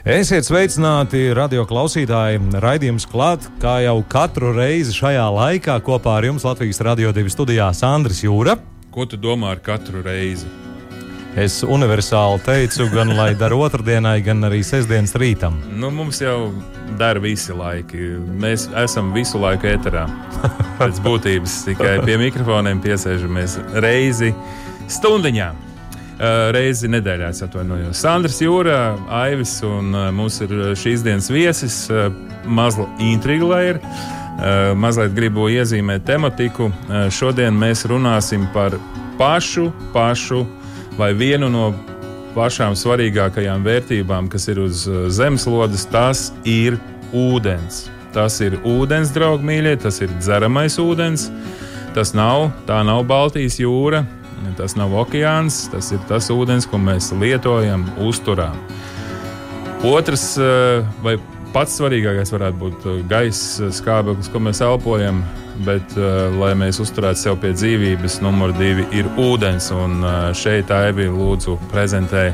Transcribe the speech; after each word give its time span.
Esiet 0.00 0.46
sveicināti, 0.48 1.26
radio 1.36 1.66
klausītāji. 1.68 2.38
Raidījums 2.62 3.04
klāt, 3.04 3.44
kā 3.60 3.82
jau 3.84 3.98
katru 4.08 4.54
reizi 4.56 4.94
šajā 4.96 5.26
laikā, 5.36 5.74
kopā 5.84 6.14
ar 6.16 6.24
jums 6.24 6.46
Latvijas 6.48 6.80
Rādio 6.80 7.10
2 7.12 7.28
studijā 7.28 7.66
Sandrs 7.76 8.22
Jūra. 8.24 8.56
Ko 8.88 9.04
tu 9.04 9.20
domā 9.20 9.52
ar 9.52 9.60
katru 9.60 10.00
reizi? 10.00 10.48
Es 11.36 11.60
universāli 11.60 12.40
teicu, 12.48 12.88
gan 12.94 13.12
lai 13.12 13.34
dara 13.36 13.60
otrdienai, 13.60 14.16
gan 14.24 14.40
arī 14.48 14.64
sestdienas 14.64 15.12
rītam. 15.20 15.60
Nu, 15.68 15.92
mums 15.92 16.24
jau 16.24 16.48
dara 16.96 17.20
visi 17.20 17.52
laiki. 17.52 18.16
Mēs 18.40 18.70
esam 18.80 19.12
visu 19.12 19.36
laiku 19.36 19.68
ēterā. 19.68 20.08
Pēc 20.80 21.04
būtības 21.04 21.64
tikai 21.68 21.98
pie 22.08 22.16
mikrofoniem 22.24 22.80
piesēžamies 22.80 23.60
reizi 23.84 24.32
stundiņā. 24.88 25.52
Uh, 26.20 26.50
reizi 26.52 26.84
nedēļā, 26.92 27.30
es 27.32 27.40
atvainojos. 27.40 27.96
Sandrs 27.96 28.42
Jūra, 28.44 28.92
Aivis 29.22 29.54
un 29.64 29.94
uh, 29.94 30.10
mums 30.12 30.34
ir 30.44 30.50
šīs 30.76 31.00
dienas 31.06 31.30
viesis. 31.32 31.76
Mazliet 32.44 33.00
intriga, 33.00 33.46
lai 33.48 33.60
ir. 33.70 33.78
Mazliet 34.76 35.14
gribu 35.16 35.50
iezīmēt 35.52 36.04
tematiku. 36.08 36.70
Šodien 37.12 37.56
mēs 37.56 37.86
runāsim 37.88 38.46
par 38.54 38.76
pašu, 39.18 39.66
pašu 39.92 40.42
vai 40.96 41.10
vienu 41.16 41.48
no 41.52 41.66
pašām 42.36 42.76
svarīgākajām 42.76 43.64
vērtībām, 43.64 44.28
kas 44.32 44.48
ir 44.52 44.62
uz 44.64 44.86
zemeslodes. 45.12 45.84
Tas 45.92 46.30
ir 46.48 46.76
ūdens. 47.16 47.86
Tas 48.14 48.40
ir 48.44 48.56
ūdens, 48.64 49.12
draugi 49.16 49.48
mīļie, 49.50 49.76
tas 49.84 50.00
ir 50.04 50.12
dzeramais 50.20 50.76
ūdens. 50.80 51.28
Tas 51.96 52.12
nav, 52.16 52.48
tā 52.68 52.80
nav 52.86 53.04
Baltijas 53.08 53.56
jūra, 53.60 54.04
Tas 54.58 54.76
nav 54.76 54.94
okeāns, 55.02 55.66
tas 55.72 55.90
ir 55.94 56.00
tas 56.08 56.30
ūdens, 56.32 56.66
ko 56.68 56.80
mēs 56.80 57.10
lietojam, 57.16 57.84
uzturām. 58.00 58.56
Otrs, 59.86 60.32
eh, 60.38 60.86
vai 61.04 61.16
pats 61.54 61.78
svarīgākais, 61.80 62.32
varētu 62.34 62.60
būt 62.60 62.86
eh, 62.86 63.02
gaisa 63.08 63.70
skābeklis, 63.74 64.32
ko 64.32 64.42
mēs 64.48 64.64
elpojam. 64.64 65.22
Bet, 65.60 65.92
lai 66.40 66.54
mēs 66.56 66.78
uzturētu 66.80 67.20
sevi 67.20 67.36
pie 67.42 67.50
dzīvības, 67.52 68.14
numur 68.24 68.54
divi 68.56 68.86
ir 68.96 69.10
ūdens. 69.20 69.66
Un 69.76 70.00
šeit 70.32 70.70
Aivija 70.72 71.12
lūdzu 71.12 71.58
prezentē, 71.68 72.30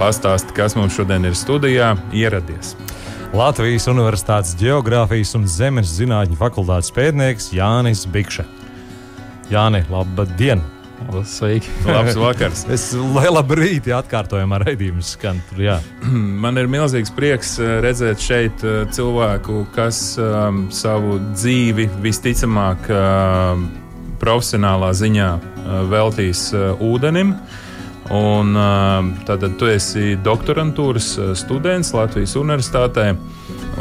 pastāsti, 0.00 0.56
kas 0.56 0.78
mums 0.78 0.96
šodien 0.96 1.28
ir 1.28 1.36
studijā 1.36 1.90
ieradies. 2.16 2.72
Latvijas 3.32 3.86
Universitātes 3.88 4.56
Geogrāfijas 4.60 5.30
un 5.38 5.46
Zemes 5.48 5.92
zinātņu 5.96 6.36
fakultātes 6.36 6.92
pētnieks 6.92 7.46
Jānis 7.56 8.02
Bikša. 8.04 8.44
Jāni, 9.50 9.82
labdien! 9.90 10.62
Sveiki! 11.24 11.68
Labs 11.86 12.16
vakars! 12.16 12.62
es 12.74 12.84
labu 12.94 13.56
rītu 13.58 13.92
atkārtojumā 13.96 14.60
raidījumu 14.62 15.02
skan. 15.04 15.40
Tur. 15.48 15.64
Man 16.44 16.60
ir 16.60 16.70
milzīgs 16.70 17.12
prieks 17.16 17.56
eh, 17.60 17.78
redzēt 17.84 18.22
šeit 18.22 18.62
eh, 18.64 18.84
cilvēku, 18.94 19.64
kas 19.74 19.98
um, 20.22 20.66
savu 20.72 21.18
dzīvi 21.32 21.88
visticamāk 22.04 22.86
um, 22.94 23.66
profesionālā 24.22 24.92
ziņā 24.94 25.32
uh, 25.34 25.74
veltīs 25.90 26.46
uh, 26.54 26.78
ūdenim. 26.78 27.34
Un, 28.12 28.54
uh, 28.54 29.10
tātad 29.26 29.58
tu 29.58 29.68
esi 29.72 30.14
doktorantūras 30.22 31.14
students 31.38 31.92
Latvijas 31.96 32.36
Universitātē. 32.38 33.12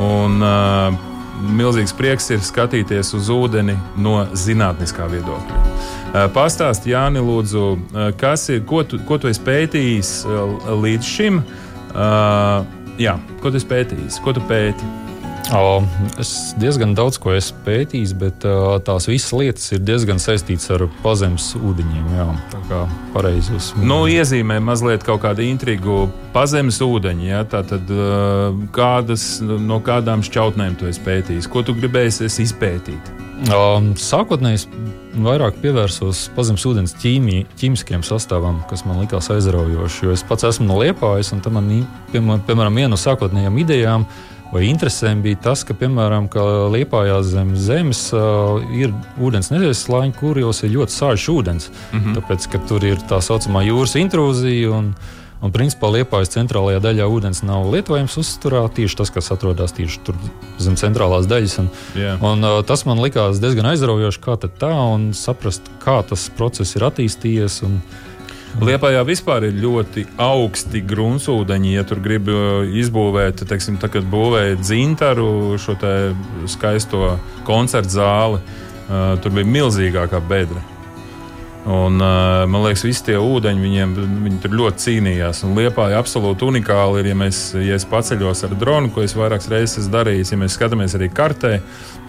Un, 0.02 0.42
uh, 0.42 1.11
milzīgs 1.42 1.94
prieks 1.98 2.30
ir 2.34 2.44
skatīties 2.46 3.14
uz 3.18 3.30
ūdeni 3.34 3.76
no 3.98 4.22
zinātniskā 4.38 5.08
viedokļa. 5.12 5.60
Eh, 6.12 6.28
Pastāst, 6.36 6.88
Jāni, 6.90 7.22
lūdzu, 7.24 7.66
eh, 7.78 8.12
kas 8.20 8.50
ir, 8.50 8.64
ko 8.68 8.84
tu, 8.84 9.00
ko 9.08 9.18
tu 9.18 9.30
esi 9.32 9.42
pētījis 9.46 10.10
eh, 10.26 10.72
līdz 10.86 11.12
šim? 11.18 11.44
Jā, 13.02 13.18
ko 13.42 13.50
tu 13.52 13.60
esi 13.60 13.68
pētījis? 13.68 14.22
Ko 14.24 14.32
tu 14.36 14.44
pēti? 14.48 14.88
Es 16.22 16.54
diezgan 16.56 16.94
daudz 16.96 17.18
ko 17.20 17.34
esmu 17.36 17.66
pētījis, 17.66 18.14
bet 18.16 18.46
tās 18.88 19.08
visas 19.10 19.34
lietas 19.36 19.66
ir 19.76 19.82
diezgan 19.84 20.22
saistītas 20.22 20.70
ar 20.72 20.86
pazemes 21.04 21.50
ūdeņiem. 21.60 22.06
Jā, 22.16 22.28
tā 22.54 22.62
kā 22.70 22.80
pareizi 23.12 23.58
jūs 23.58 23.72
nu, 23.84 24.06
iezīmē 24.08 24.62
mazliet 24.64 25.04
kaut 25.08 25.26
kādu 25.26 25.44
intrigu. 25.44 26.06
Pazemes 26.32 26.80
ūdeņi, 26.86 27.28
jā, 27.34 27.42
tātad 27.52 27.92
uh, 27.92 28.56
kādas, 28.76 29.42
no 29.44 29.82
kādām 29.84 30.24
šķautnēm 30.24 30.80
tu 30.80 30.88
esi 30.88 31.04
pētījis? 31.04 31.52
Ko 31.52 31.66
tu 31.68 31.76
gribēji 31.76 32.32
izpētīt? 32.46 33.12
Sākotnēji 33.42 34.68
vairāk 35.20 35.60
pievērsos 35.60 36.28
pazemes 36.36 36.64
ūdens 36.70 36.96
ķīmī, 37.02 37.42
ķīmiskiem 37.60 38.06
sastāvam, 38.08 38.62
kas 38.70 38.86
man 38.88 39.02
likās 39.02 39.32
aizraujoši. 39.34 40.14
Es 40.14 40.24
pats 40.24 40.46
esmu 40.48 40.70
no 40.70 40.78
Liepājas, 40.80 41.34
un 41.36 41.42
man, 41.52 41.72
piemēram, 42.14 42.78
viena 42.78 42.94
no 42.94 43.02
sākotnējām 43.02 43.66
idejām 43.66 44.06
ir 44.06 44.30
vai 44.52 44.66
interesēm 44.68 45.24
bija 45.24 45.40
tas, 45.48 45.64
ka, 45.68 45.76
piemēram, 45.78 46.28
ka 46.32 46.44
Liepājā 46.74 47.22
zem 47.28 47.56
zemes 47.56 48.08
uh, 48.16 48.60
ir 48.76 48.94
ūdens 49.22 49.52
nezēslāņi, 49.54 50.14
kuros 50.20 50.64
ir 50.66 50.76
ļoti 50.76 50.98
sāļš 50.98 51.30
ūdens. 51.34 51.72
Mm 51.72 52.00
-hmm. 52.00 52.20
Tāpēc, 52.20 52.52
ka 52.52 52.62
tur 52.68 52.86
ir 52.86 53.02
tā 53.10 53.22
saucamā 53.24 53.66
jūras 53.70 53.98
intrūzija. 54.00 54.78
Un, 54.78 54.94
Un, 55.42 55.50
principā, 55.50 55.90
Liepājas 55.90 56.30
centrālajā 56.36 56.78
daļā 56.84 57.08
ūdens 57.10 57.42
nav 57.42 57.66
lietojams 57.74 58.14
uzturā. 58.22 58.62
Tieši 58.70 58.98
tas, 59.00 59.10
kas 59.10 59.32
atrodas 59.34 59.74
tieši 59.74 59.98
tur 60.06 60.16
zem 60.62 60.76
centrālās 60.78 61.26
daļas. 61.26 61.56
Un, 61.64 61.70
yeah. 61.98 62.22
un, 62.22 62.46
uh, 62.46 62.60
tas 62.62 62.86
man 62.86 63.02
likās 63.02 63.42
diezgan 63.42 63.72
aizraujoši, 63.72 64.22
kā 64.22 64.38
tā, 64.38 64.70
un 64.70 65.16
saprast, 65.18 65.66
kā 65.82 65.98
tas 66.06 66.30
process 66.38 66.78
ir 66.78 66.86
attīstījies. 66.86 67.64
Un, 67.66 67.82
Liepājā 68.60 69.04
vispār 69.08 69.46
ir 69.48 69.56
ļoti 69.64 70.04
augsti 70.20 70.82
gruntsūdeņi. 70.84 71.76
Ja 71.78 71.86
tur 71.88 72.02
grib 72.04 72.28
uh, 72.32 72.66
izbūvēt, 72.68 73.46
teiksim, 73.48 73.80
tā, 73.82 73.88
kad 73.94 74.08
būvēja 74.12 74.60
dzintaru, 74.60 75.30
šo 75.62 75.78
skaisto 76.52 77.16
koncertu 77.48 77.96
zāli, 77.96 78.42
uh, 78.42 79.16
tur 79.24 79.38
bija 79.40 79.54
milzīgākā 79.56 80.20
bedra. 80.28 80.71
Un, 81.66 82.00
uh, 82.02 82.50
man 82.50 82.64
liekas, 82.64 82.82
visi 82.88 83.04
tie 83.06 83.20
ūdeņi 83.22 83.62
viņiem 83.62 83.92
viņi 84.24 84.40
tur 84.42 84.56
ļoti 84.58 84.82
cīnījās. 84.82 85.44
Un 85.46 85.54
Liepā 85.60 85.92
ir 85.92 86.00
absolūti 86.00 86.48
unikāli. 86.48 87.04
Ir, 87.04 87.12
ja, 87.12 87.18
mēs, 87.20 87.42
ja 87.54 87.78
es 87.78 87.86
paceļos 87.86 88.48
ar 88.48 88.56
dronu, 88.58 88.90
ko 88.94 89.04
es 89.06 89.14
vairākas 89.18 89.52
reizes 89.52 89.84
esmu 89.84 89.94
darījis, 89.94 90.34
ja 90.34 90.40
mēs 90.42 90.58
skatāmies 90.58 90.98
arī 90.98 91.12
kartē, 91.14 91.60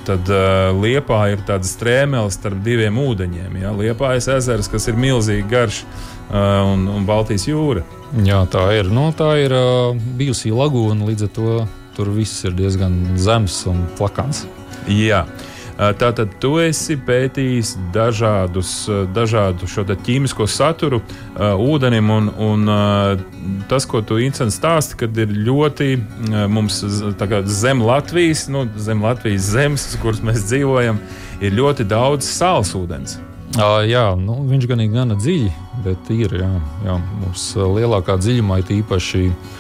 tad 0.09 0.33
uh, 0.33 0.73
Liepā 0.81 1.21
ir 1.35 1.45
tāda 1.49 1.69
strēmele 1.69 2.33
starp 2.33 2.65
diviem 2.65 2.97
ūdeņiem. 3.05 3.61
Ja? 3.61 3.75
Liepā 3.77 4.15
ir 4.17 4.25
ezers, 4.39 4.73
kas 4.73 4.89
ir 4.89 4.97
milzīgi 4.97 5.45
garš. 5.53 5.85
Uh, 6.33 6.73
un, 6.73 6.87
un 6.89 7.05
Baltijas 7.05 7.45
jūra. 7.45 7.83
Jā, 8.25 8.39
tā 8.49 8.63
ir. 8.79 8.89
Nu, 8.89 9.11
tā 9.13 9.35
ir 9.43 9.53
uh, 9.53 9.93
bijusi 10.17 10.49
lagūna, 10.55 11.05
līdz 11.11 11.27
ar 11.27 11.33
to 11.37 11.63
tur 11.93 12.09
viss 12.15 12.47
ir 12.49 12.57
diezgan 12.57 13.03
zems 13.21 13.67
un 13.69 13.85
plakans. 13.99 14.47
Jā. 14.89 15.27
Uh, 15.27 15.52
tātad 15.77 16.37
tu 16.43 16.57
esi 16.63 16.97
pētījis 17.01 17.75
dažādus, 17.95 18.73
dažādu 19.15 19.69
šo 19.71 19.85
ķīmisko 19.89 20.47
saturu 20.51 21.01
ūdenim, 21.39 22.11
un, 22.13 22.31
un 22.37 22.73
tas, 23.71 23.87
ko 23.89 24.03
tu 24.05 24.21
īstenībā 24.23 24.53
stāsti, 24.53 24.99
kad 25.03 25.19
ir 25.19 25.33
ļoti 25.33 25.91
mums 26.53 26.83
zem 27.63 27.83
Latvijas, 27.85 28.47
nu, 28.53 28.67
zem 28.77 29.03
Latvijas 29.05 29.51
zemes, 29.55 29.89
kuras 30.03 30.23
mēs 30.25 30.47
dzīvojam, 30.51 31.01
ir 31.43 31.57
ļoti 31.59 31.89
daudz 31.89 32.29
sāls 32.29 32.75
ūdens. 32.79 33.19
Uh, 33.53 33.83
jā, 33.85 34.07
nu, 34.17 34.39
viņš 34.49 34.65
gan 34.71 34.81
ir 34.81 34.95
gana 34.95 35.17
dziļi, 35.19 35.51
bet 35.85 36.09
ir. 36.15 36.39
Jā, 36.41 36.53
jā, 36.87 36.95
mums 37.21 37.51
lielākā 37.61 38.17
dziļumā 38.17 38.63
ir 38.63 38.79
īpaši. 38.79 39.27
Uh, 39.29 39.59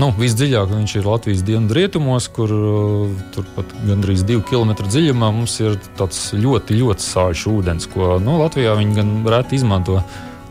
nu, 0.00 0.08
visdziļāk 0.16 0.70
viņš 0.72 0.94
ir 0.96 1.06
Latvijas 1.06 1.42
dienvidrietumos, 1.44 2.28
kur 2.32 2.52
uh, 2.56 3.22
turpat 3.34 3.74
gandrīz 3.84 4.24
divu 4.24 4.40
kilometru 4.48 4.88
dziļumā 4.88 5.28
mums 5.34 5.58
ir 5.60 5.76
tāds 5.98 6.30
ļoti, 6.32 6.78
ļoti 6.80 7.04
sāļš 7.04 7.42
ūdens, 7.52 7.88
ko 7.92 8.16
nu, 8.22 8.38
Latvijā 8.40 8.72
viņi 8.78 8.96
gan 8.96 9.10
reti 9.28 9.58
izmanto. 9.60 10.00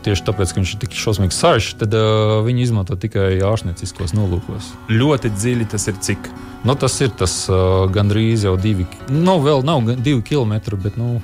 Tieši 0.02 0.24
tāpēc, 0.26 0.50
ka 0.50 0.58
viņš 0.58 0.70
ir 0.74 0.78
tik 0.82 0.94
šausmīgi 0.98 1.34
sāļš, 1.34 1.66
tad 1.82 1.92
uh, 1.98 2.38
viņi 2.46 2.64
izmanto 2.66 2.94
tikai 2.98 3.36
ārstnieciskos 3.46 4.14
nolūkos. 4.18 4.70
Ļoti 4.90 5.30
dziļi 5.34 5.68
tas 5.74 5.86
ir 5.90 5.98
cik? 6.02 6.30
Nu, 6.66 6.74
tas 6.78 6.98
ir 7.02 7.10
tas 7.18 7.36
uh, 7.50 7.84
gandrīz 7.90 8.46
jau 8.46 8.56
divi, 8.58 8.86
nu, 9.10 9.38
vēl 9.42 9.66
nav 9.66 9.86
divi 9.98 10.22
kilometri, 10.26 10.78
bet 10.78 10.98
nu, 10.98 11.20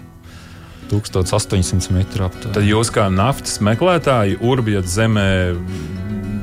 1800 0.90 1.94
metru 1.94 2.26
aptuveni. 2.26 2.54
Tad 2.54 2.66
jūs 2.66 2.90
kā 2.94 3.06
naftas 3.12 3.58
meklētāji 3.62 4.38
urbjat 4.46 4.88
zemē 4.88 5.28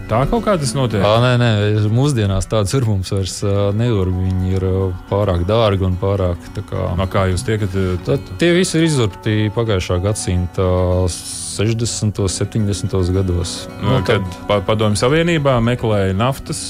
Tā 0.06 0.20
kaut 0.30 0.44
kā 0.46 0.54
tas 0.62 0.76
notiek. 0.78 1.02
À, 1.02 1.16
nē, 1.24 1.32
nē, 1.42 1.50
mūsdienās 1.90 2.46
tāds 2.50 2.76
urbums 2.78 3.10
vairs 3.10 3.40
nevar. 3.74 4.12
Viņi 4.14 4.54
ir 4.54 4.66
pārāk 5.10 5.48
dārgi 5.50 5.88
un 5.88 5.96
pārāk. 5.98 6.46
Kā, 6.70 6.84
A, 6.94 7.08
kā 7.10 7.26
jūs 7.32 7.46
tiekat? 7.48 7.74
Tad, 8.06 8.30
tie 8.42 8.52
visi 8.54 8.78
ir 8.78 8.86
izurpti 8.86 9.36
pagājušā 9.56 9.98
gadsimta 10.06 10.68
60. 11.10 12.22
un 12.22 12.30
70. 12.30 12.96
gados. 13.18 13.58
Nu, 13.82 13.98
kad 14.06 14.22
pa, 14.46 14.60
Padomju 14.66 15.02
Savienībā 15.02 15.58
meklēja 15.66 16.14
naftas. 16.18 16.68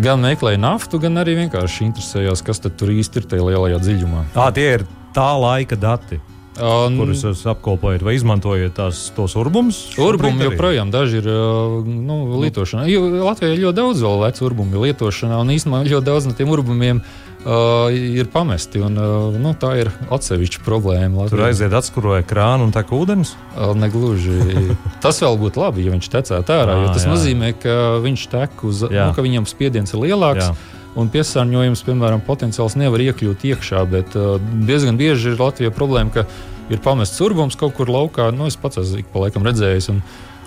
Gan 0.00 0.24
meklēja 0.24 0.62
naftu, 0.64 1.02
gan 1.04 1.20
arī 1.20 1.36
vienkārši 1.44 1.90
interesējās, 1.90 2.44
kas 2.46 2.64
tur 2.64 2.94
īsti 2.96 3.20
ir 3.20 3.32
tajā 3.34 3.50
lielajā 3.50 3.82
dziļumā. 3.84 4.28
À, 4.32 4.48
tie 4.56 4.70
ir 4.78 4.88
tā 5.12 5.34
laika 5.36 5.76
dati. 5.76 6.22
Un, 6.54 6.94
kurus 7.00 7.24
jūs 7.26 7.40
apkopojat 7.50 8.04
vai 8.06 8.14
izmantojat 8.14 8.76
tās, 8.76 9.08
tos 9.16 9.34
urbumus? 9.38 9.80
Urbumi 9.98 10.46
joprojām 10.46 10.92
daži 10.94 11.18
ir 11.18 11.26
nu, 11.26 12.18
lietošanā. 12.44 12.86
Jo 12.92 13.08
Latvijā 13.24 13.56
ir 13.56 13.64
ļoti 13.64 13.78
daudz 13.80 14.02
vēl 14.04 14.22
vecu 14.22 14.46
urbumu 14.46 14.84
lietošanā, 14.84 15.40
un 15.42 15.50
īstenībā 15.50 15.82
ļoti 15.88 16.06
daudz 16.06 16.28
no 16.30 16.34
tiem 16.38 16.52
urbumiem 16.54 17.00
uh, 17.02 17.90
ir 17.90 18.30
pamesti. 18.30 18.84
Un, 18.86 19.00
uh, 19.02 19.34
nu, 19.34 19.56
tā 19.58 19.72
ir 19.82 19.90
atsevišķa 20.14 20.62
problēma. 20.62 21.24
Latvijā. 21.24 21.34
Tur 21.34 21.44
aiziet 21.48 21.74
atskroja 21.74 22.22
krānu 22.22 22.68
un 22.68 22.76
tek 22.76 22.94
ūdens? 22.94 23.34
Uh, 23.56 23.74
negluži. 23.78 24.38
tas 25.04 25.18
vēl 25.26 25.40
būtu 25.42 25.64
labi, 25.64 25.88
ja 25.88 25.96
viņš 25.96 26.12
tecētu 26.14 26.54
ārā, 26.54 26.78
jo 26.84 26.94
tas 26.94 27.08
jā. 27.08 27.16
nozīmē, 27.16 27.50
ka 27.58 27.76
viņš 28.04 28.30
tek 28.30 28.64
uz, 28.70 28.86
jā. 28.86 29.10
nu, 29.10 29.18
ka 29.18 29.26
viņam 29.26 29.50
spiediens 29.50 29.90
ir 29.90 30.06
lielāks. 30.06 30.52
Jā 30.52 30.82
un 30.98 31.10
piesārņojums, 31.12 31.84
piemēram, 31.86 32.22
potenciāls 32.26 32.76
nevar 32.80 33.02
iekļūt 33.08 33.48
iekšā. 33.50 33.82
Bet 33.90 34.14
uh, 34.18 34.36
diezgan 34.68 34.98
bieži 35.00 35.32
ir 35.32 35.40
Latvijā 35.40 35.72
problēma, 35.74 36.12
ka 36.14 36.26
ir 36.72 36.84
pamests 36.84 37.20
urbums 37.24 37.58
kaut 37.60 37.76
kur 37.78 37.90
laukā. 37.90 38.30
Nu, 38.34 38.48
es 38.50 38.58
pats 38.60 38.80
esmu 38.82 39.04
pa 39.12 39.26
laikam 39.26 39.46
redzējis. 39.46 39.90
Un, 39.94 40.00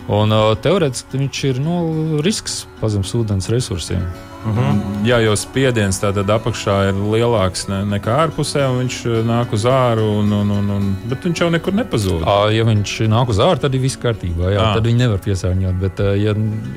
un 0.08 0.34
uh, 0.36 0.54
teorētiski 0.64 1.22
viņš 1.26 1.44
ir 1.52 1.62
nu, 1.64 1.78
risks 2.26 2.66
pazemes 2.82 3.14
ūdens 3.18 3.52
resursiem. 3.54 4.08
Uh 4.48 4.56
-huh. 4.56 4.82
Jā, 5.04 5.18
jo 5.20 5.36
spiediens 5.36 6.00
tādā 6.00 6.24
apakšā 6.24 6.90
ir 6.90 6.96
lielāks 6.96 7.68
ne, 7.68 7.84
nekā 7.84 8.16
ārpusē, 8.24 8.64
un 8.72 8.80
viņš 8.84 8.98
nāk 9.28 9.54
uz 9.54 9.66
āru, 9.66 10.08
un, 10.20 10.32
un, 10.32 10.52
un, 10.52 10.70
un, 10.70 10.96
bet 11.10 11.26
viņš 11.26 11.42
jau 11.42 11.50
nekur 11.52 11.74
nepazūd. 11.74 12.24
À, 12.24 12.48
ja 12.52 12.64
viņš 12.64 13.00
nāk 13.12 13.30
uz 13.30 13.40
āru, 13.40 13.60
tad 13.60 13.76
ir 13.76 13.82
viss 13.82 14.00
kārtībā. 14.00 14.52
Jā, 14.54 14.62
à. 14.62 14.74
tad 14.74 14.86
viņi 14.86 14.98
nevar 14.98 15.20
piesārņot. 15.20 15.80
Bet, 15.80 16.00
ja, 16.00 16.36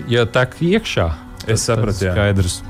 ja 0.09 0.27
tek 0.27 0.57
iekšā, 0.61 1.11
Es 1.49 1.65
sapratu, 1.65 2.05
jā. 2.05 2.13
Skaidrs. 2.13 2.61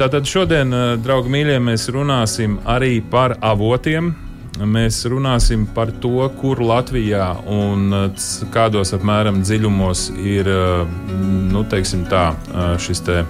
Tātad 0.00 0.26
šodien, 0.26 0.72
draugi 1.04 1.30
mīļie, 1.32 1.60
mēs 1.62 1.88
runāsim 1.92 2.58
arī 2.66 2.98
par 3.04 3.36
avotiem. 3.40 4.14
Mēs 4.52 4.98
runāsim 5.08 5.62
par 5.74 5.88
to, 6.02 6.26
kur 6.36 6.60
Latvijā 6.60 7.24
un 7.48 7.86
kādos 8.52 8.92
apmēram 8.92 9.40
dziļumos 9.40 10.02
ir 10.20 10.50
nu, 11.52 11.62
tā, 11.64 12.24
šis 12.84 13.00
te, 13.06 13.22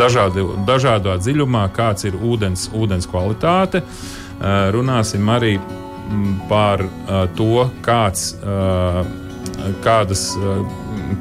dažādi, 0.00 0.44
dažādā 0.66 1.14
dziļumā, 1.22 1.62
kāds 1.76 2.08
ir 2.10 2.18
ūdens, 2.18 2.66
ūdens 2.74 3.06
kvalitāte. 3.06 3.84
Runāsim 4.74 5.30
arī 5.30 5.54
par 6.50 6.82
to, 7.38 7.68
kāds, 7.86 8.34
kādas, 9.86 10.26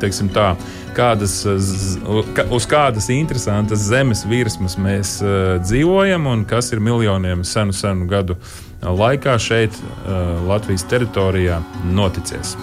teiksim 0.01 0.29
tā, 0.33 0.53
kādas, 0.97 1.41
uz 1.45 2.67
kādas 2.69 3.09
interesantas 3.13 3.87
zemes 3.89 4.25
virsmas 4.29 4.77
mēs 4.79 5.17
uh, 5.23 5.57
dzīvojam 5.63 6.27
un 6.29 6.45
kas 6.49 6.71
ir 6.73 6.83
miljoniem 6.83 7.45
senu, 7.47 7.75
senu 7.75 8.07
gadu 8.09 8.37
laikā 8.81 9.37
šeit, 9.41 9.75
uh, 9.75 10.39
Latvijas 10.47 10.85
teritorijā, 10.89 11.61
noticies. 11.89 12.55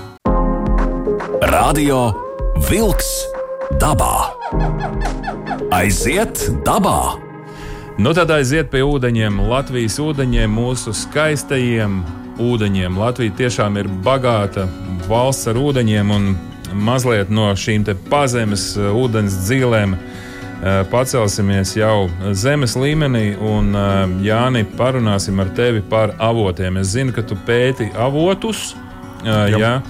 Radio 1.47 2.11
Wolks 2.71 3.11
dabā. 3.81 4.33
Aiziet 5.75 6.41
dabā! 6.65 7.27
Nu 7.97 8.13
tad 8.13 8.29
aiziet 8.29 8.69
pie 8.69 8.83
ūdeņiem, 8.85 9.39
Latvijas 9.49 9.97
ūdeņiem, 10.05 10.53
mūsu 10.53 10.93
skaistajiem 10.93 12.03
ūdeņiem. 12.45 12.99
Latvija 13.01 13.33
tiešām 13.39 13.79
ir 13.81 13.89
bagāta 14.05 14.67
valsts 15.09 15.49
ar 15.49 15.57
ūdeņiem, 15.57 16.13
un 16.13 16.27
mazliet 16.77 17.33
no 17.33 17.51
šīm 17.57 17.87
pazemes 18.11 18.75
uh, 18.79 18.93
ūdens 18.97 19.37
dzīvēm 19.47 19.97
uh, 19.97 20.81
pacelsimies 20.93 21.77
jau 21.77 22.09
zemes 22.33 22.77
līmenī, 22.79 23.29
un 23.37 23.75
uh, 23.75 24.03
Jāni, 24.25 24.67
parunāsim 24.79 25.41
ar 25.41 25.53
tevi 25.57 25.85
par 25.85 26.17
avotiem. 26.19 26.83
Es 26.83 26.95
zinu, 26.97 27.15
ka 27.17 27.25
tu 27.27 27.39
pēti 27.47 27.91
avotus. 27.97 28.75
Jā. 29.27 29.81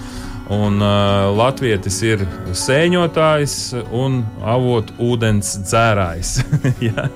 Un 0.46 0.78
uh, 0.78 1.26
Latvijas 1.34 1.96
ir 2.06 2.20
sēņotājs 2.54 3.56
un 3.90 4.20
avotu 4.46 4.94
ūdens 5.02 5.56
dzērājs. 5.64 6.36
ja? 6.86 7.08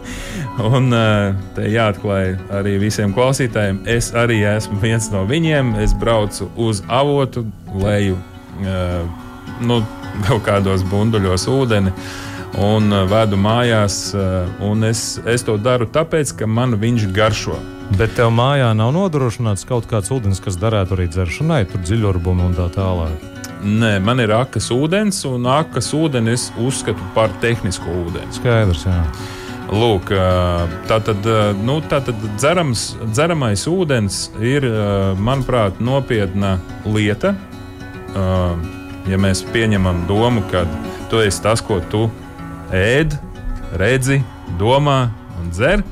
Un 0.67 0.91
uh, 0.91 1.39
te 1.55 1.69
jāatklāj 1.71 2.35
arī 2.59 2.75
visiem 2.83 3.15
klausītājiem, 3.15 3.85
es 3.87 4.11
arī 4.19 4.41
esmu 4.57 4.81
viens 4.83 5.07
no 5.15 5.23
viņiem. 5.31 5.77
Es 5.79 5.95
braucu 5.95 6.51
uz 6.59 6.83
avotu, 6.91 7.47
leju 7.79 8.19
uh, 8.19 9.30
nu, 9.61 9.81
kaut 10.27 10.45
kādos 10.47 10.85
bunduļos 10.91 11.47
ūdeni 11.51 11.93
un 12.61 12.91
uh, 12.93 13.05
vedu 13.11 13.39
mājās. 13.41 14.11
Uh, 14.17 14.87
es, 14.89 15.21
es 15.29 15.45
to 15.47 15.57
daru 15.61 15.89
tāpēc, 15.91 16.35
ka 16.41 16.49
man 16.51 16.79
viņš 16.81 17.09
garšo. 17.15 17.59
Bet 17.99 18.15
tev 18.19 18.31
mājā 18.35 18.71
nav 18.79 18.93
nodrošināts 18.95 19.67
kaut 19.67 19.89
kāds 19.91 20.13
ūdens, 20.15 20.43
kas 20.43 20.59
derētu 20.61 20.95
arī 20.97 21.09
dzeršanai, 21.11 21.65
tur 21.71 21.83
dziļurbumi 21.83 22.47
un 22.47 22.57
tā 22.59 22.69
tālāk. 22.75 23.29
Nē, 23.61 23.99
man 24.01 24.23
ir 24.23 24.33
akas 24.33 24.71
ūdens, 24.73 25.21
un 25.29 25.45
akas 25.51 25.91
ūdeni 25.97 26.33
es 26.33 26.49
uzskatu 26.59 27.11
par 27.17 27.35
tehnisko 27.43 27.93
ūdeni. 28.07 28.31
Skaidrs, 28.39 28.87
jā. 28.89 29.03
Lūk, 29.71 30.11
uh, 30.15 30.65
tā 30.91 30.99
tad, 31.07 31.27
nu, 31.63 31.77
tā 31.91 32.01
tad 32.07 32.25
dzerams, 32.41 32.89
dzeramais 33.13 33.67
ūdens 33.71 34.25
ir, 34.43 34.67
manuprāt, 35.21 35.79
nopietna 35.85 36.57
lieta 36.89 37.37
ja 39.09 39.19
mēs 39.21 39.45
pieņemam 39.53 40.05
domu, 40.09 40.43
ka 40.51 40.65
tu 41.11 41.23
esi 41.25 41.43
tas, 41.45 41.63
ko 41.65 41.81
tu 41.93 42.09
ēd, 42.75 43.17
redzi, 43.81 44.21
domā 44.61 45.11
un 45.41 45.51
dzer, 45.55 45.85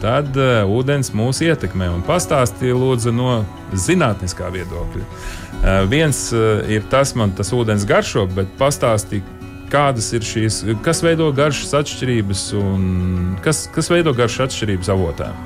tad 0.00 0.36
ūdens 0.70 1.12
mūs 1.16 1.42
ietekmē. 1.44 1.90
Un 1.92 2.04
pastāstīja 2.06 2.78
lūdzu 2.78 3.12
no 3.12 3.42
zinātniskā 3.76 4.48
viedokļa. 4.54 5.04
Viens 5.90 6.30
ir 6.32 6.86
tas, 6.92 7.12
man 7.18 7.34
tas 7.36 7.52
ūdens 7.52 7.84
garšo, 7.88 8.24
bet 8.32 8.48
pastāstīja, 8.60 9.26
kādas 9.70 10.08
ir 10.16 10.24
šīs, 10.26 10.62
kas 10.82 11.04
veido 11.04 11.28
garšas 11.36 11.76
atšķirības 11.82 12.46
un 12.58 12.82
kas, 13.44 13.68
kas 13.74 13.90
veido 13.92 14.14
garšas 14.16 14.48
atšķirības 14.48 14.90
avotēm. 14.96 15.36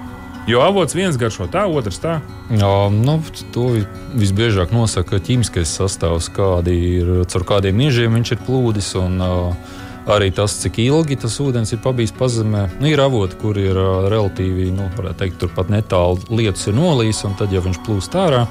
Jo 0.44 0.61
avots 0.61 0.93
viens 0.93 1.17
garšo 1.17 1.46
tā, 1.49 1.62
otrs 1.64 2.02
tā. 2.02 2.19
Jā, 2.52 2.73
nu, 2.93 3.17
to 3.55 3.70
visbiežāk 4.13 4.74
nosaka 4.77 5.17
ķīmiskais 5.24 5.72
sastāvs, 5.79 6.29
kādi 6.36 6.74
ir, 6.98 7.13
caur 7.32 7.46
kādiem 7.48 7.81
miežiem 7.81 8.13
viņš 8.19 8.34
ir 8.36 8.44
plūdis. 8.44 8.93
Un, 9.01 9.17
uh, 9.24 9.81
Arī 10.05 10.27
tas, 10.36 10.53
cik 10.60 10.82
ilgi 10.84 11.17
tas 11.17 11.39
ūdens 11.41 11.70
ir 11.72 11.79
pabijis 11.81 12.13
pazemē. 12.13 12.67
Nu, 12.77 12.91
ir 12.91 13.01
avoti, 13.01 13.39
kur 13.41 13.56
ir 13.56 13.72
uh, 13.72 14.05
relatīvi, 14.13 14.67
nu, 14.77 14.91
teikt, 15.17 15.39
turpat 15.41 15.72
netālu 15.72 16.20
lietus 16.29 16.69
ir 16.69 16.77
nolīs, 16.77 17.22
un 17.24 17.32
tad 17.41 17.55
jau 17.56 17.65
viņš 17.65 17.81
plūst 17.86 18.19
ārā. 18.20 18.44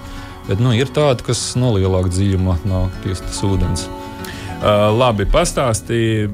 Bet 0.47 0.63
nu, 0.63 0.73
ir 0.73 0.89
tādi, 0.89 1.29
kas 1.29 1.51
no 1.61 1.75
lielāka 1.77 2.09
dziļuma 2.09 2.57
nāk 2.65 2.97
tieši 3.05 3.29
tas 3.29 3.43
ūdens. 3.45 3.85
Uh, 4.63 4.93
labi, 4.95 5.25
pastāstīja 5.27 6.29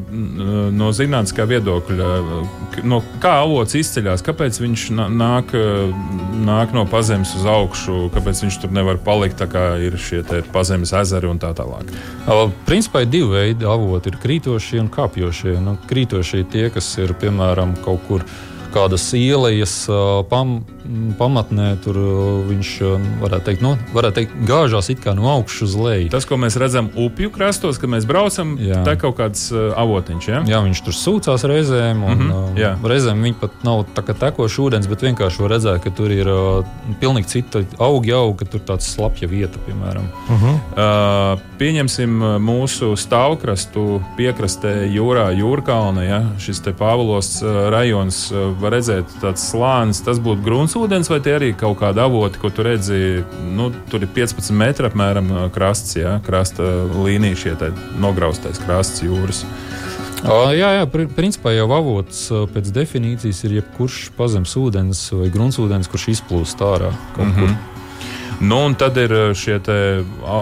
no 0.77 0.91
zinātniskā 0.93 1.47
viedokļa, 1.49 2.09
no 2.85 2.99
kā 3.23 3.31
avots 3.41 3.73
izceļas, 3.79 4.21
kāpēc 4.21 4.59
viņš 4.61 4.83
nāk, 4.93 5.55
nāk 6.45 6.75
no 6.77 6.83
pazemes 6.91 7.31
uz 7.39 7.47
augšu, 7.49 8.11
kāpēc 8.13 8.43
viņš 8.45 8.59
tur 8.61 8.75
nevar 8.75 8.99
palikt, 9.01 9.41
kā 9.49 9.63
ir 9.81 9.97
šie 9.97 10.21
pazemes 10.53 10.93
ezeri 11.01 11.31
un 11.31 11.41
tā 11.41 11.55
tālāk. 11.57 11.89
Principā 12.69 13.01
ir 13.01 13.09
divi 13.15 13.33
veidi 13.33 13.65
avoti- 13.65 14.09
ir 14.13 14.21
krītošie 14.21 14.79
un 14.83 14.93
kāpjošie. 14.93 15.57
Nu, 15.65 15.77
krītošie 15.89 16.45
tie, 16.51 16.69
kas 16.69 16.97
ir 17.01 17.15
piemēram 17.17 17.81
kaut 17.81 18.05
kur 18.07 18.21
kādas 18.69 19.09
ielas 19.17 19.87
pam, 20.29 20.59
pamatnē, 21.19 21.71
tur 21.83 21.97
viņš 22.49 22.69
varētu 23.21 23.45
teikt, 23.45 23.63
nu, 23.65 23.75
varētu 23.93 24.21
teikt, 24.21 24.37
gāžās 24.47 24.89
no 25.15 25.29
augšas 25.29 25.69
uz 25.69 25.75
leju. 25.75 26.09
Tas, 26.13 26.25
ko 26.25 26.37
mēs 26.41 26.57
redzam 26.59 26.89
upju 26.97 27.31
krastos, 27.33 27.77
kad 27.81 27.91
mēs 27.91 28.07
braucam, 28.09 28.55
jā. 28.61 28.81
tā 28.85 28.95
ir 28.95 29.01
kaut 29.01 29.17
kāds 29.19 29.49
avotiņš. 29.53 30.29
Ja? 30.29 30.41
Jā, 30.49 30.61
viņš 30.65 30.81
tur 30.85 30.95
sūcās 30.97 31.45
reizēm, 31.49 32.03
un 32.03 32.17
mm 32.17 32.31
-hmm, 32.31 32.59
jā. 32.59 32.71
reizēm 32.83 33.21
viņi 33.23 33.37
pat 33.41 33.63
nav 33.63 33.85
tā 33.95 34.03
kā 34.07 34.15
tekošs 34.17 34.59
ūdens, 34.65 34.89
bet 34.89 35.05
vienkārši 35.05 35.43
var 35.43 35.53
redzēt, 35.55 35.81
ka 35.83 35.93
tur 35.93 36.11
ir 36.11 36.29
pilnīgi 36.99 37.27
cita 37.27 37.63
auga 37.77 38.15
auga, 38.15 38.37
ka 38.39 38.45
tur 38.45 38.61
tāds 38.65 38.89
slapja 38.89 39.27
vieta, 39.27 39.59
piemēram. 39.67 40.09
Mm 40.29 40.35
-hmm. 40.35 40.55
uh, 40.73 41.39
pieņemsim 41.59 42.09
mūsu 42.39 42.95
stāvkrastu 42.95 44.01
piekrastē 44.17 44.87
jūrā, 44.89 45.29
jūrkalna, 45.37 46.03
ja? 46.03 46.21
šis 46.39 46.61
te 46.63 46.73
Pāvilos 46.73 47.41
rajons 47.69 48.31
var 48.61 48.71
redzēt, 48.71 49.05
tāds 49.21 49.43
slānis, 49.51 50.03
tas 50.05 50.19
būtu 50.19 50.43
grunts 50.43 50.75
ūdens, 50.79 51.09
vai 51.11 51.19
tie 51.23 51.35
arī 51.37 51.51
kaut 51.57 51.79
kādi 51.81 52.01
avoti, 52.03 52.39
ko 52.41 52.51
tu 52.53 52.65
redzi? 52.65 53.23
Nu, 53.55 53.69
tur 53.91 54.05
ir 54.05 54.11
15 54.15 54.55
metri 54.55 54.89
apmēram 54.89 55.31
uh, 55.31 55.45
krasts, 55.53 55.97
ja? 55.99 56.17
krasta 56.25 56.65
līnija, 56.95 57.37
šie 57.43 57.55
nograustais 57.99 58.61
krasts 58.63 59.03
jūras. 59.05 59.43
O, 60.27 60.49
jā, 60.51 60.73
jā, 60.75 60.85
principā 61.15 61.53
jau 61.55 61.69
avots 61.71 62.25
pēc 62.51 62.73
definīcijas 62.75 63.39
ir 63.47 63.59
jebkurš 63.61 64.09
pazemes 64.17 64.55
ūdens 64.59 65.05
vai 65.15 65.29
gruntsūdens, 65.31 65.87
kurš 65.87 66.09
izplūst 66.17 66.59
ārā 66.59 66.91
kaut 67.15 67.29
mm 67.29 67.35
-hmm. 67.35 67.53
kur. 67.55 67.79
Nu, 68.39 68.65
un 68.65 68.75
tad 68.75 68.95
ir 68.97 69.11
šie 69.35 69.57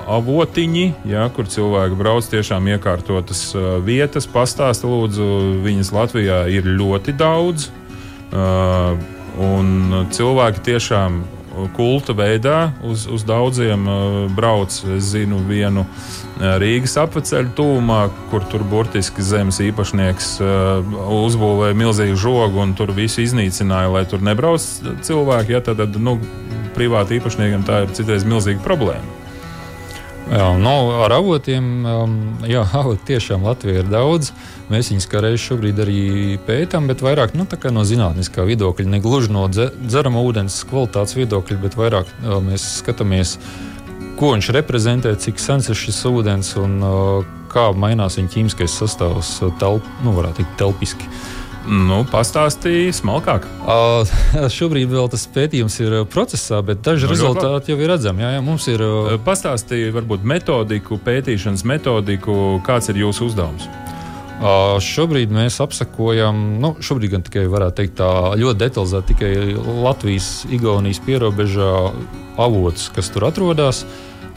avotiņi, 0.08 0.86
ja, 1.10 1.30
kur 1.34 1.46
cilvēki 1.50 1.98
brauc 1.98 2.28
tiešām 2.30 2.68
iekārtotas 2.68 3.56
vietas. 3.86 4.28
Pastāsti, 4.30 4.86
lūdzu, 4.86 5.30
viņas 5.66 5.92
Latvijā 5.92 6.44
ir 6.54 6.64
ļoti 6.64 7.16
daudz. 7.18 7.72
Un 9.38 10.06
cilvēki 10.14 10.64
tiešām 10.66 11.20
kulta 11.76 12.14
veidā 12.18 12.72
uz, 12.86 13.06
uz 13.10 13.26
daudziem 13.26 13.86
brauc. 14.38 14.74
Es 14.98 15.12
zinu 15.14 15.40
vienu 15.48 15.86
Rīgas 16.38 16.98
apceļu 17.02 17.54
tūmā, 17.58 18.02
kur 18.32 18.46
tur 18.52 18.66
burtiski 18.68 19.26
zemes 19.26 19.62
īpašnieks 19.66 20.36
uzbūvēja 21.18 21.78
milzīgu 21.78 22.18
žogu 22.22 22.62
un 22.62 22.76
tur 22.78 22.94
visu 22.98 23.24
iznīcināja, 23.26 23.94
lai 23.94 24.06
tur 24.10 24.26
nebrauc 24.26 24.66
cilvēki. 25.06 25.58
Ja, 25.58 25.64
tad, 25.66 25.82
nu, 26.02 26.20
privāti 26.78 27.18
īpašniekiem 27.18 27.66
tā 27.66 27.86
ir 27.86 27.96
citreiz 27.98 28.28
milzīga 28.28 28.62
problēma. 28.66 29.17
Jā, 30.28 30.48
nu, 30.60 30.72
ar 31.06 31.14
avotiem, 31.16 31.68
um, 31.88 32.16
jā, 32.44 32.66
avoti 32.82 33.14
tiešām 33.14 33.46
Latvijā 33.48 33.80
ir 33.80 33.88
daudz. 33.88 34.34
Mēs 34.68 34.90
viņus 34.92 35.08
kā 35.08 35.22
reiz 35.24 35.40
šobrīd 35.40 35.80
arī 35.80 36.02
pētām, 36.44 36.90
bet 36.92 37.00
vairāk 37.06 37.32
nu, 37.40 37.46
no 37.48 37.86
zinātniskā 37.88 38.44
viedokļa, 38.50 38.90
ne 38.92 39.00
gluži 39.00 39.32
no 39.32 39.46
dzerama 39.48 40.20
ūdens 40.28 40.60
kvalitātes 40.68 41.16
viedokļa, 41.16 41.60
bet 41.64 41.80
vairāk 41.80 42.12
uh, 42.12 42.42
mēs 42.44 42.66
skatāmies, 42.82 43.38
ko 44.20 44.34
viņš 44.34 44.52
reprezentē, 44.58 45.16
cik 45.16 45.40
sens 45.40 45.72
ir 45.72 45.80
šis 45.80 46.04
ūdens 46.12 46.52
un 46.60 46.76
uh, 46.84 47.34
kā 47.54 47.70
mainās 47.72 48.20
viņa 48.20 48.34
ķīmiskais 48.36 48.76
sastāvs, 48.82 49.38
uh, 49.46 49.56
telp, 49.64 49.88
nu, 50.04 50.12
varētu 50.18 50.42
teikt, 50.42 50.58
telpiski. 50.60 51.08
Nu, 51.68 52.00
pastāstīja 52.08 52.94
smalkāk. 52.96 53.44
Uh, 53.68 54.08
šobrīd 54.58 54.88
vēl 54.92 55.10
tas 55.12 55.26
pētījums 55.36 55.76
ir 55.84 55.98
procesā, 56.12 56.62
bet 56.64 56.80
daži 56.86 57.10
nu, 57.10 57.12
rezultāti 57.12 57.74
jau 57.74 57.80
ir 57.82 57.92
redzami. 57.92 58.24
Jā, 58.24 58.38
jā, 58.38 58.46
mums 58.46 58.70
ir. 58.72 58.84
Uh... 58.86 59.18
Pastāstīja 59.26 59.92
varbūt 59.98 60.24
metodiku, 60.28 61.00
pētīšanas 61.04 61.66
metodiku, 61.68 62.62
kāds 62.68 62.88
ir 62.94 63.04
jūsu 63.04 63.28
uzdevums. 63.28 63.68
Uh, 64.38 64.78
šobrīd 64.84 65.32
mēs 65.34 65.58
apsakojam, 65.64 66.60
nu, 66.62 66.76
šobrīd 66.80 67.16
gan 67.16 67.24
tikai 67.26 67.48
varētu 67.52 67.82
teikt 67.82 67.98
tā 68.00 68.12
ļoti 68.38 68.62
detalizēti, 68.64 69.16
tikai 69.16 69.32
Latvijas-Igaunijas 69.88 71.02
pierobežā 71.04 71.72
avots, 72.40 72.92
kas 72.96 73.10
tur 73.12 73.28
atrodas. 73.28 73.84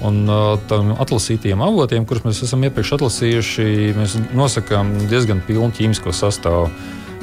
Un 0.00 0.24
uh, 0.24 0.54
tam 0.66 0.94
atlasītiem 0.96 1.60
avotiem, 1.62 2.06
kurus 2.08 2.24
mēs 2.24 2.40
esam 2.46 2.64
iepriekš 2.64 2.96
atlasījuši, 2.96 3.66
mēs 3.98 4.16
nosakām 4.32 4.96
diezgan 5.12 5.44
pilnu 5.44 5.68
ķīmisko 5.76 6.16
sastāvu 6.16 6.70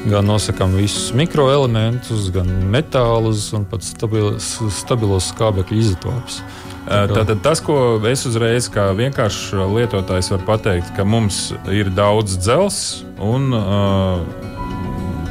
gan 0.06 0.28
nosakām 0.30 0.76
visus 0.78 1.10
mikroelementus, 1.18 2.30
gan 2.36 2.50
metālus 2.72 3.50
un 3.58 3.66
pat 3.68 3.86
stabilos, 3.86 4.54
stabilos 4.78 5.32
skābekļu 5.34 5.82
izotopus. 5.82 6.42
Tātad 6.88 7.42
tas, 7.44 7.60
ko 7.60 7.98
es 8.08 8.24
uzreiz 8.30 8.70
kā 8.72 8.88
vienkāršs 8.96 9.58
lietotājs 9.74 10.32
varu 10.32 10.46
pateikt, 10.48 10.94
ka 10.96 11.04
mums 11.04 11.50
ir 11.74 11.90
daudz 11.92 12.38
dzelzs 12.40 13.02
un 13.20 13.52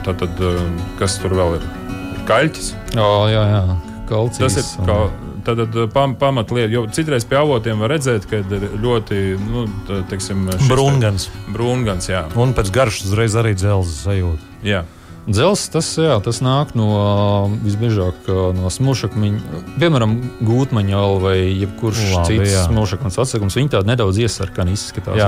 tātad, 0.05 0.43
kas 1.01 1.17
tur 1.23 1.37
vēl 1.39 1.57
ir? 1.61 1.71
Kaļķis. 2.29 2.75
Jā, 2.99 3.13
jā, 3.31 3.47
jā. 3.55 3.63
Kalcijas, 4.07 4.59
tas 4.59 4.75
ir 4.77 4.87
kā, 4.87 4.97
tad, 5.47 5.63
pam, 5.95 6.15
pamatlieta. 6.19 6.71
Jo 6.75 6.85
citreiz 6.95 7.25
pie 7.27 7.39
avotiem 7.41 7.81
var 7.83 7.95
redzēt, 7.95 8.27
ka 8.31 8.43
ir 8.43 8.67
ļoti 8.83 9.23
nu, 9.41 9.65
teiksim, 10.11 10.45
brūngans. 10.69 11.31
brūngans 11.55 12.11
jā. 12.11 12.27
Un 12.39 12.53
pēc 12.57 12.71
garšas 12.75 13.09
uzreiz 13.09 13.39
arī 13.39 13.55
dzelzs 13.59 14.03
sajūta. 14.05 14.53
Jā. 14.67 14.85
Dzels, 15.27 15.65
tas, 15.75 15.89
jā, 15.99 16.15
tas 16.23 16.39
nāk 16.39 16.77
no 16.79 17.51
visbiežāk 17.65 18.29
no 18.55 18.71
smilšakmeņa, 18.71 19.63
piemēram, 19.81 20.13
gūtmaņa 20.47 21.01
vai 21.23 21.39
jebkurš 21.65 22.05
Labi, 22.13 22.37
cits 22.45 22.69
smilšakmeņa 22.69 23.25
atsakums. 23.25 23.59
Viņi 23.59 23.73
tādi 23.75 23.91
nedaudz 23.91 24.23
iesarkani 24.23 24.77
izskatās. 24.79 25.19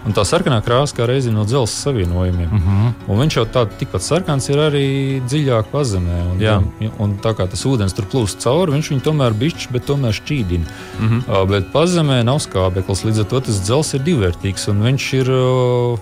Un 0.00 0.14
tā 0.16 0.22
sarkanā 0.24 0.62
krāsa 0.64 0.96
kā 0.96 1.06
reizi 1.06 1.28
no 1.30 1.44
dzelzceļa 1.44 1.84
savienojumiem. 1.84 2.48
Uh 2.48 2.56
mhm. 2.56 2.76
-huh. 2.80 2.92
Un 3.12 3.18
viņš 3.20 3.36
jau 3.36 3.44
tāds 3.54 3.76
tikpat 3.78 4.02
sarkans 4.02 4.48
ir 4.48 4.58
arī 4.58 4.86
dziļāk 5.28 5.68
pazemē. 5.72 6.20
Un, 6.32 6.40
un, 6.40 6.90
un 6.98 7.18
tā 7.22 7.34
kā 7.36 7.46
tas 7.46 7.66
ūdens 7.66 7.94
tur 7.94 8.06
plūst 8.08 8.40
cauri, 8.40 8.72
viņš 8.72 8.90
viņu 8.90 9.04
tomēr 9.04 9.36
bišķi, 9.36 9.68
bet 9.70 9.86
tomēr 9.86 10.16
šķīdina. 10.16 10.64
Uh 10.64 11.04
-huh. 11.04 11.42
uh, 11.42 11.48
bet 11.48 11.72
pazemē 11.72 12.22
nav 12.24 12.40
skābeklis, 12.40 13.04
līdz 13.04 13.20
ar 13.20 13.26
to 13.26 13.40
tas 13.40 13.60
dzelzceļš 13.60 14.00
ir 14.00 14.06
divvērtīgs. 14.08 14.68
Un 14.70 14.82
viņš 14.82 15.12
ir 15.20 15.30
uh, 15.30 15.98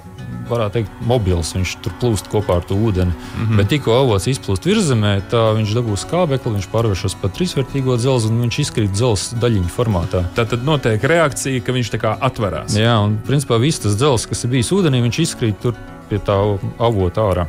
varētu 0.49 0.78
teikt, 0.78 1.00
mobils. 1.08 1.52
Viņš 1.56 1.75
tur 1.85 1.94
plūst 2.00 2.30
kopā 2.32 2.58
ar 2.58 2.66
to 2.68 2.76
ūdeni. 2.76 3.12
Mm 3.12 3.44
-hmm. 3.47 3.56
Bet 3.61 3.68
tikko 3.73 3.97
avots 3.99 4.28
izplūst 4.30 4.66
virzemē, 4.68 5.12
tā 5.30 5.42
viņš 5.56 5.75
dabūs 5.76 6.06
skābekli, 6.06 6.54
viņš 6.56 6.68
pārvēršas 6.73 7.16
par 7.20 7.30
trīsvērtīgo 7.30 7.97
dzelzi 7.97 8.28
un 8.28 8.40
viņš 8.47 8.58
izkrīt 8.64 8.90
dzelzs 8.92 9.35
daļiņu 9.40 9.70
formātā. 9.76 10.25
Tā 10.35 10.47
tad 10.49 10.64
notiek 10.64 11.04
reakcija, 11.04 11.61
ka 11.61 11.73
viņš 11.73 11.90
tā 11.90 11.99
kā 11.99 12.16
atverās. 12.20 12.76
Jā, 12.76 12.99
un 13.04 13.18
principā 13.26 13.61
viss 13.61 13.78
tas 13.78 13.97
dzelzs, 13.97 14.26
kas 14.26 14.44
ir 14.44 14.50
bijis 14.50 14.73
ūdenī, 14.73 15.02
viņš 15.02 15.18
izkrīt 15.18 15.61
tur 15.62 15.75
pie 16.08 16.18
tā 16.18 16.37
avota 16.78 17.20
ārā. 17.20 17.47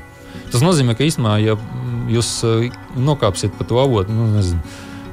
Tas 0.52 0.62
nozīmē, 0.62 0.96
ka 0.98 1.04
īstenībā, 1.04 1.38
ja 1.44 1.56
jūs 2.10 2.44
eh, 2.48 2.70
nokāpsiet 2.98 3.56
pa 3.58 3.68
to 3.70 3.80
avotu, 3.82 4.14
nu, 4.14 4.28
nezinu, 4.36 4.60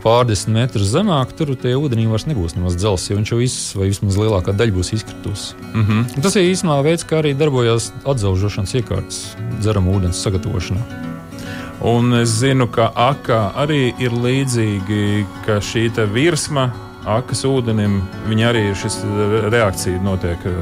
pārdesmit 0.07 0.55
metrus 0.55 0.93
zemāk, 0.93 1.33
tur 1.37 1.53
tie 1.59 1.75
ūdenī 1.75 2.07
vairs 2.11 2.29
nebūs 2.31 2.55
nemaz 2.55 2.79
dzelzs, 2.79 3.09
jo 3.11 3.19
viņš 3.19 3.33
jau 3.33 3.41
viss, 3.41 3.73
vai 3.75 3.91
vismaz 3.91 4.19
lielākā 4.21 4.55
daļa 4.55 4.77
būs 4.77 4.93
izkritusi. 4.95 5.57
Mm 5.73 5.85
-hmm. 5.85 6.23
Tas 6.23 6.37
ir 6.37 6.51
īstenībā 6.53 6.79
veids, 6.87 7.05
kā 7.05 7.19
arī 7.23 7.35
darbojas 7.35 7.91
atzelžošanas 8.05 8.75
iekārtas 8.79 9.21
dzerama 9.61 9.91
ūdens 9.97 10.23
sagatavošanā. 10.23 10.83
Un 11.85 12.15
es 12.23 12.39
zinu, 12.41 12.67
ka 12.73 12.89
akā 12.95 13.53
arī 13.63 13.93
ir 14.01 14.13
līdzīgi, 14.13 15.27
ka 15.47 15.61
šī 15.61 15.91
virsma 16.13 16.71
akas 17.07 17.45
ūdenim, 17.45 18.01
viņa 18.29 18.49
arī 18.51 18.63
ir 18.71 18.79
šis 18.81 18.99
reakcija 19.53 20.03
notiek 20.03 20.39
eh, 20.47 20.57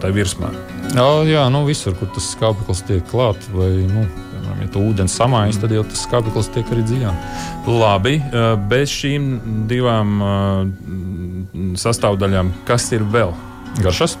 tajā 0.00 0.14
virsmā. 0.14 0.52
Jā, 0.94 1.08
jā 1.28 1.48
nu 1.52 1.64
visur, 1.66 1.94
kur 1.98 2.08
tas 2.14 2.30
skābeklis 2.34 2.84
tiek 2.86 3.04
klāts 3.10 3.50
vai 3.52 3.70
nu, 3.90 4.06
piemēram, 4.50 4.66
ja 4.66 4.72
tu 4.72 4.82
ūdens 4.82 5.14
samājas, 5.14 5.60
tad 5.60 5.72
jau 5.72 5.84
tas 5.84 6.04
skābeklis 6.06 6.50
tiek 6.54 6.66
arī 6.72 6.82
dziļāk. 6.88 7.14
Labi, 7.66 8.16
eh, 8.20 8.56
bez 8.68 8.90
šīm 8.90 9.66
divām 9.68 10.20
eh, 10.22 11.76
sastāvdaļām, 11.76 12.52
kas 12.66 12.92
ir 12.92 13.02
vēl? 13.02 13.32
Garšas. 13.80 14.18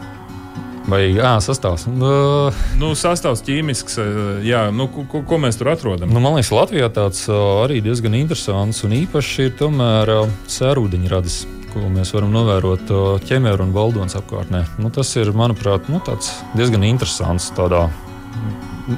Vai 0.90 1.12
jā, 1.12 1.36
sastāvs? 1.44 1.84
Uh, 1.86 2.56
nu, 2.80 2.94
sastāvs 2.96 3.44
ķīmisks, 3.44 3.98
jā, 4.42 4.62
nu, 4.72 4.88
ko, 4.88 5.20
ko 5.28 5.38
mēs 5.38 5.58
tur 5.60 5.68
atrodam? 5.70 6.10
Nu, 6.10 6.22
man 6.24 6.38
liekas, 6.38 6.50
Latvijā 6.56 6.88
tāds 6.90 7.26
arī 7.28 7.82
diezgan 7.84 8.16
interesants 8.16 8.80
un 8.88 8.96
īpaši 8.96 9.50
ir 9.50 9.54
tomēr 9.60 10.10
sērūdeņradis, 10.50 11.38
ko 11.74 11.84
mēs 11.92 12.14
varam 12.16 12.32
novērot 12.34 12.90
ķemēru 13.28 13.68
un 13.68 13.76
baldonas 13.76 14.18
apkārtnē. 14.18 14.64
Nu, 14.80 14.90
tas 14.90 15.12
ir, 15.20 15.30
manuprāt, 15.36 15.92
nu, 15.92 16.00
diezgan 16.56 16.88
interesants 16.88 17.52
tādā 17.54 17.84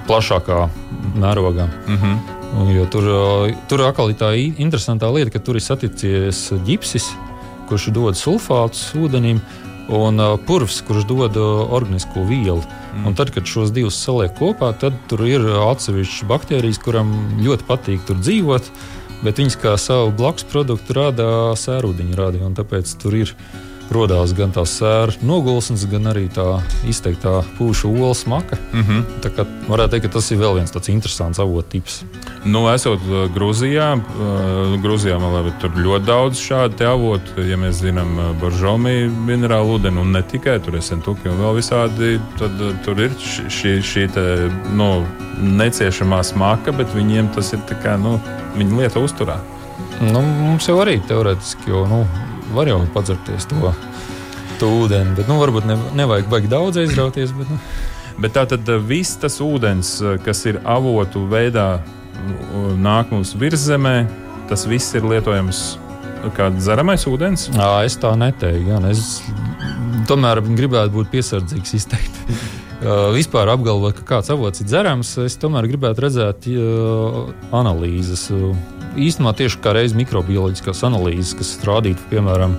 plašākā 0.09 0.69
mērogā. 1.15 1.69
Mm 1.87 1.99
-hmm. 1.99 2.77
Jo 2.77 2.87
tur, 2.87 3.05
tur 3.69 3.81
atkal 3.81 4.11
ir 4.11 4.17
tā 4.17 4.31
interesantā 4.37 5.09
lieta, 5.15 5.31
ka 5.31 5.39
tur 5.39 5.57
ir 5.57 5.65
saticies 5.65 6.53
ģipsis, 6.67 7.11
kurš 7.69 7.87
dod 7.87 8.15
sulfātus 8.15 8.93
ūdenim. 8.95 9.41
Un 9.89 10.21
purvs, 10.47 10.83
kurš 10.87 11.05
dod 11.05 11.37
organisko 11.71 12.23
vielu. 12.25 12.63
Mm. 12.95 13.07
Un 13.07 13.15
tad, 13.15 13.31
kad 13.31 13.47
šos 13.47 13.73
divus 13.73 14.05
saliek 14.05 14.31
kopā, 14.39 14.79
tad 14.79 14.93
tur 15.09 15.27
ir 15.27 15.41
atsevišķas 15.41 16.29
baktērijas, 16.29 16.79
kurām 16.79 17.11
ļoti 17.43 17.65
patīk 17.67 18.01
tur 18.07 18.17
dzīvot, 18.17 18.63
bet 19.25 19.39
viņas 19.39 19.57
kā 19.57 19.77
savu 19.77 20.13
blakus 20.13 20.45
produktu 20.45 20.93
rada 20.93 21.57
sērūdeņu 21.57 22.15
radi. 22.17 22.39
Tāpēc 22.39 22.95
tur 23.03 23.15
ir 23.15 23.35
uh, 23.35 23.72
radās 23.95 24.33
gan 24.37 24.53
tā 24.55 24.65
sēra 24.69 25.15
nogulsnes, 25.25 25.85
gan 25.91 26.11
arī 26.13 26.27
tā 26.33 26.47
izteiktā 26.89 27.41
pūšu 27.59 27.91
olas 27.93 28.25
maka. 28.27 28.59
Mm 28.73 28.83
-hmm. 28.83 29.03
Tā 29.23 29.31
kā 29.37 29.47
varētu 29.69 29.91
teikt, 29.91 30.07
ka 30.07 30.13
tas 30.13 30.31
ir 30.31 30.39
vēl 30.39 30.55
viens 30.55 30.73
tāds 30.73 30.91
interesants 30.91 31.39
avotips. 31.39 32.05
Nu, 32.45 32.69
esot 32.75 33.01
uh, 33.09 33.29
Grūzijā, 33.35 33.89
uh, 33.97 34.83
Grūzijā 34.83 35.21
man 35.21 35.35
liekas, 35.35 35.61
tur 35.61 35.71
ļoti 35.71 36.05
daudz 36.05 36.39
šādu 36.39 36.87
avotu. 36.87 37.43
Ja 37.47 37.57
mēs 37.57 37.83
zinām, 37.83 38.19
uh, 38.19 38.41
Boržomi 38.41 39.09
minerālu 39.09 39.79
ūdeni 39.79 40.01
un 40.01 40.13
ne 40.13 40.23
tikai 40.23 40.59
tur 40.61 40.75
ir 40.75 40.83
sentuki 40.83 41.29
un 41.29 41.39
vēl 41.39 41.57
visādi, 41.57 42.21
tad 42.39 42.51
tur 42.85 43.01
ir 43.01 43.11
šī, 43.49 43.81
šī 43.83 44.09
te, 44.13 44.51
nu, 44.75 45.07
neciešamā 45.43 46.23
smaka, 46.23 46.73
bet 46.73 46.95
viņiem 46.95 47.35
tas 47.35 47.53
ir 47.53 47.59
tā 47.69 47.79
kā, 47.83 47.97
nu, 47.97 48.21
viņi 48.57 48.79
lieta 48.83 49.01
uzturā. 49.01 49.39
Nu, 50.01 50.21
mums 50.21 50.67
jau 50.69 50.81
arī 50.83 50.99
teorētiski, 51.09 51.71
jo 51.71 51.87
nu, 51.87 52.03
var 52.57 52.71
jau 52.71 52.81
padzerties 52.95 53.49
to, 53.51 53.73
to 54.61 54.71
ūdeni, 54.83 55.17
bet 55.19 55.31
nu, 55.31 55.39
varbūt 55.43 55.67
ne, 55.69 55.79
nevajag 55.99 56.31
baigi 56.33 56.53
daudz 56.53 56.81
aizrauties. 56.83 57.35
Bet, 57.37 57.51
nu. 57.53 57.61
Bet 58.23 58.37
tā 58.37 58.45
tad 58.49 58.69
eh, 58.69 58.81
viss 58.81 59.19
tas 59.21 59.41
ūdens, 59.43 59.95
eh, 60.03 60.19
kas 60.25 60.45
ir 60.51 60.61
avotu 60.69 61.25
veidā 61.31 61.83
nāk 62.79 63.11
mums 63.11 63.33
virzemē, 63.35 63.97
tas 64.51 64.63
viss 64.69 64.95
ir 64.95 65.07
lietojams 65.09 65.63
kā 66.37 66.51
dzeramais 66.55 67.03
ūdens. 67.11 67.49
À, 67.57 67.83
es 67.87 67.97
tā 67.99 68.13
neteiktu. 68.19 68.69
Jā, 68.71 68.79
es 68.93 69.23
tomēr 70.11 70.43
gribētu 70.45 70.95
būt 71.01 71.15
piesardzīgs 71.17 71.79
izteikt. 71.81 72.21
Uh, 72.83 73.13
vispār 73.15 73.47
apgalvot, 73.47 73.95
ka 73.95 74.03
kāds 74.03 74.33
avots 74.35 74.59
ir 74.59 74.67
dzerams, 74.67 75.13
es 75.23 75.37
tomēr 75.39 75.69
gribētu 75.71 76.03
redzēt 76.03 76.49
uh, 76.51 77.29
analīzes. 77.55 78.25
Uh, 78.35 78.57
īstenībā 78.97 79.35
tieši 79.39 79.61
kā 79.63 79.75
reizes 79.77 79.97
mikrobioloģiskās 79.99 80.83
analīzes, 80.89 81.35
kas 81.39 81.53
rādītu, 81.67 82.05
piemēram, 82.11 82.57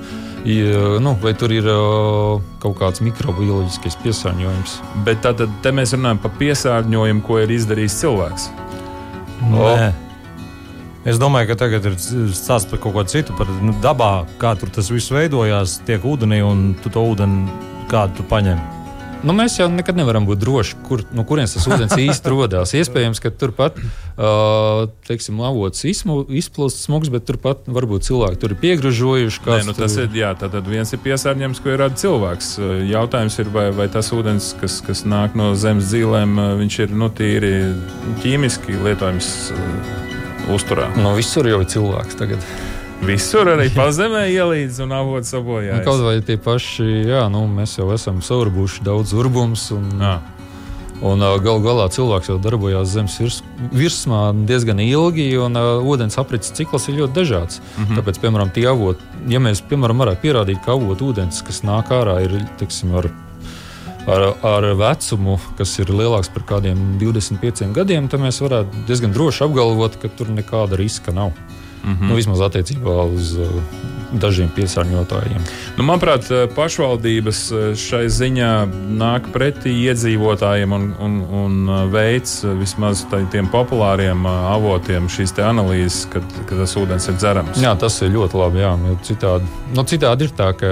ja, 0.50 0.84
nu, 1.04 1.16
vai 1.22 1.34
tur 1.38 1.54
ir 1.56 1.68
uh, 1.70 2.42
kaut 2.64 2.78
kāds 2.82 3.04
mikrobioloģiskais 3.06 4.00
piesārņojums. 4.04 4.78
Bet 5.08 5.24
tad 5.26 5.44
mēs 5.76 5.96
runājam 5.98 6.22
par 6.24 6.34
piesārņojumu, 6.40 7.26
ko 7.28 7.42
ir 7.44 7.54
izdarījis 7.58 8.00
cilvēks. 8.04 8.50
Nē. 9.54 9.92
Es 11.04 11.18
domāju, 11.20 11.50
ka 11.52 11.58
tagad 11.66 11.84
ir 11.90 11.98
stāsts 12.32 12.70
par 12.72 12.80
kaut 12.80 12.96
ko 12.96 13.04
citu, 13.12 13.36
par 13.36 13.50
nu, 13.60 13.74
dabā, 13.84 14.24
kā 14.40 14.54
tur 14.56 14.72
tas 14.72 14.88
viss 14.94 15.12
veidojās, 15.12 15.82
tiek 15.84 16.06
ūdenī 16.08 16.40
un 16.48 16.72
tu 16.80 16.94
to 16.94 17.04
ūdeni 17.12 17.50
kādu 17.92 18.22
tu 18.22 18.28
paņem. 18.32 18.83
Nu, 19.24 19.32
mēs 19.36 19.56
jau 19.56 19.70
nekad 19.72 19.96
nevaram 19.96 20.26
būt 20.28 20.42
droši, 20.42 20.78
kur, 20.84 21.06
no 21.16 21.24
kurienes 21.28 21.56
tas 21.56 21.68
ūdens 21.70 21.96
īsti 21.96 22.32
radās. 22.34 22.74
Iespējams, 22.76 23.22
ka 23.24 23.32
turpat 23.32 23.78
uh, 23.80 24.90
teiksim, 25.08 25.40
avots 25.48 25.86
izplūst 25.88 26.82
smags, 26.84 27.12
bet 27.14 27.24
turpat 27.30 27.64
varbūt 27.72 28.10
cilvēki 28.10 28.42
tur 28.42 28.56
ir 28.56 28.60
piegražojuši. 28.66 29.46
Nē, 29.48 29.62
nu, 29.70 29.78
tas 29.78 29.96
ir, 30.02 30.12
jā, 30.20 30.34
tad 30.40 30.58
viens 30.68 30.92
ir 30.92 31.00
piesārņojums, 31.06 31.64
ko 31.64 31.72
ir 31.72 31.80
radījis 31.86 32.04
cilvēks. 32.04 32.52
Jautājums 32.92 33.40
ir, 33.40 33.54
vai, 33.56 33.66
vai 33.76 33.88
tas 33.96 34.12
ūdens, 34.16 34.52
kas, 34.60 34.82
kas 34.84 35.06
nāk 35.08 35.40
no 35.40 35.54
zemes 35.56 35.88
dzīvēm, 35.94 36.36
viņš 36.60 36.80
ir 36.84 36.96
nu, 37.00 37.08
tīri 37.16 37.56
ķīmiski 38.26 38.76
lietojams 38.84 39.34
uh, 39.56 39.98
uzturā. 40.52 40.92
No 41.00 41.16
visur 41.16 41.48
jau 41.48 41.64
ir 41.64 41.72
cilvēks 41.72 42.20
tagad. 42.20 42.54
Visur 43.04 43.50
arī 43.52 43.68
pazemē 43.74 44.28
ielīdz 44.32 44.80
un 44.86 44.94
avots 44.96 45.34
sabojājas. 45.34 45.82
Nu, 45.82 45.88
kaut 45.88 46.04
vai 46.06 46.16
tie 46.24 46.38
paši, 46.40 46.86
jā, 47.10 47.26
nu, 47.32 47.44
mēs 47.52 47.76
jau 47.76 47.90
esam 47.96 48.22
saurbuši 48.24 48.86
daudz 48.88 49.12
urbums. 49.18 49.68
Un, 49.76 49.90
jā. 50.00 50.14
Un 51.04 51.20
galu 51.44 51.60
galā 51.60 51.90
cilvēks 51.92 52.30
jau 52.32 52.38
darbojās 52.40 52.94
zemes 52.94 53.18
virs, 53.20 53.42
virsmā 53.76 54.22
diezgan 54.48 54.80
ilgi, 54.80 55.26
un 55.42 55.60
uh, 55.60 55.84
ūdens 55.84 56.16
aprits 56.22 56.54
cikls 56.56 56.88
ir 56.88 57.02
ļoti 57.02 57.18
dažāds. 57.18 57.60
Mm 57.60 57.84
-hmm. 57.84 57.98
Tāpēc, 58.00 58.20
piemēram, 58.24 58.54
tie 58.56 58.64
avoti, 58.72 59.04
ja 59.28 59.40
mēs 59.44 59.60
piemēram, 59.68 60.00
varētu 60.00 60.24
pierādīt, 60.24 60.64
ka 60.64 60.78
avotu 60.78 61.12
ūdens, 61.12 61.44
kas 61.44 61.64
nāk 61.68 61.92
ārā, 61.92 62.22
ir 62.24 62.46
tiksim, 62.58 62.96
ar, 62.96 63.10
ar, 64.08 64.24
ar 64.44 64.70
vecumu, 64.80 65.40
kas 65.58 65.80
ir 65.80 65.92
lielāks 65.92 66.32
par 66.32 66.44
kādiem 66.44 66.80
25 67.00 67.74
gadiem, 67.74 68.08
tad 68.08 68.24
mēs 68.24 68.40
varētu 68.40 68.88
diezgan 68.88 69.12
droši 69.12 69.44
apgalvot, 69.44 70.00
ka 70.00 70.08
tur 70.08 70.32
nekāda 70.32 70.80
riska 70.80 71.12
nav. 71.12 71.32
Mm 71.84 71.94
-hmm. 71.94 72.08
nu, 72.08 72.16
vismaz 72.16 72.40
attiecībā 72.40 72.94
uz 73.14 73.34
uh, 73.36 73.48
dažiem 74.14 74.50
piesārņotājiem. 74.56 75.42
Nu, 75.78 75.84
manuprāt, 75.84 76.30
uh, 76.32 76.46
pašvaldības 76.56 77.40
uh, 77.52 77.76
šai 77.76 78.06
ziņā 78.08 78.52
nāk 79.00 79.28
pretī 79.34 79.74
iedzīvotājiem 79.90 80.72
un, 80.72 80.94
un, 81.00 81.18
un 81.44 81.90
veids 81.92 82.46
vismaz 82.60 83.06
tiem 83.32 83.48
populāriem 83.52 84.26
avotiem 84.28 85.10
šīs 85.10 85.36
analīzes, 85.44 86.08
kad, 86.14 86.24
kad 86.48 86.58
tas 86.58 86.76
ūdens 86.78 87.10
ir 87.10 87.16
dzerams. 87.20 87.62
Jā, 87.62 87.76
tas 87.76 88.02
ir 88.02 88.14
ļoti 88.16 88.38
labi. 88.38 88.60
Jā, 88.60 88.74
citādi, 89.04 89.46
nu, 89.76 89.84
citādi 89.84 90.24
ir 90.24 90.32
tā, 90.38 90.54
ka 90.54 90.68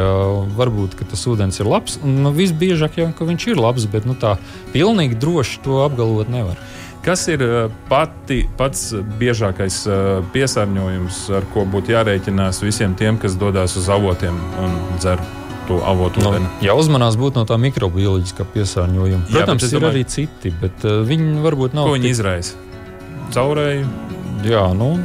varbūt 0.57 0.95
ka 0.95 1.05
tas 1.05 1.27
ūdens 1.27 1.59
ir 1.59 1.67
labs. 1.67 1.99
Nu, 2.03 2.31
visbiežāk 2.31 2.97
jau 2.97 3.11
viņš 3.19 3.47
ir 3.47 3.57
labs, 3.57 3.85
bet 3.85 4.05
nu, 4.05 4.15
tā 4.15 4.37
pilnīgi 4.71 5.19
droši 5.19 5.59
to 5.63 5.83
apgalvot 5.85 6.29
nevar. 6.29 6.55
Kas 7.01 7.23
ir 7.33 7.41
eh, 7.41 7.69
pati, 7.89 8.43
pats 8.57 8.91
biežākais 9.17 9.77
eh, 9.89 10.09
piesārņojums, 10.35 11.21
ar 11.33 11.47
ko 11.53 11.65
būtu 11.65 11.95
jārēķinās 11.95 12.61
visiem 12.61 12.93
tiem, 12.97 13.17
kas 13.21 13.37
dodas 13.41 13.73
uz 13.79 13.89
avotiem 13.89 14.37
un 14.61 14.75
dzer? 14.99 15.21
Nu, 15.71 16.31
jā, 16.59 16.73
uzmanās 16.75 17.15
būt 17.15 17.37
no 17.37 17.45
tā 17.47 17.55
mikrobioloģiskā 17.61 18.43
piesārņojuma. 18.53 19.29
Protams, 19.29 19.63
jā, 19.63 19.69
ir 19.69 19.77
domāju, 19.77 19.91
arī 19.93 20.01
citi, 20.09 20.51
bet 20.59 20.83
uh, 20.83 20.97
viņi 21.07 21.37
varbūt 21.45 21.77
nav. 21.77 21.87
Ko 21.87 21.93
viņi 21.95 22.09
tik... 22.09 22.15
izraisa? 22.17 22.57
Caurēji? 23.31 23.85
Jā, 24.49 24.65
nu, 24.75 24.97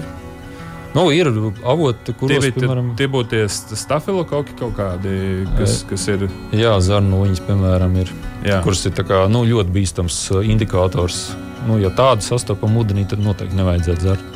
Nu, 0.96 1.10
ir 1.12 1.28
avoti, 1.28 2.14
kuros 2.16 2.40
tie, 2.40 2.50
piemēram, 2.56 2.94
tie 2.96 3.04
būtu 3.12 3.34
tie 3.34 3.42
stafilokoki 3.52 4.54
kaut 4.56 4.78
kādi, 4.78 5.44
kas, 5.58 5.82
kas 5.86 6.06
ir. 6.08 6.24
Jā, 6.56 6.72
zarnuļņas, 6.80 7.42
piemēram, 7.44 7.98
ir. 8.00 8.12
Jā. 8.48 8.62
Kuras 8.64 8.80
ir 8.88 8.96
kā, 8.96 9.26
nu, 9.28 9.44
ļoti 9.44 9.76
bīstams 9.76 10.22
indikators 10.40 11.26
nu, 11.66 11.78
ja 11.82 11.90
tādu 11.94 12.24
sastopam 12.24 12.76
ūdenī, 12.80 13.06
tad 13.10 13.22
noteikti 13.22 13.58
nevajadzētu 13.58 14.02
dzert. 14.02 14.34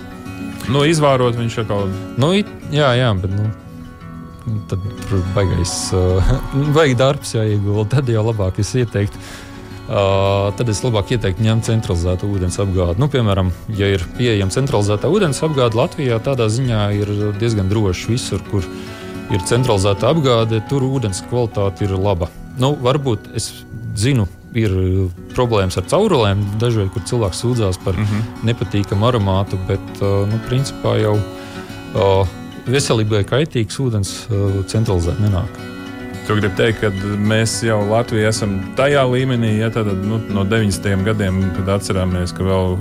Nu, 0.70 0.84
izvārot 0.86 1.38
viņš 1.38 1.58
ir 1.62 1.68
kaut 1.68 1.88
kā. 1.88 2.06
Nu, 2.20 2.32
jā, 2.74 2.94
jā, 2.98 3.10
bet. 3.18 3.34
Nu, 3.34 3.50
Tad 4.70 4.80
tur 5.04 5.20
baigais, 5.34 5.72
uh, 5.94 6.30
baigi 6.76 6.96
darbs 6.98 7.34
jāiegulda. 7.36 7.98
Tad 7.98 8.08
jau 8.10 8.22
labāk 8.24 8.58
es 8.62 8.72
ieteiktu. 8.74 9.20
Uh, 9.90 10.48
tad 10.54 10.70
es 10.70 10.80
labāk 10.84 11.12
ieteiktu 11.12 11.44
ņemt 11.44 11.66
centralizētu 11.66 12.28
ūdens 12.30 12.56
apgādi. 12.62 12.96
Nu, 13.02 13.10
piemēram, 13.12 13.50
ja 13.74 13.90
ir 13.90 14.04
pieejama 14.16 14.54
centralizēta 14.54 15.10
ūdens 15.10 15.42
apgāde 15.44 15.78
Latvijā, 15.78 16.20
tādā 16.22 16.46
ziņā 16.50 16.82
ir 16.96 17.10
diezgan 17.40 17.68
droši 17.70 18.12
visur, 18.14 18.42
kur 18.52 18.66
ir 19.34 19.46
centralizēta 19.50 20.12
apgāde, 20.14 20.62
tur 20.70 20.86
ūdens 20.86 21.24
kvalitāte 21.28 21.88
ir 21.88 21.96
laba. 21.98 22.30
Nu, 22.58 22.72
varbūt 22.80 23.32
es 23.38 23.50
zinu 23.98 24.28
ir 24.58 24.74
uh, 24.74 25.24
problēmas 25.34 25.78
ar 25.80 25.86
caurulēm, 25.90 26.42
dažreiz, 26.62 26.90
kur 26.94 27.04
cilvēks 27.06 27.42
sūdzās 27.44 27.80
par 27.84 27.98
mm 27.98 28.04
-hmm. 28.04 28.44
nepatīkamu 28.50 29.06
aromātu, 29.06 29.58
bet 29.68 30.02
uh, 30.02 30.26
nu, 30.30 30.40
principā 30.48 30.96
jau 31.00 31.16
uh, 31.16 32.28
veselībai 32.66 33.24
kaitīgs 33.24 33.80
ūdens 33.80 34.14
centralizēti 34.66 35.22
nenāk. 35.22 35.60
Tu 36.26 36.36
gribi 36.36 36.54
teikt, 36.54 36.80
ka 36.84 36.90
mēs 37.26 37.56
jau 37.66 37.80
Latvijā 37.88 38.28
esam 38.30 38.52
tajā 38.78 39.02
līmenī, 39.10 39.56
ja 39.58 39.70
tad 39.74 39.88
nu, 40.04 40.20
no 40.30 40.44
90. 40.44 41.02
gadiem, 41.02 41.40
kad 41.56 41.68
atceramies, 41.74 42.30
ka 42.36 42.44
vēl 42.46 42.76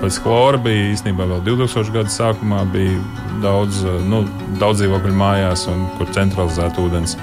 pēc 0.00 0.20
chlora 0.24 0.56
bija 0.56 0.94
īstenībā 0.94 1.26
vēl 1.28 1.42
2000. 1.44 1.92
gada 1.92 2.08
sākumā 2.08 2.62
bija 2.72 2.96
daudz, 3.42 3.82
nu, 4.08 4.22
daudz 4.60 4.80
dzīvokļu 4.80 5.12
mājās, 5.20 5.66
un, 5.68 5.84
kur 5.98 6.08
centralizēta 6.16 6.80
ūdens. 6.80 7.18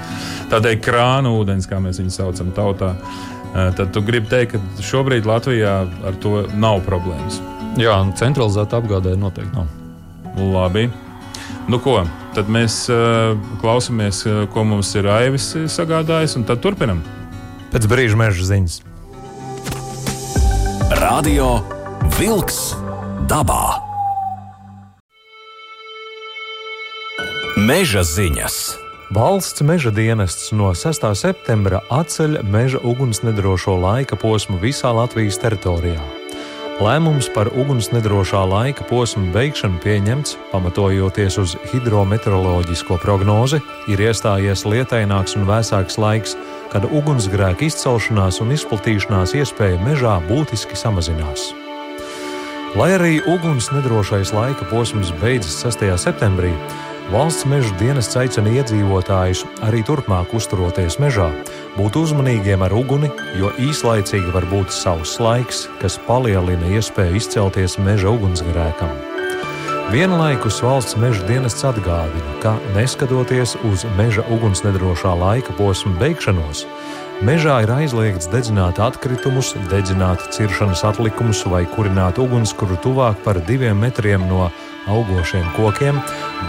Tādēļ 0.52 0.78
krāna 0.84 1.32
ūdens, 1.34 1.66
kā 1.66 1.80
mēs 1.82 1.98
viņu 1.98 2.14
saucam 2.14 2.52
tautā. 2.54 2.92
Eh, 2.94 3.41
tad 3.52 3.92
tu 3.92 4.02
gribi 4.04 4.30
teikt, 4.30 4.56
ka 4.56 4.84
šobrīd 4.84 5.28
Latvijā 5.28 5.82
ar 6.08 6.18
to 6.22 6.46
nav 6.56 6.80
problēmas. 6.86 7.40
Jā, 7.80 7.96
centralizēta 8.18 8.80
apgādē 8.80 9.14
noteikti 9.16 9.56
nav. 9.56 9.68
Labi. 10.36 10.88
Nu, 11.68 11.78
ko? 11.80 12.02
Tad 12.36 12.48
mēs 12.52 12.86
uh, 12.92 13.36
klausāmies, 13.60 14.22
uh, 14.26 14.44
ko 14.52 14.64
mums 14.68 14.92
ir 14.96 15.08
Aivis 15.12 15.52
sagādājis, 15.72 16.36
un 16.40 16.48
tad 16.48 16.62
turpinam. 16.64 17.02
Pēc 17.72 17.88
brīža 17.88 18.18
meža 18.20 18.48
ziņas. 18.48 18.80
Radio 21.00 21.54
Wolks 22.18 22.72
dabā. 23.30 23.64
Meža 27.56 28.04
ziņas. 28.04 28.81
Valsts 29.12 29.60
meža 29.60 29.90
dienests 29.90 30.54
no 30.56 30.70
6. 30.72 31.02
septembra 31.20 31.82
atceļ 31.92 32.38
meža 32.48 32.78
ugunsnedrošo 32.80 33.74
laika 33.76 34.16
posmu 34.16 34.56
visā 34.56 34.88
Latvijas 34.96 35.36
teritorijā. 35.42 36.00
Lēmums 36.80 37.28
par 37.34 37.50
ugunsnedrošā 37.52 38.40
laika 38.48 38.86
posmu 38.88 39.28
beigšanu 39.34 39.82
pieņemts, 39.84 40.38
pamatojoties 40.48 41.36
uz 41.42 41.56
hidrometeoroloģisko 41.74 42.96
prognozi, 43.02 43.60
ir 43.92 44.00
iestājies 44.00 44.64
lietaināks 44.64 45.36
un 45.36 45.44
vēsāks 45.50 46.00
laiks, 46.00 46.32
kad 46.72 46.88
ugunsgrēka 46.88 47.68
izcelšanās 47.68 48.40
un 48.40 48.54
izplatīšanās 48.56 49.36
iespēja 49.36 49.82
mežā 49.84 50.14
būtiski 50.30 50.78
samazinās. 50.78 51.50
Lai 52.80 52.94
arī 52.96 53.18
ugunsnedrošais 53.28 54.32
laika 54.32 54.64
posms 54.72 55.12
beidzas 55.20 55.60
6. 55.66 55.84
septembrī, 56.00 56.54
Valsts 57.12 57.44
meža 57.44 57.68
dienests 57.76 58.16
aicina 58.16 58.48
iedzīvotājus 58.56 59.42
arī 59.66 59.82
turpmāk 59.84 60.30
uzturoties 60.32 60.94
mežā, 60.96 61.26
būt 61.76 61.98
uzmanīgiem 62.00 62.62
ar 62.64 62.72
uguni, 62.72 63.10
jo 63.36 63.50
īslaicīgi 63.60 64.32
var 64.32 64.46
būt 64.48 64.72
savs 64.72 65.18
laiks, 65.20 65.66
kas 65.82 65.98
palielina 66.06 66.70
iespēju 66.72 67.20
izcelties 67.20 67.76
meža 67.84 68.08
ugunsgrēkam. 68.16 68.94
Vienlaikus 69.92 70.62
valsts 70.64 70.96
meža 70.96 71.20
dienests 71.28 71.66
atgādina, 71.68 72.32
ka 72.40 72.54
neskatoties 72.72 73.58
uz 73.68 73.84
meža 73.98 74.24
ugunsnedrošā 74.32 75.12
laika 75.12 75.52
posma 75.60 75.92
beigšanos, 76.00 76.64
mežā 77.20 77.58
ir 77.64 77.72
aizliegts 77.74 78.30
dedzināt 78.32 78.80
atkritumus, 78.82 79.52
dedzināt 79.70 80.24
ciršanas 80.34 80.84
atlikumus 80.88 81.44
vai 81.46 81.64
kurināt 81.74 82.20
ugunskura 82.22 82.78
tuvāk 82.84 83.20
par 83.26 83.40
diviem 83.48 83.78
metriem 83.78 84.24
no 84.30 84.48
augošiem 84.90 85.44
kokiem, 85.56 86.00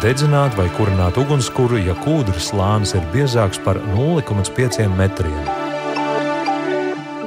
dedzināt 0.02 0.56
vai 0.58 0.70
kurināt 0.78 1.20
ugunskura, 1.22 1.82
ja 1.84 1.98
kūdras 2.06 2.50
slānis 2.54 2.96
ir 2.98 3.04
biezāks 3.14 3.62
par 3.66 3.82
0,5 3.94 4.88
metriem. 4.98 5.44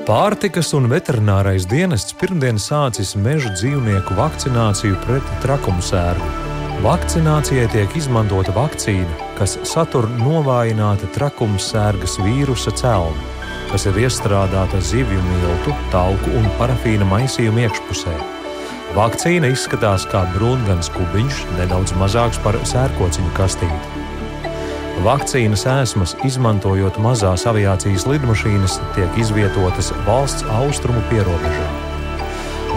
Pārtikas 0.06 0.70
un 0.78 0.86
veterinārais 0.86 1.66
dienests 1.66 2.14
pirmdien 2.14 2.60
sācis 2.62 3.16
meža 3.18 3.50
dzīvnieku 3.58 4.14
vakcināciju 4.14 5.00
pret 5.02 5.38
trakumsērgu. 5.42 6.45
Vakcinācijai 6.84 7.70
tiek 7.72 7.94
izmantota 7.96 8.52
vakcīna, 8.52 9.08
kas 9.38 9.54
satur 9.64 10.10
novājināta 10.20 11.08
trakumsērgas 11.14 12.18
vīrusa 12.20 12.74
celmu, 12.76 13.16
kas 13.70 13.86
ir 13.88 13.96
iestrādāta 14.04 14.82
zivju 14.84 15.22
miltu, 15.24 15.72
tauku 15.94 16.34
un 16.36 16.44
parafīna 16.58 17.08
maisījuma 17.08 17.64
iekšpusē. 17.64 18.12
Vakcīna 18.92 19.48
izskatās 19.54 20.04
kā 20.12 20.26
brūngans 20.34 20.92
kubiņš, 20.92 21.40
nedaudz 21.56 21.96
mazāks 21.96 22.42
par 22.44 22.60
sērkociņu 22.68 23.32
kastīti. 23.40 24.04
Vakcīnas 25.04 25.64
ēsmas, 25.72 26.12
izmantojot 26.28 27.00
mazās 27.00 27.48
aviācijas 27.48 28.04
lidmašīnas, 28.08 28.78
tiek 28.96 29.20
izvietotas 29.24 29.94
valsts 30.04 30.44
austrumu 30.60 31.00
pierobežā. 31.08 31.68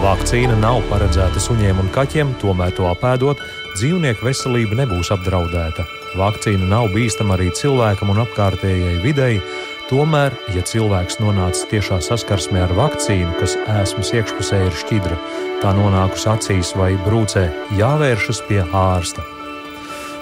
Vakcīna 0.00 0.54
nav 0.56 0.78
paredzēta 0.88 1.40
suņiem 1.44 1.80
un 1.82 1.88
kaķiem, 1.92 2.30
tomēr 2.40 2.72
to 2.72 2.86
apēdot, 2.88 3.40
dzīvnieku 3.76 4.26
veselība 4.26 4.78
nebūs 4.82 5.10
apdraudēta. 5.14 5.86
Vakcīna 6.18 6.66
nav 6.70 6.88
bīstama 6.94 7.36
arī 7.36 7.50
cilvēkam 7.54 8.10
un 8.12 8.22
apkārtējai 8.24 8.96
videi, 9.04 9.40
tomēr, 9.90 10.34
ja 10.54 10.62
cilvēks 10.66 11.20
nonācis 11.22 11.68
tiešā 11.70 12.00
saskarsmē 12.02 12.64
ar 12.66 12.74
vakcīnu, 12.78 13.32
kas 13.38 13.56
ēsmas 13.80 14.12
iekšpusē 14.18 14.62
ir 14.66 14.78
šķidra, 14.82 15.18
tā 15.62 15.74
nonākusi 15.78 16.30
acīs 16.34 16.74
vai 16.78 16.92
brūcē, 17.06 17.46
jāvēršas 17.78 18.42
pie 18.50 18.62
ārsta. 18.66 19.26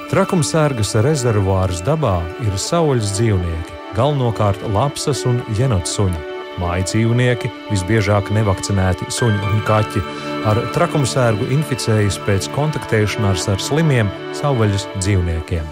Trakumsērgas 0.09 0.95
rezervuārs 1.05 1.85
dabā 1.85 2.19
ir 2.47 2.57
saules 2.61 3.13
dzīvnieki, 3.17 3.85
galvenokārt 3.97 4.65
lapsas 4.73 5.25
un 5.29 5.43
jenotsuņi. 5.57 6.28
Māja 6.59 6.87
dzīvnieki, 6.91 7.51
visbiežāk 7.71 8.33
nevakcinēti 8.35 9.09
suņi 9.15 9.41
un 9.53 9.61
kaķi, 9.69 10.03
ar 10.51 10.61
trakumsērgu 10.75 11.51
inficējas 11.55 12.19
pēc 12.27 12.51
kontaktēšanās 12.57 13.49
ar 13.53 13.63
slimiem 13.63 14.11
savvaļas 14.39 14.89
dzīvniekiem. 14.99 15.67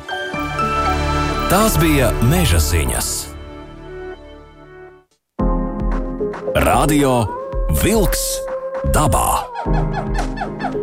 Tās 1.51 1.77
bija 1.83 2.11
meža 2.31 2.59
ziņas. 2.62 3.11
Radio 6.66 7.20
Wolks 7.83 8.25
dabā. 8.94 9.44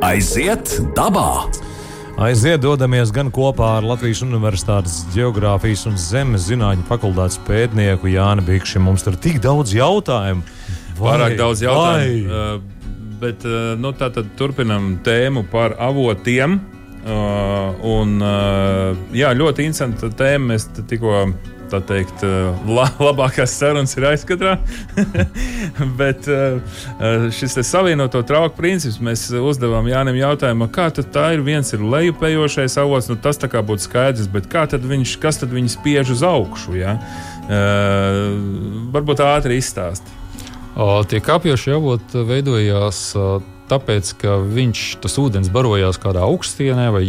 Aiziet 0.04 0.78
dabā! 0.96 1.62
Aiziet, 2.13 2.60
dodamies 2.62 3.10
gan 3.10 3.32
kopā 3.34 3.71
ar 3.80 3.86
Latvijas 3.89 4.19
Universitātes 4.21 4.99
Geogrāfijas 5.15 5.88
un 5.89 5.95
Zemes 5.97 6.43
zinātņu 6.45 6.86
fakultātes 6.86 7.39
pētnieku 7.47 8.12
Jānu 8.12 8.43
Bikšu. 8.45 8.84
Mums 8.86 9.02
tur 9.02 9.17
tik 9.17 9.39
daudz 9.41 9.73
jautājumu. 9.73 10.45
Pārāk 10.99 11.34
daudz 11.39 11.63
jautājumu. 11.65 12.28
Uh, 12.30 13.08
bet 13.17 13.41
uh, 13.49 13.73
nu, 13.82 13.95
tā 13.97 14.12
tad 14.13 14.30
turpinam 14.38 14.91
tēmu 15.02 15.47
par 15.49 15.73
avotiem. 15.82 16.60
Uh, 17.04 17.74
un, 17.84 18.16
uh, 18.24 18.94
jā, 19.12 19.34
ļoti 19.36 19.68
interesanta 19.68 20.08
tēma. 20.16 20.54
Mēs 20.54 20.70
tikko 20.88 21.26
tā 21.74 21.80
teikt, 21.82 22.24
eh, 22.26 22.66
la, 22.70 22.86
labākās 23.08 23.54
sarunas 23.58 23.96
ir 23.98 24.08
aizkadrā. 24.12 24.58
Bet 26.00 26.28
eh, 26.30 26.60
eh, 27.00 27.28
šis 27.34 27.58
savienoto 27.68 28.22
trauku 28.28 28.58
princips 28.60 29.00
mēs 29.04 29.26
uzdevām 29.34 29.89
Jānim 29.89 30.20
jautājumu, 30.20 30.70
kā 30.74 30.89
tā 30.94 31.30
ir. 31.36 31.44
Viens 31.46 31.74
ir 31.76 31.84
lejupējošais 31.84 32.78
avots, 32.82 33.10
nu 33.12 33.18
tas 33.20 33.39
tā 33.42 33.50
kā 33.52 33.63
būtu 33.66 33.88
skaidrs, 33.88 34.30
bet 34.32 34.50
kā 34.52 34.66
tad 34.70 34.86
viņš, 34.88 35.18
kas 35.24 35.42
tad 35.42 35.54
viņu 35.54 35.74
spiež 35.74 36.13
uz 36.16 36.24
augšu? 36.26 36.78
Ja? 36.80 36.98
Uh, 37.44 38.38
varbūt 38.94 39.20
ātri 39.26 39.58
izstāst. 39.60 40.06
Tie 41.12 41.20
kāpjošie 41.22 41.74
avoti 41.76 42.24
veidojās 42.26 43.02
tāpēc, 43.73 44.13
ka 44.21 44.38
viņš 44.41 44.83
tas 45.03 45.17
ūdens 45.21 45.51
barojās 45.53 45.99
kādā 46.01 46.23
augstienē 46.27 46.88
vai 46.95 47.03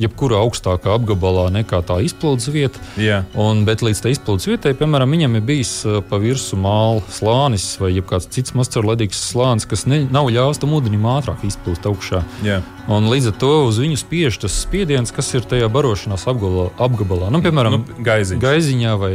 jebkurā 0.00 0.40
augstākā 0.42 0.96
apgabalā 0.96 1.48
nekā 1.60 1.82
tā 1.86 2.00
izplūdes 2.06 2.48
vieta. 2.52 2.82
Yeah. 3.00 3.26
Un, 3.38 3.64
bet 3.68 3.84
līdz 3.84 4.02
tā 4.04 4.12
izplūdes 4.14 4.48
vietai, 4.50 4.74
piemēram, 4.78 5.12
viņam 5.16 5.38
ir 5.38 5.46
bijis 5.46 5.74
pa 6.08 6.20
virsmu 6.22 6.60
māla 6.64 7.04
slānis 7.12 7.68
vai 7.82 7.92
kāds 8.06 8.30
cits 8.32 8.56
mazcaurledīgs 8.56 9.20
slānis, 9.30 9.68
kas 9.68 9.86
ne, 9.90 10.04
nav 10.12 10.30
ļāvis 10.32 10.62
tam 10.62 10.74
ūdenim 10.76 11.06
ātrāk 11.16 11.44
izplūst 11.46 11.88
augšā. 11.88 12.22
Yeah. 12.46 12.64
Un 12.92 13.08
līdz 13.10 13.32
ar 13.32 13.40
to 13.40 13.52
uz 13.66 13.80
viņu 13.82 13.98
spiež 13.98 14.38
tas 14.44 14.54
spiediens, 14.62 15.10
kas 15.14 15.32
ir 15.34 15.46
tajā 15.48 15.68
barošanās 15.72 16.26
apgabalā. 16.30 16.70
apgabalā. 16.78 17.30
Nu, 17.34 17.42
piemēram, 17.44 17.80
nu, 17.80 18.04
gaiziņš. 18.06 18.42
gaiziņā 18.42 18.94
vai 19.00 19.12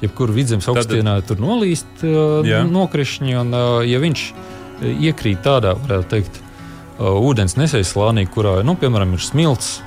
jebkur 0.00 0.32
vidzemes 0.32 0.68
augstienā 0.72 1.18
Tad... 1.20 1.28
tur 1.28 1.42
nolīst 1.44 2.04
uh, 2.06 2.46
nokrišņi. 2.70 3.36
Un, 3.42 3.52
uh, 3.52 3.82
ja 3.84 4.00
viņš 4.02 4.24
iekrīt 4.82 5.42
tādā, 5.44 5.74
varētu 5.74 6.08
teikt, 6.10 6.40
ūdens 7.00 7.56
nesējas 7.56 7.94
slānī, 7.94 8.26
kurā 8.28 8.60
nu, 8.66 8.76
piemēram 8.80 9.16
ir 9.16 9.24
smilts. 9.24 9.78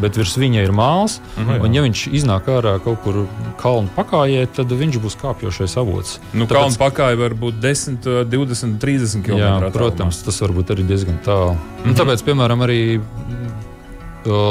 Bet 0.00 0.16
virs 0.18 0.32
viņa 0.34 0.62
ir 0.64 0.72
māls, 0.74 1.20
mm 1.20 1.44
-hmm. 1.44 1.60
un, 1.62 1.74
ja 1.76 1.82
viņš 1.84 2.00
iznāk 2.18 2.48
ārā 2.50 2.72
kaut 2.82 2.98
kur 3.04 3.28
kalnu 3.60 3.88
pakājē, 3.94 4.46
tad 4.56 4.72
viņš 4.72 4.98
būs 4.98 5.14
kāpjošais 5.20 5.76
avots. 5.78 6.18
Nu, 6.32 6.48
Tāpēc, 6.48 6.56
kalnu 6.56 6.78
pakāpe 6.80 7.20
var 7.20 7.34
būt 7.38 7.60
10, 7.62 8.00
20, 8.26 8.78
30 8.82 9.22
km. 9.22 9.38
Jā, 9.38 9.70
protams, 9.70 10.18
tas 10.26 10.40
var 10.40 10.50
būt 10.50 10.74
arī 10.74 10.86
diezgan 10.88 11.20
tālu. 11.24 11.54
Mm 11.54 11.60
-hmm. 11.84 11.94
Tāpēc, 11.94 12.24
piemēram, 12.24 12.60
arī 12.66 13.00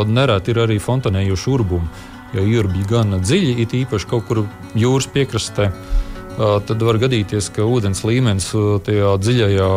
nereti 0.08 0.52
ir 0.52 0.58
arī 0.58 0.80
fontanējuši 0.80 1.50
urbumi. 1.50 1.88
Ja 2.34 2.42
jūrbji 2.42 2.88
gan 2.90 3.20
dziļi, 3.22 3.58
it 3.62 3.74
īpaši 3.78 4.08
kaut 4.10 4.26
kur 4.26 4.46
jūras 4.74 5.06
piekrastē, 5.14 5.72
tad 6.38 6.82
var 6.82 6.98
gadīties, 7.02 7.52
ka 7.54 7.66
ūdens 7.68 8.04
līmenis 8.08 8.50
tajā 8.86 9.14
dziļajā 9.22 9.70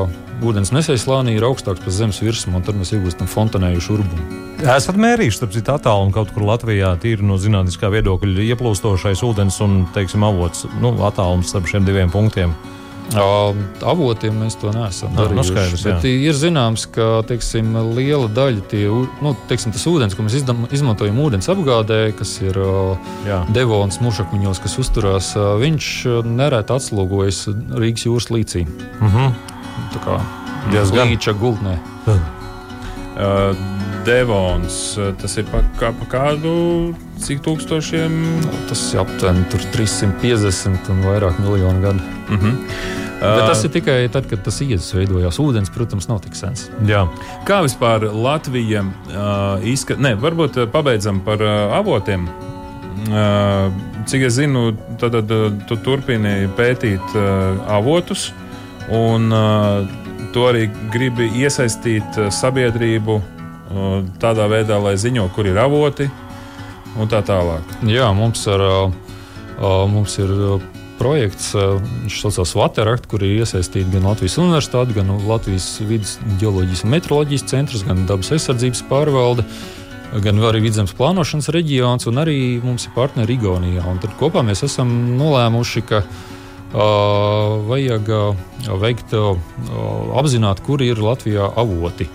ūdens 0.46 0.72
nesēslānī 0.74 1.36
ir 1.36 1.46
augstāks 1.48 1.82
par 1.84 1.94
zemes 1.94 2.20
virsmu, 2.20 2.58
un 2.58 2.64
tad 2.66 2.76
mēs 2.78 2.92
iegūstam 2.96 3.28
fontanējušu 3.30 3.96
urbumu. 3.96 4.26
Esat 4.60 4.96
mērījuši, 5.00 5.36
starp 5.36 5.52
citu, 5.52 5.72
attālumu 5.74 6.14
kaut 6.16 6.32
kur 6.32 6.46
Latvijā, 6.48 6.94
tīri 7.00 7.24
no 7.24 7.36
zinātniskā 7.40 7.90
viedokļa, 7.92 8.44
ieplūstošais 8.54 9.24
ūdens 9.26 9.60
un, 9.64 9.82
teiksim, 9.96 10.24
avots, 10.26 10.64
nu, 10.80 10.94
attālums 11.08 11.52
starp 11.52 11.68
šiem 11.72 11.88
diviem 11.88 12.12
punktiem. 12.12 12.56
Avotiem 13.14 14.40
mēs 14.42 14.56
to 14.58 14.72
neesam 14.74 15.12
no, 15.14 15.22
darījuši. 15.22 15.36
No 15.38 15.44
skaidrs, 15.46 15.84
bet 15.86 16.06
ir 16.10 16.34
zināms, 16.36 16.86
ka 16.90 17.22
teiksim, 17.28 17.70
liela 17.94 18.26
daļa 18.26 18.64
tie, 18.72 18.82
nu, 19.22 19.34
teiksim, 19.50 19.74
tas 19.76 19.86
ūdens, 19.86 20.16
ko 20.16 20.26
mēs 20.26 20.40
izdam, 20.40 20.66
izmantojam 20.74 21.20
ūdens 21.22 21.48
apgādē, 21.52 22.00
kas 22.18 22.34
ir 22.42 22.58
jā. 23.28 23.38
devons 23.54 24.00
mušakmeņos, 24.02 24.62
kas 24.64 24.78
uzturās, 24.82 25.30
viņš 25.62 25.92
nereti 26.26 26.76
atslogojas 26.76 27.46
Rīgas 27.78 28.08
jūras 28.08 28.28
līcī. 28.34 28.66
Mm 28.66 29.14
-hmm. 29.14 29.38
Tā 29.94 30.02
kā 30.02 30.20
diezgan 30.72 31.14
līča 31.14 31.36
gultnē. 31.38 31.78
Uh, 32.06 33.54
Devons, 34.06 34.74
tas 35.18 35.32
ir 35.40 35.46
pa, 35.50 35.64
kā, 35.80 35.88
pa 35.98 36.06
kādu 36.06 36.52
cik 37.22 37.40
tūkstošiem? 37.42 38.12
Tas 38.68 38.84
ir 38.94 39.02
aptuveni 39.02 39.42
350 39.50 40.92
un 40.94 41.02
vairāk 41.08 41.40
miljonu 41.42 41.82
gadu. 41.82 42.04
Mm 42.28 42.38
-hmm. 42.38 42.54
Bet 43.20 43.46
tas 43.48 43.64
ir 43.64 43.70
tikai 43.70 44.08
tad, 44.12 44.28
kad 44.30 44.42
tas 44.44 44.60
iezas 44.60 44.94
veidojās. 44.94 45.38
Ūdens, 45.38 45.72
protams, 45.74 46.08
nav 46.08 46.20
tik 46.20 46.36
sens. 46.36 46.70
Jā. 46.86 47.06
Kā 47.48 47.62
vispār 47.64 48.12
Latvija 48.12 48.84
uh, 48.84 49.64
izskatās? 49.64 50.02
Nē, 50.04 50.14
varbūt 50.20 50.70
pabeidzam 50.72 51.20
par 51.20 51.42
uh, 51.42 51.76
avotiem. 51.78 52.28
Uh, 53.08 53.72
cik 54.06 54.22
es 54.22 54.32
zinu, 54.32 54.76
tad, 55.00 55.12
tad 55.12 55.30
uh, 55.30 55.52
tu 55.68 55.76
turpini 55.76 56.48
pētīt 56.56 57.16
uh, 57.16 57.56
avotus, 57.68 58.32
un 58.90 59.32
uh, 59.32 59.86
tu 60.32 60.44
arī 60.44 60.70
gribi 60.92 61.30
iesaistīt 61.40 62.30
sabiedrību 62.30 63.22
tādā 64.22 64.46
veidā, 64.50 64.78
lai 64.82 64.94
ziņo, 65.00 65.28
kur 65.34 65.48
ir 65.48 65.58
avoti, 65.58 66.08
un 66.96 67.10
tā 67.10 67.22
tālāk. 67.26 67.76
Jā, 67.88 68.08
mums, 68.16 68.46
ar, 68.50 68.62
mums 69.90 70.18
ir 70.22 70.32
projekts, 70.96 71.52
viņš 71.54 72.20
saucās 72.22 72.54
Vaterakt, 72.56 73.08
kur 73.10 73.24
ir 73.24 73.42
iesaistīti 73.42 73.92
gan 73.92 74.08
Latvijas 74.08 74.38
Universitāte, 74.40 74.96
gan 74.96 75.12
Latvijas 75.28 75.68
vidas 75.84 76.16
geoloģijas 76.40 76.84
un 76.86 76.94
meteoroloģijas 76.94 77.48
centrs, 77.50 77.84
gan 77.86 78.06
dabas 78.08 78.32
aizsardzības 78.36 78.86
pārvalde. 78.90 79.44
Gan 80.22 80.38
arī 80.46 80.62
vidzemes 80.64 80.94
plānošanas 80.96 81.50
reģions, 81.52 82.06
un 82.08 82.22
arī 82.22 82.36
mums 82.62 82.86
ir 82.86 82.94
partneri 82.94 83.34
Igaunijā. 83.36 83.82
Un 83.90 83.98
tad 84.00 84.14
kopā 84.20 84.44
mēs 84.46 84.62
esam 84.64 84.92
nolēmuši, 85.18 85.82
ka 85.88 86.00
uh, 86.06 87.56
vajag 87.66 88.12
uh, 88.14 88.44
veikt, 88.80 89.16
uh, 89.18 89.34
apzināt, 90.22 90.62
kur 90.64 90.84
ir 90.86 91.02
Latvijā 91.02 91.50
avoti. 91.58 92.06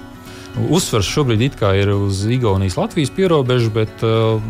Uzsvers 0.70 1.08
šobrīd 1.08 1.42
ir 1.80 1.94
uz 1.96 2.26
Igaunijas 2.28 2.78
Latvijas 2.78 3.10
pierobežu, 3.16 3.72
bet 3.72 4.04
uh, 4.04 4.42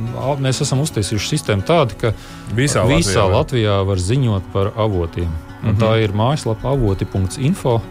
mēs 0.42 0.62
esam 0.66 0.82
uztaisījuši 0.82 1.36
sistēmu 1.36 1.66
tādu, 1.68 1.98
ka 2.02 2.14
visā, 2.58 2.86
visā 2.90 3.22
Latvijā, 3.22 3.36
Latvijā 3.36 3.82
var 3.86 4.00
ziņot 4.00 4.44
par 4.54 4.72
avotiem. 4.76 5.30
Mm 5.30 5.70
-hmm. 5.70 5.80
Tā 5.80 6.04
ir 6.04 6.14
mājaslapa 6.14 6.74
avoti.info. 6.74 7.82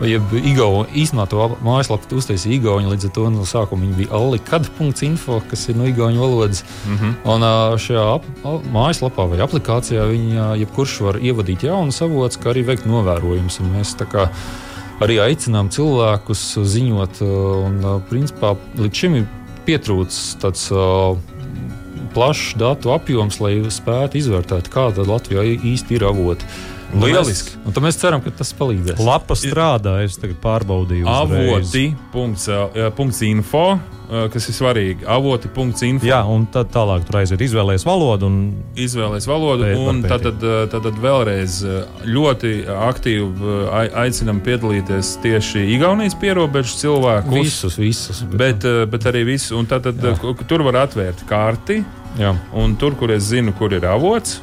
Jeb 0.00 0.30
Igauni, 0.32 0.88
īstenībā 0.96 1.26
to 1.28 1.46
mājaslapu 1.60 2.16
uztaisīja 2.16 2.56
Igauni, 2.56 2.88
līdz 2.88 3.10
ar 3.10 3.10
to 3.12 3.24
no 3.30 3.42
sākuma 3.44 3.84
viņi 3.84 3.96
bija 3.98 4.14
alikad.info, 4.16 5.42
kas 5.50 5.68
ir 5.68 5.76
no 5.76 5.84
Igauni 5.84 6.18
valodas. 6.18 6.64
Mm 6.86 6.96
-hmm. 6.96 7.12
Un 7.24 7.42
šajā 7.76 8.14
ap, 8.14 8.24
mājaslapā 8.72 9.28
vai 9.30 9.38
aplikācijā 9.38 10.06
viņi 10.08 10.58
jebkurš 10.60 11.00
var 11.00 11.14
ievadīt 11.20 11.62
jaunus 11.62 12.02
avotus, 12.02 12.38
kā 12.38 12.50
arī 12.54 12.64
veikt 12.64 12.86
novērojumus. 12.86 13.60
Mēs 13.60 13.96
kā, 14.12 14.28
arī 15.04 15.18
aicinām 15.24 15.70
cilvēkus 15.72 16.42
ziņot, 16.74 17.22
un 17.24 17.80
principā 18.10 18.54
līdz 18.78 18.94
šim 19.02 19.12
ir 19.20 19.28
pietrūcis 19.66 20.36
tāds 20.42 20.64
plašs 22.14 22.54
datu 22.58 22.92
apjoms, 22.94 23.40
lai 23.42 23.54
spētu 23.70 24.18
izvērtēt, 24.20 24.68
kāda 24.72 25.06
Latvijā 25.06 25.42
īsti 25.56 25.90
ir 25.98 26.04
avoti. 26.10 26.44
Lieliski. 26.90 27.54
Un 27.62 27.72
mēs 27.84 27.96
ceram, 28.00 28.20
ka 28.24 28.30
tas 28.34 28.50
palīdzēs. 28.58 28.98
Lapa 29.06 29.34
strādā, 29.38 30.02
es 30.02 30.18
tagad 30.18 30.38
pārbaudīju. 30.42 31.06
Avoti.info, 31.06 31.86
kas 34.32 34.48
ir 34.50 34.56
svarīgi. 34.56 35.06
Avoti.info. 35.10 36.06
Jā, 36.06 36.20
un 36.26 36.46
tad 36.52 36.72
tālāk 36.74 37.06
tur 37.08 37.20
aiziet 37.20 37.42
izvēlēties 37.46 37.86
valodu. 37.86 38.30
Un... 38.30 38.40
Izvēlēties 38.80 39.28
valodu, 39.30 39.68
un 39.86 40.02
tad, 40.06 40.26
tad, 40.26 40.44
tad, 40.72 40.88
tad 40.88 41.00
vēlreiz 41.02 41.60
ļoti 42.08 42.52
aktīvi 42.74 43.56
aicinam 44.02 44.42
piedalīties 44.44 45.16
tieši 45.24 45.64
Igaunijas 45.76 46.18
pierobežu 46.20 46.76
cilvēkus. 46.82 47.38
Visus, 47.38 47.80
visus. 47.80 48.22
Bet, 48.30 48.62
bet, 48.66 48.68
bet 48.92 49.08
arī 49.12 49.24
visus. 49.34 49.54
Un 49.56 49.70
tad, 49.70 49.86
tad 49.88 50.46
tur 50.50 50.66
var 50.66 50.82
atvērt 50.86 51.26
karti. 51.30 51.82
Jā. 52.18 52.34
Un 52.58 52.74
tur, 52.78 52.98
kur 52.98 53.12
es 53.14 53.28
zinu, 53.30 53.54
kur 53.56 53.72
ir 53.76 53.86
avots, 53.86 54.40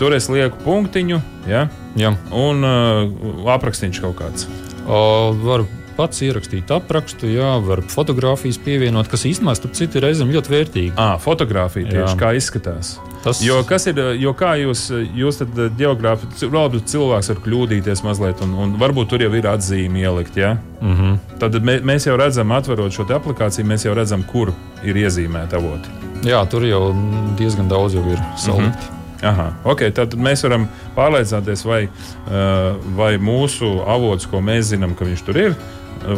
Tur 0.00 0.14
es 0.16 0.26
lieku 0.32 0.56
punktiņu, 0.64 1.18
ja? 1.46 1.66
Jā. 2.00 2.14
un 2.34 2.64
uh, 2.64 3.50
aprakstīšu 3.52 4.06
kaut 4.06 4.16
kāds. 4.18 4.46
O, 4.88 5.34
varu 5.42 5.66
pats 5.96 6.22
ierakstīt 6.26 6.70
aprakstu, 6.74 7.28
jā, 7.32 7.56
var 7.64 7.82
fotografijas 7.90 8.58
pievienot, 8.62 9.08
kas 9.10 9.26
īstenībā, 9.28 9.56
starp 9.58 9.76
citu, 9.78 10.00
reizēm 10.04 10.32
ļoti 10.34 10.52
vērtīgi. 10.52 10.94
Ah, 11.00 11.16
fotografija 11.22 11.88
tieši 11.88 12.12
jā. 12.12 12.16
kā 12.20 12.32
izskatās. 12.36 12.96
Tas... 13.24 13.40
Jo, 13.42 13.62
kas 13.66 13.88
ir, 13.90 13.98
jo 14.22 14.30
kā 14.38 14.52
jūs, 14.60 14.86
jūs 15.16 15.40
tad 15.40 15.56
geogrāfi, 15.78 16.28
labi, 16.52 16.82
cilvēks 16.86 17.32
var 17.32 17.40
kļūdīties 17.46 18.04
mazliet, 18.06 18.42
un, 18.44 18.52
un 18.62 18.74
varbūt 18.80 19.10
tur 19.10 19.24
jau 19.24 19.32
ir 19.34 19.48
atzīme 19.50 20.04
ielikt, 20.04 20.38
ja? 20.38 20.56
Mm 20.80 20.96
-hmm. 20.96 21.38
Tad 21.42 21.56
mē, 21.58 21.80
mēs 21.82 22.06
jau 22.06 22.16
redzam, 22.16 22.52
atverot 22.52 22.92
šo 22.92 23.08
aplikāciju, 23.16 23.66
mēs 23.66 23.88
jau 23.88 23.94
redzam, 23.94 24.22
kur 24.22 24.52
ir 24.84 24.96
iezīmēta 24.96 25.58
avoti. 25.58 25.90
Jā, 26.26 26.44
tur 26.50 26.64
jau 26.64 26.94
diezgan 27.38 27.68
daudz 27.68 27.94
jau 27.94 28.04
ir 28.10 28.20
salikti. 28.36 28.62
Mm 28.62 28.90
-hmm. 28.90 28.96
Aha, 29.24 29.46
okay, 29.64 29.90
tad 29.96 30.12
mēs 30.14 30.44
varam 30.44 30.66
pārliecināties, 30.96 31.64
vai, 31.64 31.88
uh, 31.88 32.76
vai 32.96 33.16
mūsu 33.16 33.70
avots, 33.88 34.26
ko 34.26 34.42
mēs 34.44 34.72
zinām, 34.74 34.94
ka 34.96 35.04
viņš 35.08 35.24
tur 35.24 35.36
ir, 35.40 35.56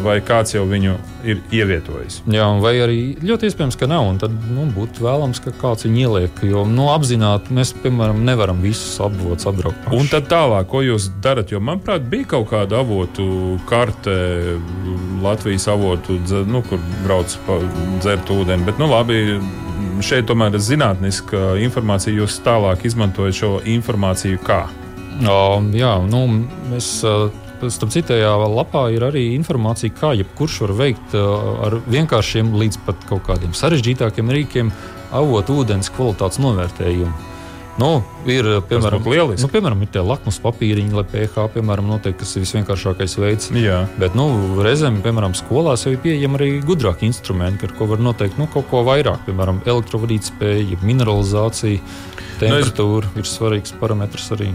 vai 0.05 0.19
kāds 0.25 0.55
jau 0.55 0.64
viņu 0.69 0.95
ir 1.29 1.41
ievietojis. 1.55 2.21
Jā, 2.31 2.47
vai 2.62 2.75
arī 2.83 2.99
ļoti 3.25 3.49
iespējams, 3.49 3.79
ka 3.79 3.88
nav. 3.91 4.09
Tad 4.23 4.35
nu, 4.53 4.67
būtu 4.75 5.05
vēlams, 5.05 5.41
ka 5.45 5.53
kāds 5.57 5.87
viņu 5.87 6.03
ieliek. 6.05 6.43
Jo 6.47 6.64
nu, 6.69 6.88
apzināti 6.93 7.55
mēs, 7.57 7.73
piemēram, 7.83 8.21
nevaram 8.27 8.61
visus 8.64 8.99
avotus 9.03 9.49
apbraukt. 9.49 9.81
Paši. 9.87 9.99
Un 9.99 10.11
tad 10.12 10.29
tālāk, 10.31 10.69
ko 10.71 10.83
jūs 10.85 11.11
darat? 11.25 11.53
Jo, 11.55 11.62
manuprāt, 11.64 12.07
bija 12.11 12.35
kaut 12.35 12.51
kāda 12.53 12.83
avotu 12.83 13.59
karte, 13.69 14.19
Latvijas 15.23 15.69
avotu, 15.73 16.19
nu, 16.49 16.62
kur 16.69 16.83
brauc 17.07 17.35
dzert 17.99 18.31
ūdeni. 18.35 18.67
Bet, 18.69 18.81
nu, 18.81 18.91
labi, 18.93 19.38
šeit 20.05 20.29
tomēr 20.31 20.55
ir 20.55 20.64
zinātniska 20.64 21.57
informācija. 21.64 22.14
Jūs 22.21 22.41
tālāk 22.47 22.87
izmantojat 22.88 23.41
šo 23.41 23.53
informāciju 23.79 24.41
kā? 24.47 24.64
O, 25.27 25.59
jā, 25.75 25.99
nu, 26.07 26.25
mēs. 26.71 26.95
Starp 27.59 27.90
citajā 27.90 28.31
lapā 28.49 28.85
ir 28.94 29.03
arī 29.09 29.25
informācija, 29.35 29.94
kā 29.99 30.12
jebkurš 30.21 30.61
var 30.66 30.75
veikt 30.79 31.16
ar 31.18 31.81
vienkāršiem 31.90 32.53
līdz 32.61 32.79
pat 32.87 33.09
kaut 33.09 33.25
kādiem 33.27 33.57
sarežģītākiem 33.57 34.31
rīkiem 34.37 34.71
avotu 35.18 35.59
ūdens 35.62 35.90
kvalitātes 35.94 36.38
novērtējumu. 36.44 37.29
Nu, 37.79 38.01
ir, 38.27 38.47
piemēram, 38.66 39.05
nu, 39.38 39.49
piemēram, 39.53 39.83
ir 39.85 39.90
tie 39.94 40.03
lakmus 40.03 40.40
papīriņi, 40.42 40.97
lai 40.99 41.05
pH, 41.07 41.44
piemēram, 41.55 41.87
noteikti 41.87 42.25
tas 42.25 42.33
ir 42.35 42.42
visvienkāršākais 42.42 43.12
veids. 43.23 43.53
Jā. 43.55 43.85
Bet, 44.03 44.16
nu, 44.18 44.27
reizēm, 44.66 44.99
piemēram, 45.05 45.37
skolās 45.38 45.87
jau 45.87 45.92
ir 45.94 46.01
pieejami 46.03 46.40
arī 46.40 46.49
gudrāki 46.66 47.07
instrumenti, 47.07 47.68
ar 47.68 47.77
ko 47.79 47.87
var 47.92 48.03
noteikt 48.03 48.40
nu, 48.42 48.49
kaut 48.51 48.66
ko 48.73 48.83
vairāk. 48.88 49.23
Piemēram, 49.29 49.62
elektrovadītspēja, 49.71 50.81
mineralizācija, 50.83 51.79
temperatūra 52.42 53.12
nu, 53.12 53.14
es... 53.14 53.23
ir 53.23 53.31
svarīgs 53.31 53.79
parametrs 53.79 54.27
arī. 54.35 54.51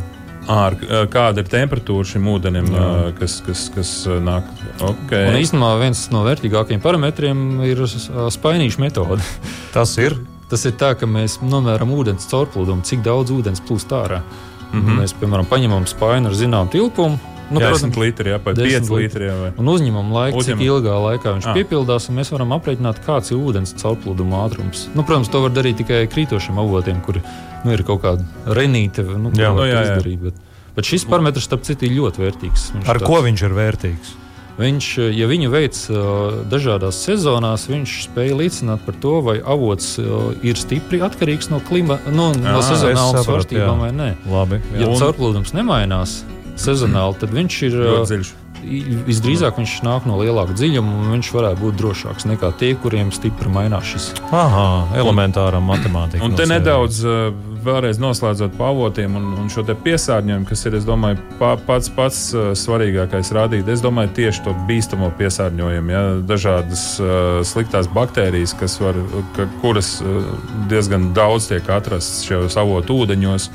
Ar, 0.51 0.75
kāda 1.07 1.39
ir 1.39 1.47
temperatūra 1.47 2.07
šim 2.07 2.27
ūdenim, 2.33 2.67
Jā. 2.75 2.87
kas, 3.19 3.37
kas, 3.45 3.69
kas 3.71 3.93
nāk? 4.23 4.49
Okay. 4.81 5.29
Un 5.29 5.39
īstenībā 5.39 5.71
viens 5.79 6.01
no 6.11 6.25
vērtīgākajiem 6.27 6.83
parametriem 6.83 7.63
ir 7.69 7.85
spainīša 7.87 8.83
metode. 8.83 9.23
Tas 9.75 9.95
ir 10.03 10.17
Tas 10.53 10.67
ir 10.69 10.75
tā, 10.77 10.91
ka 10.93 11.07
mēs 11.09 11.39
nomēram 11.41 11.89
ūdens 11.95 12.27
caurplūdumu, 12.29 12.83
cik 12.85 12.99
daudz 13.01 13.31
ūdens 13.33 13.61
plūst 13.65 13.89
ārā. 13.97 14.19
Mm 14.69 14.81
-hmm. 14.81 14.99
Mēs, 14.99 15.13
piemēram, 15.17 15.47
paņemam 15.49 15.87
spaini 15.89 16.29
ar 16.29 16.35
zināmu 16.37 16.69
tilpumu. 16.69 17.17
Nu, 17.51 17.59
jā, 17.61 17.69
protams, 17.73 17.97
litri, 17.99 18.31
jā, 18.31 18.39
5 18.41 18.89
litri. 18.93 19.27
Jā, 19.27 19.35
vai. 19.39 19.49
un 19.59 19.69
uzņemam 19.73 20.13
laiku, 20.15 20.39
Uzņemam. 20.41 20.61
cik 20.61 20.69
ilgā 20.69 20.95
laikā 21.07 21.35
viņš 21.35 21.49
ah. 21.49 21.57
piepildās, 21.59 22.07
un 22.09 22.17
mēs 22.19 22.31
varam 22.33 22.55
aprēķināt, 22.55 23.03
kāds 23.05 23.33
ir 23.33 23.41
ūdens 23.41 23.75
caurplūduma 23.81 24.45
ātrums. 24.45 24.87
Nu, 24.95 25.03
protams, 25.03 25.31
to 25.33 25.43
var 25.43 25.53
darīt 25.53 25.81
tikai 25.83 26.03
krītošiem 26.11 26.59
avotiem, 26.63 27.03
kur 27.05 27.19
nu, 27.19 27.75
ir 27.75 27.85
kaut 27.87 28.03
kāda 28.05 28.55
renīte, 28.57 29.05
nu, 29.05 29.33
jā, 29.35 29.53
nu, 29.53 29.67
jā, 29.67 29.75
jā. 29.75 29.85
izdarīt. 29.91 30.27
Bet, 30.29 30.59
bet 30.77 30.89
šis 30.89 31.07
parametrs, 31.09 31.47
starp 31.49 31.67
citu, 31.67 31.89
ir 31.89 31.97
ļoti 31.99 32.25
vērtīgs. 32.25 32.67
Viņš 32.77 32.91
ar 32.91 33.01
tāds... 33.01 33.09
ko 33.11 33.23
viņš 33.27 33.47
ir 33.49 33.57
vērtīgs? 33.59 34.19
Viņš, 34.53 34.87
ja 35.17 35.25
viņu 35.25 35.49
veids 35.49 35.87
dažādās 36.51 36.99
sezonās, 37.07 37.65
viņš 37.71 37.93
spēja 38.05 38.35
līdzināt 38.37 38.83
par 38.85 38.99
to, 39.01 39.15
vai 39.25 39.39
avots 39.41 39.95
ir 40.45 40.59
stipri 40.61 41.01
atkarīgs 41.01 41.49
no, 41.49 41.57
klima, 41.65 41.97
no, 42.13 42.29
no 42.37 42.61
sezonālām 42.61 43.17
svārstībām 43.25 43.81
vai 43.81 43.89
nē. 43.97 44.11
Labi, 44.29 44.61
jā. 44.75 44.85
ja 44.85 44.93
caurplūdums 45.01 45.55
nemainās 45.57 46.19
sezonāli, 46.59 47.19
tad 47.21 47.35
viņš 47.35 47.59
ir 47.69 47.77
dziļš 48.05 48.33
visdrīzāk 48.63 49.57
viņš 49.59 49.73
nāk 49.85 50.05
no 50.07 50.17
lielāka 50.21 50.55
dziļuma, 50.57 50.93
un 51.01 51.15
viņš 51.17 51.31
varētu 51.35 51.61
būt 51.63 51.79
drošāks 51.79 52.27
nekā 52.29 52.53
tie, 52.59 52.73
kuriem 52.79 53.11
stipri 53.15 53.51
mainās 53.51 53.89
šis. 53.91 54.09
Aha, 54.31 54.65
elementārā 54.99 55.59
matemātikā. 55.63 56.23
Un 56.25 56.37
te 56.37 56.47
nedaudz 56.49 57.01
vēlreiz 57.63 57.99
noslēdzot 58.01 58.57
pavotiem 58.59 59.15
un, 59.19 59.29
un 59.43 59.51
šo 59.51 59.63
piesārņojumu, 59.63 60.47
kas 60.49 60.65
ir, 60.67 60.77
domāju, 60.87 61.21
pa, 61.39 61.53
pats 61.67 61.91
pats 61.93 62.19
svarīgākais 62.59 63.31
rādīt. 63.35 63.69
Es 63.71 63.83
domāju, 63.83 64.13
tieši 64.19 64.43
to 64.47 64.55
bīstamo 64.67 65.11
piesārņojumu, 65.19 65.93
ja, 65.93 66.03
dažādas 66.27 66.85
sliktās 67.47 67.89
baktērijas, 67.93 68.55
kas 68.59 68.79
var, 68.83 68.99
kuras 69.63 69.95
diezgan 70.71 71.11
daudz 71.15 71.49
tiek 71.51 71.71
atrastas 71.71 72.27
šajos 72.27 72.59
avotu 72.59 73.03
ūdeņos. 73.03 73.49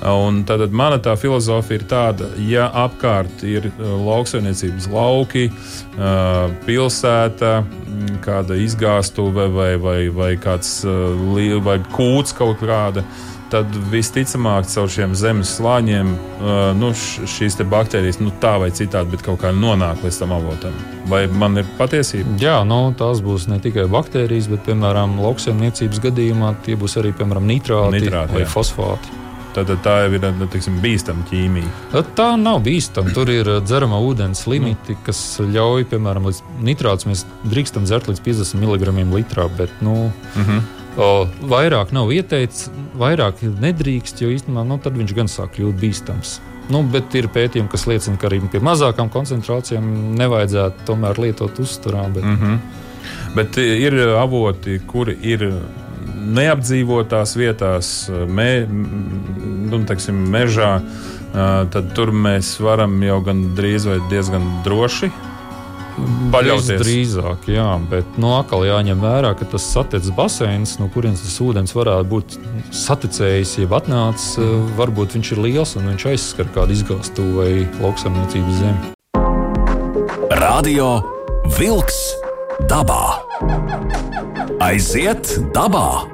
Un 0.00 0.44
tad 0.48 0.62
mana 0.72 0.96
tā 1.02 1.12
filozofija 1.20 1.76
ir 1.76 1.82
tāda, 1.88 2.30
ja 2.48 2.70
apkārt 2.86 3.42
ir 3.44 3.68
uh, 3.68 3.98
lauksaimniecības 4.00 4.86
lauki, 4.88 5.50
uh, 5.50 6.46
pilsēta, 6.64 7.58
mm, 7.60 8.22
kāda 8.24 8.56
izgāstuve 8.64 9.50
vai, 9.52 9.74
vai, 9.76 9.98
vai 10.08 10.30
kāds 10.40 10.80
uh, 10.88 11.60
vai 11.66 11.76
kūts 11.92 12.32
kaut 12.36 12.64
kāda. 12.64 13.04
Tad 13.50 13.66
visticamāk, 13.90 14.68
caur 14.70 14.86
šiem 14.86 15.10
zemes 15.18 15.56
slāņiem 15.56 16.12
nu, 16.78 16.92
šīs 16.94 17.56
baktērijas 17.66 18.20
nu, 18.22 18.30
tā 18.38 18.52
vai 18.62 18.68
citādi, 18.70 19.18
kaut 19.26 19.40
kā 19.42 19.50
nonāk 19.50 20.04
līdz 20.06 20.20
tam 20.22 20.36
avotam. 20.36 20.76
Vai 21.10 21.24
man 21.26 21.58
ir 21.58 21.66
patiesība? 21.74 22.38
Jā, 22.38 22.60
nu, 22.62 22.78
tās 22.94 23.18
būs 23.26 23.48
ne 23.50 23.58
tikai 23.58 23.88
baktērijas, 23.90 24.46
bet, 24.54 24.62
piemēram, 24.70 25.18
lauksaimniecības 25.26 26.04
gadījumā 26.06 26.52
tie 26.62 26.78
būs 26.78 26.94
arī 27.02 27.10
piemēram, 27.10 27.50
nitrāti, 27.50 27.98
nitrāti 27.98 28.38
vai 28.38 28.46
jā. 28.46 28.52
fosfāti. 28.54 29.19
Tad 29.54 29.70
tā 29.84 29.96
jau 30.04 30.10
ir 30.14 30.26
nu, 30.38 30.46
tiksim, 30.50 30.76
bīstama 30.82 31.24
ķīmija. 31.30 32.02
Tā 32.18 32.28
nav 32.38 32.60
bīstama. 32.66 33.10
Tur 33.16 33.30
ir 33.32 33.48
dzerama 33.64 33.98
ūdens 34.06 34.44
limiti, 34.50 34.94
kas 35.06 35.40
ļauj, 35.42 35.88
piemēram, 35.90 36.28
līdz 36.30 36.42
nitrāts 36.66 37.08
mēs 37.08 37.24
drīkstam 37.50 37.88
dzert 37.88 38.10
līdz 38.10 38.22
50 38.26 38.62
mg 38.62 39.08
litrā. 39.14 39.48
Bet, 39.58 39.72
nu, 39.80 40.12
mm 40.34 40.44
-hmm. 40.44 40.68
O, 40.98 41.26
vairāk 41.46 41.92
nav 41.94 42.10
ieteikts, 42.12 42.66
vairāk 42.98 43.44
nedrīkst, 43.62 44.20
jo 44.20 44.28
īstenībā 44.34 44.64
nu, 44.66 44.78
viņš 44.82 45.14
gan 45.14 45.28
sāk 45.30 45.54
kļūt 45.54 45.78
bīstams. 45.80 46.40
Nu, 46.70 46.82
bet 46.82 47.14
ir 47.14 47.28
pētījumi, 47.28 47.70
kas 47.70 47.86
liecina, 47.86 48.18
ka 48.18 48.28
arī 48.28 48.40
pie 48.50 48.60
mazākām 48.62 49.08
koncentrācijām 49.10 50.16
nevajadzētu 50.18 50.86
tomēr 50.86 51.18
lietot 51.18 51.58
uzturā. 51.58 52.06
Bet... 52.14 52.24
Mm 52.24 52.36
-hmm. 52.36 52.58
Bet 53.34 53.56
ir 53.56 53.94
avoti, 54.18 54.80
kuri 54.86 55.16
ir 55.22 55.44
neapdzīvotās 56.36 57.34
vietās, 57.38 57.94
mē, 58.10 58.50
nu, 58.68 59.82
teiksim, 59.88 60.20
mežā, 60.32 60.76
tad 61.32 61.92
tur 61.96 62.12
mēs 62.14 62.56
varam 62.62 62.96
jau 63.06 63.20
gan 63.26 63.50
drīz 63.58 63.86
vai 63.88 63.98
diezgan 64.10 64.46
droši 64.66 65.10
paļauties. 66.32 66.80
Drīzāk, 66.80 67.48
jā, 67.50 67.66
bet 67.90 68.16
no 68.16 68.30
nu, 68.30 68.34
atkal 68.38 68.64
jāņem 68.68 69.02
vērā, 69.02 69.32
ka 69.38 69.48
tas 69.52 69.66
saticis 69.74 70.12
basēns, 70.16 70.76
no 70.80 70.88
kurienes 70.92 71.22
tas 71.24 71.36
ūdens 71.44 71.74
varētu 71.76 72.08
būt 72.10 72.38
saticējis, 72.76 73.56
jeb 73.64 73.74
atnācis, 73.76 74.38
varbūt 74.78 75.18
viņš 75.18 75.34
ir 75.34 75.44
liels 75.46 75.76
un 75.80 75.90
viņš 75.92 76.08
aizskar 76.14 76.50
kādu 76.54 76.76
izgāstu 76.76 77.26
vai 77.36 77.52
lauksaimniecības 77.80 78.60
zemi. 78.62 78.94
Radio 80.40 80.92
Wolks 81.58 82.00
dabā. 82.70 83.04
Aiziet 84.60 85.24
dabā! 85.54 86.04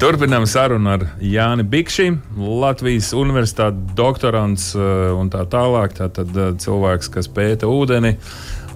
Turpinām 0.00 0.42
sarunu 0.50 0.90
ar 0.96 1.04
Jāni 1.22 1.62
Bikši, 1.70 2.08
Latvijas 2.34 3.12
Universitātes 3.14 3.94
doktorants 3.94 4.72
eh, 4.74 5.12
un 5.14 5.30
tā 5.30 5.44
tālāk. 5.52 5.94
Tātad 5.94 6.34
eh, 6.34 6.48
cilvēks, 6.58 7.12
kas 7.14 7.30
pēta 7.30 7.70
ūdeni. 7.70 8.16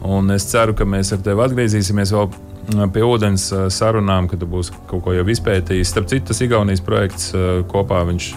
Un 0.06 0.30
es 0.30 0.46
ceru, 0.52 0.76
ka 0.78 0.86
mēs 0.86 1.10
ar 1.16 1.24
tevi 1.26 1.42
atgriezīsimies 1.48 2.14
vēl 2.14 2.30
eh, 2.30 2.86
pie 2.94 3.02
ūdens 3.08 3.48
sarunām, 3.74 4.30
kad 4.30 4.38
tu 4.44 4.46
būsi 4.46 4.78
kaut 4.86 5.02
ko 5.08 5.16
jau 5.18 5.26
izpētījis. 5.34 5.90
Starp 5.90 6.06
citu, 6.14 6.28
tas 6.30 6.44
Igaunijas 6.46 6.86
projekts 6.86 7.32
kopā 7.74 8.04
viņš 8.12 8.30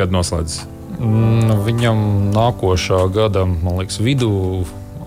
kad 0.00 0.16
noslēdzas. 0.16 0.64
Mm, 0.96 1.60
viņam 1.68 2.02
nākošā 2.32 3.04
gada, 3.12 3.44
man 3.44 3.82
liekas, 3.82 4.00
vidū 4.00 4.32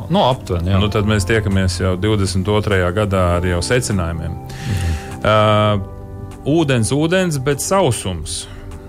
Nu, 0.09 0.23
aptuveni. 0.25 0.73
Nu, 0.81 0.89
tad 0.91 1.07
mēs 1.09 1.27
tiekamies 1.29 1.79
jau 1.81 1.95
22. 2.01 2.79
gadā 2.95 3.25
ar 3.37 3.45
jau 3.45 3.61
secinājumiem. 3.65 4.37
Mhm. 4.39 4.95
Uh, 5.19 6.47
ūdens, 6.49 6.93
ūdens, 6.95 7.37
bet 7.43 7.61
sausums. 7.61 8.45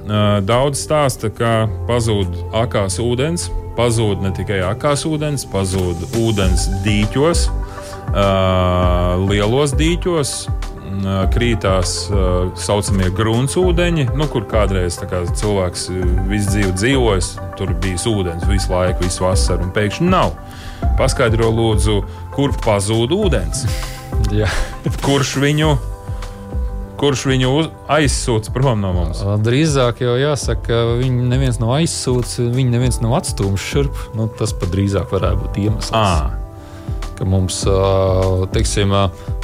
Uh, 0.07 0.39
daudz 0.47 0.81
stāsta, 0.81 1.29
ka 1.29 1.69
pazūd 1.89 2.39
akās 2.57 2.97
ūdens, 3.03 3.51
pazūd 3.77 4.25
ne 4.25 4.33
tikai 4.35 4.63
akās 4.65 5.05
ūdens, 5.07 5.45
pazūd 5.51 6.17
ūdens 6.23 6.67
dīķos, 6.87 7.45
uh, 7.51 9.29
lielos 9.29 9.77
dīķos, 9.77 10.35
krītās 11.35 11.93
tā 12.11 12.25
saucamie 12.61 13.11
gruntsūdeņi, 13.15 14.09
nu, 14.19 14.27
kur 14.31 14.47
kādreiz 14.51 14.99
kā, 15.01 15.23
cilvēks 15.39 15.89
visu 16.29 16.51
dzīvi 16.51 16.73
dzīvojis. 16.77 17.31
Tur 17.59 17.73
bija 17.83 18.01
ūdens 18.11 18.47
visu 18.49 18.73
laiku, 18.73 19.07
visu 19.07 19.25
vasaru, 19.25 19.69
un 19.69 19.73
pēkšņi 19.77 20.09
nav. 20.11 20.35
Paskaidro, 20.99 21.49
lūdzu, 21.55 22.01
kur 22.35 22.53
pazūd 22.65 23.15
ūdens. 23.17 23.65
Kurš 25.07 25.39
viņu 25.43 25.75
kurš 27.01 27.23
viņu 27.31 27.51
aizsūta 27.89 28.53
prom 28.53 28.83
no 28.83 28.91
mums? 28.93 29.23
Drīzāk 29.41 30.03
jau 30.05 30.19
jāsaka, 30.21 30.61
ka 30.67 30.81
viņi 31.01 31.31
neviens 31.31 31.61
nav 31.63 31.79
aizsūtis, 31.79 32.43
viņi 32.53 32.75
neviens 32.75 33.01
nav 33.01 33.17
atstūmis 33.23 33.65
šurp. 33.65 34.03
Nu, 34.19 34.29
tas 34.37 34.53
pat 34.53 34.73
drīzāk 34.75 35.09
varētu 35.15 35.41
būt 35.41 35.61
iemesls. 35.65 35.95
À. 35.97 36.37
Ka 37.17 37.29
mums, 37.29 37.63
teiksim, 38.53 38.93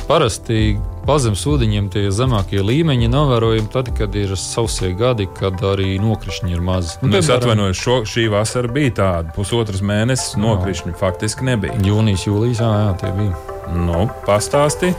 parasti 0.05 0.77
pazemes 1.07 1.45
ūdeņiem 1.47 1.89
tie 1.95 2.05
zemākie 2.15 2.63
līmeņi 2.67 3.09
novērojami 3.13 3.71
tad, 3.73 3.93
kad 3.97 4.15
ir 4.19 4.35
sausie 4.41 4.93
gadi, 4.99 5.29
kad 5.39 5.63
arī 5.65 5.97
nokrišņi 6.03 6.57
ir 6.57 6.65
mazi. 6.67 6.97
Nu, 7.05 7.15
es 7.19 7.31
atvainojos, 7.33 7.79
šo, 7.81 7.97
šī 8.09 8.27
vasara 8.33 8.71
bija 8.73 8.95
tāda. 9.01 9.35
Pusotras 9.37 9.85
mēnesis 9.87 10.37
nokrišņi 10.41 10.97
faktiski 10.99 11.47
nebija. 11.47 11.79
Jūnijas, 11.87 12.27
jūlijas, 12.27 12.63
jā, 12.65 12.73
jā, 12.83 12.93
tie 13.03 13.15
bija. 13.17 13.59
Nu, 13.77 14.07
pastāsti. 14.27 14.93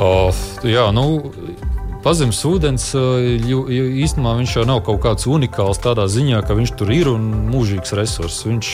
O, 0.00 0.30
jā, 0.66 0.90
nu, 0.94 1.06
Pazemes 2.00 2.38
ūdens 2.48 2.86
īstenībā 2.96 4.30
viņš 4.38 4.54
jau 4.56 4.62
nav 4.64 4.78
kaut 4.86 5.02
kāds 5.04 5.26
unikāls 5.28 5.82
tādā 5.84 6.06
ziņā, 6.08 6.40
ka 6.48 6.56
viņš 6.56 6.70
tur 6.80 6.92
ir 6.96 7.10
un 7.12 7.26
mūžīgs 7.52 7.92
resurss. 7.98 8.46
Viņš 8.48 8.70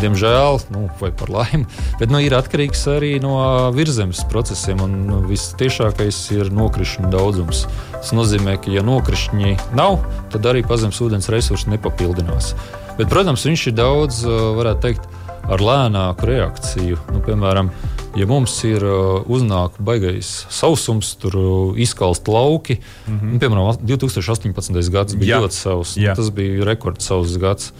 diemžēl, 0.00 0.60
nu, 0.74 0.86
vai 1.00 1.10
par 1.16 1.32
laimi, 1.32 1.66
bet 2.00 2.12
nu, 2.12 2.20
ir 2.22 2.36
atkarīgs 2.36 2.86
arī 2.92 3.16
no 3.22 3.36
virsmas 3.76 4.22
procesiem. 4.30 4.82
Un 4.84 4.96
nu, 5.08 5.20
visciešākais 5.28 6.18
ir 6.36 6.52
nokrišņu 6.54 7.10
daudzums. 7.12 7.66
Tas 7.96 8.14
nozīmē, 8.16 8.58
ka, 8.62 8.72
ja 8.74 8.84
nokrišņi 8.86 9.56
nav, 9.78 10.00
tad 10.34 10.48
arī 10.48 10.64
pazemes 10.66 11.00
ūdens 11.02 11.30
resursi 11.32 11.72
nepapildinās. 11.74 12.54
Bet, 12.96 13.10
protams, 13.12 13.44
viņš 13.44 13.68
ir 13.70 13.76
daudz, 13.76 14.22
varētu 14.56 14.84
teikt, 14.86 15.08
ar 15.46 15.62
lēnāku 15.62 16.26
reakciju. 16.30 16.98
Nu, 17.12 17.20
piemēram, 17.24 17.70
ja 18.18 18.26
mums 18.28 18.54
ir 18.66 18.84
uznāk 18.86 19.76
baigais 19.82 20.30
sausums, 20.52 21.12
tur 21.20 21.36
izkalst 21.78 22.28
lauki, 22.28 22.80
mm 22.80 23.18
-hmm. 23.18 23.32
nu, 23.32 23.38
piemēram, 23.38 23.78
2018. 23.82 24.90
gads 24.90 25.14
bija 25.14 25.36
Jā. 25.36 25.42
ļoti 25.44 25.58
sauss. 25.60 25.96
Nu, 25.96 26.14
tas 26.16 26.30
bija 26.30 26.64
rekordsauss 26.64 27.38
gads. 27.38 27.72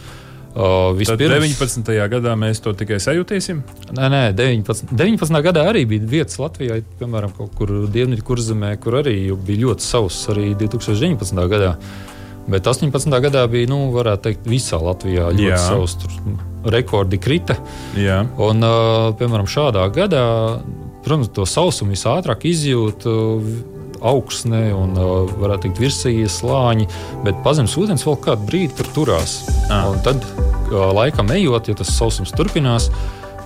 Uh, 0.57 0.89
vispirms, 0.97 1.51
19. 1.53 1.91
gadā 2.09 2.31
mēs 2.33 2.63
to 2.65 2.71
tikai 2.73 2.97
sajūtīsim? 3.03 3.59
Nē, 3.93 4.07
nē 4.09 4.21
19. 4.33 4.89
19. 4.89 5.41
gadā 5.45 5.67
arī 5.69 5.83
bija 5.85 6.07
vietas 6.09 6.39
Latvijā, 6.41 6.79
piemēram, 6.97 7.35
kaut 7.37 7.53
kur 7.59 7.73
Dienvidu 7.93 8.25
kurzemē, 8.25 8.71
kur 8.81 8.97
arī 9.03 9.13
bija 9.37 9.67
ļoti 9.67 9.85
sauss 9.85 10.31
arī 10.33 10.55
2019. 10.57 11.43
gadā. 11.51 11.75
Bet 12.49 12.65
18. 12.65 13.13
gadā 13.27 13.45
bija, 13.51 13.69
nu, 13.69 13.83
varētu 13.93 14.31
teikt, 14.31 14.49
visā 14.49 14.81
Latvijā 14.81 15.29
ļoti 15.35 15.61
sauss. 15.61 16.09
Rekordi 16.65 17.21
krita. 17.21 17.59
Jā. 17.99 18.23
Un, 18.41 18.65
uh, 18.65 19.11
piemēram, 19.19 19.45
šādā 19.45 19.85
gadā, 19.93 20.25
protams, 21.05 21.29
to 21.37 21.45
sausumu 21.45 21.93
visātrāk 21.93 22.49
izjūt. 22.49 23.05
Augsne 24.05 24.67
un, 24.75 24.95
varētu 25.39 25.67
teikt, 25.67 25.81
virsīgie 25.81 26.27
slāņi, 26.31 26.87
bet 27.25 27.39
pazemes 27.45 27.77
ūdens 27.79 28.05
vēl 28.07 28.19
kādu 28.23 28.49
brīdi 28.49 28.77
tur 28.79 28.91
turās. 28.95 29.39
Ah. 29.73 29.89
Tad, 30.05 30.25
laikam 30.71 31.31
ejot, 31.35 31.71
ja 31.71 31.77
tas 31.77 31.93
sausums 31.95 32.33
turpinās, 32.35 32.89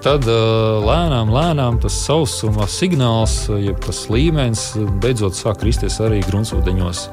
tad 0.02 0.26
lēnām, 0.26 1.32
lēnām 1.34 1.80
tas 1.84 1.96
sausuma 2.08 2.68
signāls, 2.70 3.46
jeb 3.62 3.80
tas 3.86 4.06
līmenis 4.12 4.72
beidzot 5.04 5.38
sāk 5.38 5.62
kristies 5.62 6.00
arī 6.04 6.24
gruntsūdeņos. 6.28 7.08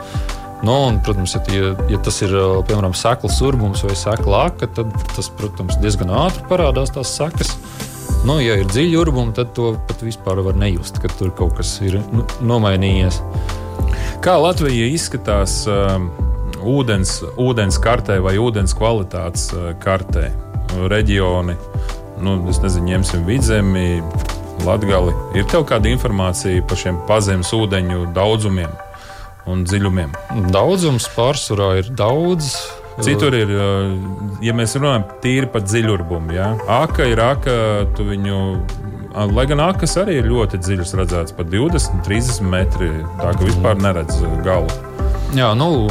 Nu, 0.62 0.74
un, 0.88 0.98
protams, 1.06 1.36
ja, 1.54 1.72
ja 1.86 1.98
tas 2.02 2.16
ir 2.26 2.32
piemēram 2.66 2.94
sekls 2.96 3.36
urbums 3.46 3.84
vai 3.86 3.94
sekla 3.98 4.48
aka, 4.48 4.66
tad 4.74 4.90
tas, 5.14 5.28
protams, 5.38 5.78
diezgan 5.82 6.10
ātri 6.24 6.42
parādās 6.50 6.90
tās 6.96 7.12
sekas. 7.14 7.54
Nu, 8.26 8.38
ja 8.42 8.56
ir 8.58 8.66
dziļi 8.66 8.96
urbumi, 8.98 9.32
tad 9.36 9.52
to 9.54 9.72
pat 9.86 10.02
vispār 10.02 10.40
var 10.42 10.56
nejust, 10.58 10.98
ka 11.02 11.10
tur 11.18 11.30
kaut 11.38 11.54
kas 11.60 11.76
ir 11.86 12.00
nu, 12.10 12.24
nomainījies. 12.42 13.20
Kā 14.24 14.34
Latvija 14.42 14.88
izskatās 14.90 15.60
uh, 15.70 15.94
ūdens, 16.58 17.20
ūdens 17.38 17.78
kartē 17.82 18.18
vai 18.24 18.34
ūdens 18.42 18.74
kvalitātes 18.78 19.48
uh, 19.54 19.70
kartē? 19.82 20.32
Reģioni, 20.90 21.54
nu, 22.20 22.34
nezinu, 22.48 22.84
ņemsim 22.90 23.22
vidzemi, 23.28 24.02
latgali. 24.66 25.14
Ir 25.38 25.46
tev 25.48 25.64
kāda 25.68 25.90
informācija 25.92 26.64
par 26.68 26.80
šiem 26.80 26.98
pazemes 27.08 27.54
ūdeņu 27.54 28.10
daudzumiem 28.16 28.74
un 29.48 29.64
dziļumiem? 29.68 30.12
Daudzums 30.52 31.08
pārsvarā 31.14 31.76
ir 31.80 31.94
daudz. 31.96 32.52
Citur 33.04 33.34
ir, 33.38 33.50
ja 34.42 34.54
mēs 34.58 34.74
runājam 34.78 35.04
tīri 35.22 35.48
par 35.52 35.62
dziļurbumu, 35.62 36.34
ja? 36.34 36.50
aka 36.80 37.06
ir 37.06 37.20
aka, 37.22 37.54
tu 37.94 38.06
viņu. 38.08 38.38
Lai 39.34 39.44
gan 39.50 39.62
akas 39.64 39.96
arī 39.98 40.18
ir 40.20 40.28
ļoti 40.30 40.60
dziļas, 40.62 40.94
redzēts 40.98 41.34
pat 41.34 41.48
20, 41.50 42.02
30 42.06 42.50
metri. 42.50 42.90
Tā 43.18 43.32
ka 43.34 43.46
vispār 43.46 43.78
neredz 43.80 44.18
galu. 44.46 44.70
Jā, 45.34 45.52
nu, 45.58 45.88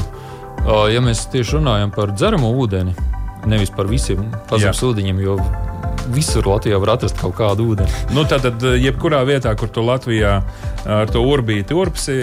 ja 0.91 1.01
mēs 1.03 1.25
tieši 1.33 1.57
runājam 1.57 1.91
par 1.95 2.13
dzeramo 2.15 2.51
ūdeni, 2.61 2.93
nevis 3.49 3.71
par 3.73 3.89
visiem 3.89 4.27
pazemes 4.51 4.83
ūdeņiem, 4.83 5.19
jo 5.23 5.39
visur 6.13 6.47
Latvijā 6.47 6.79
var 6.79 6.95
atrast 6.95 7.19
kaut 7.19 7.35
kādu 7.39 7.71
ūdeni. 7.73 8.03
Nu, 8.15 8.23
Tātad, 8.29 8.63
jebkurā 8.79 9.23
vietā, 9.27 9.55
kur 9.59 9.71
tu 9.71 9.83
Latvijā 9.85 10.39
ar 10.85 11.11
to 11.11 11.23
urbīti 11.23 11.75
urpsi, 11.75 12.17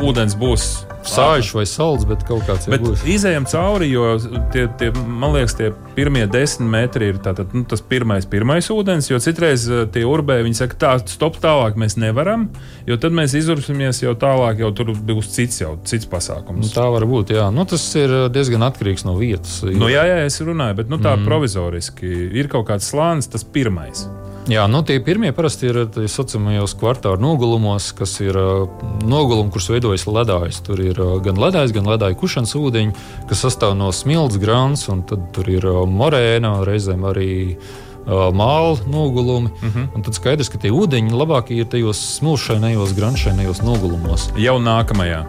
ūdens 0.00 0.36
būs 0.40 0.68
sāļš 1.08 1.50
vai 1.56 1.64
salds, 1.68 2.06
bet 2.08 2.24
kaut 2.28 2.44
kāds 2.48 2.68
ir. 2.68 2.84
Izejam 3.10 3.46
cauri, 3.48 3.88
jo 3.92 4.16
tie, 4.54 4.66
tie, 4.80 4.90
man 4.94 5.34
liekas, 5.34 5.56
tie 5.58 5.70
pirmie 5.96 6.24
desmit 6.30 6.70
metri 6.74 7.10
ir 7.12 7.20
tātad, 7.22 7.52
nu, 7.56 7.64
tas 7.68 7.82
pirmais, 7.84 8.26
pirmais 8.30 8.68
ūdens, 8.72 9.10
jo 9.10 9.20
citreiz 9.22 9.66
eh, 9.68 9.84
tie 9.94 10.04
urbēji 10.08 10.46
viņi 10.48 10.60
saka, 10.60 10.78
tā, 10.80 10.92
stop 11.10 11.38
tālāk 11.42 11.78
mēs 11.80 11.98
nevaram, 12.00 12.48
jo 12.88 12.98
tad 13.00 13.16
mēs 13.16 13.36
izursimies 13.38 14.02
jau 14.02 14.14
tālāk, 14.18 14.62
jau 14.64 14.72
tur 14.76 14.94
būs 14.94 15.30
cits, 15.36 15.60
jau, 15.62 15.74
cits 15.88 16.08
pasākums. 16.10 16.68
Nu, 16.68 16.74
tā 16.74 16.86
var 16.94 17.06
būt, 17.10 17.34
jā. 17.36 17.48
Nu, 17.54 17.66
tas 17.68 17.86
ir 18.00 18.12
eh, 18.24 18.28
diezgan 18.34 18.66
atkarīgs 18.66 19.06
no 19.08 19.16
vietas. 19.20 19.60
Nu, 19.66 19.90
jā, 19.92 20.06
jā, 20.08 20.20
es 20.26 20.40
runāju, 20.44 20.80
bet 20.82 20.92
nu, 20.92 21.00
tā 21.02 21.16
mm. 21.18 21.28
provizoriski 21.28 22.14
ir 22.34 22.52
kaut 22.52 22.68
kāds 22.72 22.90
slānis, 22.92 23.30
tas 23.30 23.44
pirmais. 23.44 24.06
Jā, 24.44 24.66
nu, 24.68 24.82
tie 24.84 24.98
pirmie 25.00 25.30
parasti 25.32 25.70
ir 25.70 25.78
tā 25.88 26.02
saucamajos 26.10 26.74
kvartāla 26.76 27.16
nogulumos, 27.16 27.86
kas 27.96 28.12
ir 28.20 28.36
uh, 28.36 28.66
nogulumi, 29.00 29.48
kurus 29.54 29.70
veidojas 29.72 30.04
ledājs. 30.04 30.58
Tur 30.66 30.82
ir 30.84 31.00
uh, 31.00 31.14
gan 31.24 31.40
ledājs, 31.40 31.72
gan 31.72 31.88
ledāja 31.88 32.18
kušanas 32.20 32.52
ūdeņi, 32.60 32.92
kas 33.30 33.40
sastāv 33.46 33.72
no 33.78 33.88
smilts, 33.88 34.36
grāns, 34.42 34.84
un 34.92 35.00
tad 35.08 35.30
tur 35.32 35.48
ir 35.48 35.64
uh, 35.70 35.80
morēna, 35.88 36.58
reizēm 36.68 37.08
arī 37.08 37.30
uh, 37.54 38.28
māla 38.36 38.76
nogulumi. 38.84 39.48
Uh 39.48 39.64
mhm. 39.64 39.88
-huh. 39.94 40.04
Tad 40.10 40.20
skaidrs, 40.20 40.52
ka 40.52 40.60
tie 40.60 40.74
ūdeņi 40.76 41.16
labākie 41.16 41.62
ir 41.64 41.72
tajos 41.72 42.04
smilšainajos, 42.18 42.92
granšainajos 43.00 43.64
nogulumos. 43.64 44.28
Jau 44.36 44.58
nākamajā. 44.60 45.24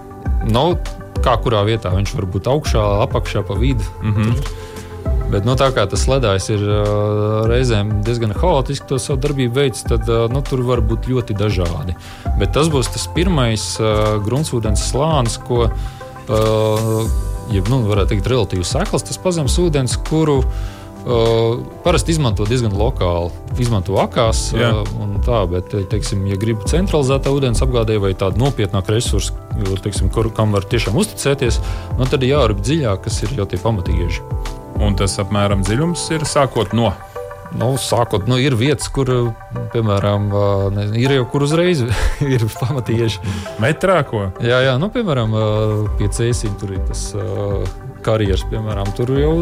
Nu, 0.52 0.76
kā 1.24 1.40
kurā 1.40 1.64
vietā 1.64 1.96
viņš 1.96 2.16
var 2.20 2.28
būt 2.36 2.52
augšā, 2.52 2.84
apakšā, 3.08 3.48
pa 3.48 3.56
vidu. 3.56 3.84
Uh 4.02 4.12
mhm. 4.12 4.32
-huh. 4.32 4.75
Bet, 5.32 5.46
nu, 5.48 5.56
tā 5.58 5.72
kā 5.74 5.88
tas 5.90 6.06
ledājs 6.10 6.52
ir 6.54 6.62
reizēm 7.50 7.96
diezgan 8.06 8.36
haotiski 8.38 8.88
to 8.92 9.00
savu 9.02 9.20
darbību 9.24 9.58
veids, 9.58 9.82
tad 9.88 10.08
nu, 10.32 10.44
tur 10.46 10.62
var 10.68 10.84
būt 10.86 11.10
ļoti 11.12 11.38
dažādi. 11.40 11.98
Bet 12.40 12.54
tas 12.56 12.70
būs 12.72 12.92
tas 12.94 13.08
pirmais 13.16 13.66
gruntsvudens 14.26 14.86
slānis, 14.92 15.40
ko, 15.42 15.66
ja 16.30 17.66
nu, 17.72 17.82
varētu 17.90 18.14
teikt, 18.14 18.32
relatīvi 18.32 18.68
sekls, 18.70 19.08
tas 19.10 19.22
pazemes 19.22 19.58
ūdens, 19.62 19.98
kuru 20.08 20.42
Uh, 21.06 21.60
parasti 21.84 22.16
izmanto 22.16 22.48
diezgan 22.50 22.74
lokāli. 22.74 23.30
Izmanto 23.62 23.94
akās, 24.02 24.48
uh, 24.58 24.80
tā, 25.22 25.44
bet, 25.52 25.70
teiksim, 25.92 26.24
ja 26.26 26.34
gribi 26.42 26.66
centralizētā 26.66 27.30
ūdens 27.30 27.62
apgādē 27.62 28.00
vai 28.02 28.16
tādu 28.18 28.42
nopietnāku 28.42 28.96
resursu, 28.96 29.38
teiksim, 29.86 30.10
kur, 30.10 30.32
kam 30.34 30.58
var 30.58 30.66
tiešām 30.66 30.98
uzticēties, 30.98 31.62
nu, 32.00 32.10
tad 32.10 32.26
ir 32.26 32.34
jārūp 32.34 32.66
dziļāk, 32.66 33.06
kas 33.06 33.22
ir 33.22 33.38
jau 33.38 33.46
tie 33.46 33.62
pamatīgi. 33.62 34.24
Un 34.84 34.96
tas 35.00 35.16
apmēram 35.22 35.64
dziļums 35.66 36.10
ir 36.16 36.26
sākot 36.28 36.74
no. 36.76 36.92
Nu, 37.56 37.76
sākot, 37.80 38.26
nu, 38.28 38.36
ir 38.42 38.58
vietas, 38.60 38.90
kur, 38.92 39.08
piemēram, 39.72 40.28
ne, 40.76 40.88
ir 41.00 41.14
jau 41.16 41.24
kur 41.32 41.46
uzreiz 41.46 41.86
ir 42.36 42.44
pamatīgi. 42.58 43.22
Metrā 43.64 44.02
ko? 44.10 44.26
Jā, 44.44 44.60
jā, 44.66 44.76
nu, 44.82 44.90
piemēram, 44.92 45.38
pie 46.00 46.10
cēsīm 46.12 46.58
tur 46.60 46.76
ir 46.76 46.84
tas 46.90 47.08
karjeras, 48.06 48.44
piemēram, 48.52 48.92
tur 48.98 49.12
jau, 49.18 49.34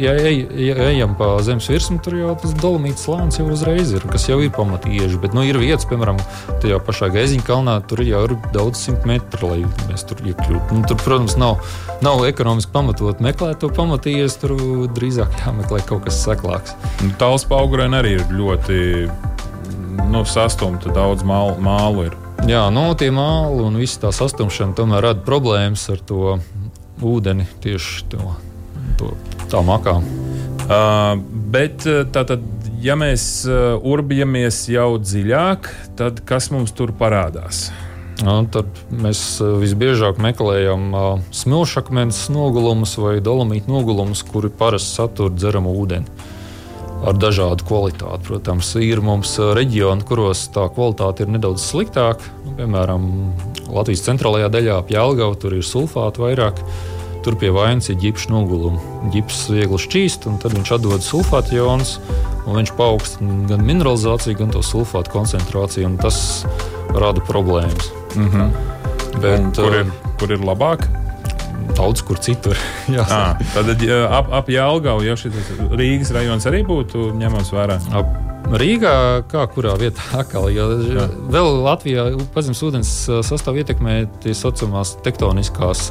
ja, 0.00 0.14
ej, 0.18 0.40
ja 0.68 0.76
ejam 0.88 1.14
pa 1.18 1.30
zemes 1.46 1.68
virsmu, 1.70 2.00
tur 2.04 2.18
jau 2.18 2.34
tas 2.42 2.54
dolomīts 2.58 3.06
slānis 3.06 3.38
jau 3.40 3.46
uzreiz 3.54 3.94
ir, 3.94 4.04
kas 4.10 4.28
jau 4.28 4.40
ir 4.42 4.52
pamatīgi. 4.56 5.20
Bet, 5.22 5.36
nu, 5.36 5.44
ir 5.46 5.60
vietas, 5.60 5.86
piemēram, 5.90 6.20
tajā 6.62 6.80
pašā 6.84 7.10
Gaiziņa 7.14 7.46
kalnā, 7.46 7.78
tur 7.88 8.02
jau 8.06 8.24
ir 8.28 8.36
daudz 8.54 8.82
simt 8.82 9.06
metru, 9.08 9.52
lai 9.52 9.88
mēs 9.88 10.06
tur 10.08 10.22
iekļūtu. 10.24 10.76
Nu, 10.76 10.84
tur, 10.88 11.00
protams, 11.04 11.38
nav, 11.40 11.62
nav 12.04 12.24
ekonomiski 12.28 12.74
pamatot 12.74 13.22
meklēt 13.24 13.62
to 13.62 13.72
pamatījies, 13.74 14.38
tur 14.42 14.54
drīzāk 14.98 15.40
jāmeklē 15.44 15.82
kaut 15.88 16.06
kas 16.08 16.22
seklāks. 16.26 16.76
Nu, 17.04 17.14
Tāls 17.20 17.46
paugurēni 17.48 18.02
arī 18.02 18.16
ir 18.18 18.38
ļoti 18.38 18.78
nu, 20.08 20.24
sastumta, 20.28 20.92
daudz 20.94 21.26
mālu, 21.26 21.58
mālu 21.62 22.08
ir. 22.08 22.16
Jā, 22.46 22.68
no 22.70 22.86
nu, 22.90 22.94
tie 22.98 23.10
māli 23.12 23.64
un 23.66 23.76
viss 23.80 23.98
tā 24.00 24.12
sastumšana 24.14 24.76
tomēr 24.78 25.02
rada 25.08 25.24
problēmas 25.26 25.82
ar 25.92 26.02
to 26.06 26.38
ūdeni 27.04 27.46
tieši 27.64 28.06
to, 28.12 28.32
to 29.00 29.12
tā 29.50 29.62
makā. 29.66 29.98
Uh, 30.68 31.18
bet 31.52 31.86
tātad, 32.12 32.42
ja 32.82 32.96
mēs 32.98 33.46
urbjamies 33.48 34.66
jau 34.72 34.90
dziļāk, 35.00 35.70
tad 35.98 36.24
kas 36.28 36.50
mums 36.54 36.74
tur 36.76 36.92
parādās? 36.96 37.68
Nu, 38.18 38.40
tad 38.50 38.66
mēs 38.90 39.38
visbiežāk 39.38 40.16
meklējam 40.22 40.88
uh, 40.90 41.20
smilšakmens 41.30 42.24
nogulumus 42.34 42.96
vai 42.98 43.20
dolomītu 43.22 43.70
nogulumus, 43.70 44.24
kuri 44.26 44.50
parasti 44.50 44.98
satur 44.98 45.30
dzeramu 45.30 45.70
ūdeni. 45.78 46.26
Ar 47.06 47.14
dažādu 47.14 47.62
kvalitāti. 47.62 48.26
Protams, 48.26 48.72
ir 48.82 48.98
mums 49.06 49.36
reģioni, 49.38 50.02
kuros 50.02 50.48
tā 50.50 50.64
kvalitāte 50.74 51.22
ir 51.22 51.30
nedaudz 51.36 51.62
sliktāka. 51.62 52.26
Piemēram, 52.58 53.04
Latvijas 53.70 54.00
centrālajā 54.02 54.48
daļā, 54.50 54.80
ap 54.80 54.88
Jēlgavu, 54.90 55.36
tur 55.38 55.54
ir 55.54 55.62
sulfāti 55.62 56.24
vairāk. 56.24 56.58
Tur 57.22 57.36
pie 57.38 57.52
vainas 57.54 57.86
ir 57.92 57.98
ģipša 58.02 58.32
noguluma. 58.32 58.80
Ģips 59.14 59.44
viegli 59.54 59.78
šķīst, 59.84 60.26
un 60.26 60.40
tad 60.42 60.56
viņš 60.56 60.72
atdod 60.74 61.04
sulfātu 61.06 61.54
ionus. 61.54 61.96
Viņš 62.48 62.74
paaugstina 62.74 63.46
gan 63.52 63.62
mineralizāciju, 63.68 64.40
gan 64.40 64.50
to 64.54 64.64
sulfātu 64.66 65.14
koncentrāciju, 65.14 65.86
un 65.86 65.98
tas 66.02 66.18
rada 66.96 67.22
problēmas. 67.30 67.92
Mm 68.16 68.28
-hmm. 68.32 68.50
Bet, 69.20 69.38
un 69.38 69.52
kur, 69.54 69.78
ir, 69.78 69.92
kur 70.18 70.32
ir 70.32 70.42
labāk? 70.42 70.88
Daudz 71.76 72.02
kur 72.02 72.18
citur. 72.18 72.56
à, 73.06 73.38
tad 73.54 73.70
ap, 74.10 74.32
ap 74.32 74.48
Jālgavu 74.48 75.06
jau 75.06 75.16
šis 75.16 75.32
Rīgas 75.70 76.10
rajons 76.10 76.46
arī 76.46 76.66
būtu 76.66 77.12
ņemams 77.14 77.52
vērā. 77.52 77.78
Ap 77.92 78.27
Rīgā, 78.48 79.24
kā 79.28 79.42
kurā 79.52 79.74
vietā 79.76 80.04
atkal, 80.22 80.48
jo 80.52 80.70
Jā. 80.80 81.08
vēl 81.32 81.50
Latvijā 81.66 82.06
pazemes 82.34 82.62
ūdens 82.64 82.92
sastāv 83.26 83.60
ietekmē 83.60 84.00
tie 84.24 84.32
saucamās 84.36 84.96
tektoniskās 85.04 85.88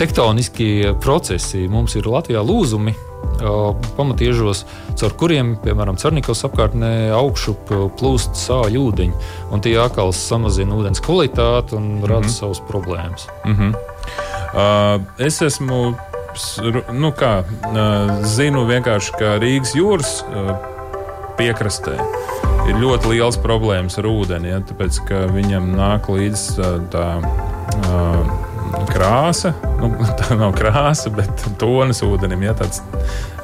tektoniskie 0.00 0.92
procesi. 1.00 1.64
Mums 1.70 1.96
ir 1.96 2.08
Latvijā 2.10 2.42
lūzumi. 2.44 2.94
Pamatiežos, 3.96 4.64
caur 4.98 5.14
kuriem, 5.18 5.54
piemēram, 5.62 5.96
Cernikovas 5.98 6.42
apkārtnē 6.46 6.90
augšu 7.16 7.54
plūst 7.98 8.36
sāļu 8.38 8.82
ūdeņi. 8.90 9.30
Un 9.54 9.62
tie 9.64 9.76
atkal 9.80 10.12
samazina 10.16 10.76
ūdens 10.76 11.02
kvalitāti 11.02 11.78
un 11.78 12.02
rada 12.02 12.26
mm 12.26 12.28
-hmm. 12.28 12.34
savas 12.34 12.60
problēmas. 12.68 13.28
Mm 13.44 13.54
-hmm. 13.56 13.72
uh, 14.54 15.26
es 15.26 15.42
esmu, 15.42 15.94
nu 16.92 17.10
kā, 17.10 17.42
uh, 17.42 18.26
zinu 18.26 18.66
vienkārši, 18.66 19.12
ka 19.18 19.38
Rīgas 19.38 19.74
jūras 19.74 20.22
uh, 20.22 20.56
piekrastē 21.38 21.96
ir 22.68 22.78
ļoti 22.78 23.14
liels 23.14 23.38
problēmas 23.42 23.98
ar 23.98 24.08
ūdeni, 24.10 24.52
ja, 24.52 24.62
tāpēc 24.62 25.02
ka 25.08 25.26
viņam 25.34 25.74
nāk 25.78 26.08
līdzi 26.12 26.70
tā. 26.94 27.06
uh, 27.90 28.50
krāsa. 28.88 29.52
Nu, 29.80 29.90
tā 30.18 30.36
nav 30.38 30.54
krāsa, 30.56 31.10
bet 31.14 31.44
tonis 31.60 32.02
ūdenim, 32.06 32.44
ja 32.46 32.54
tāds 32.56 32.80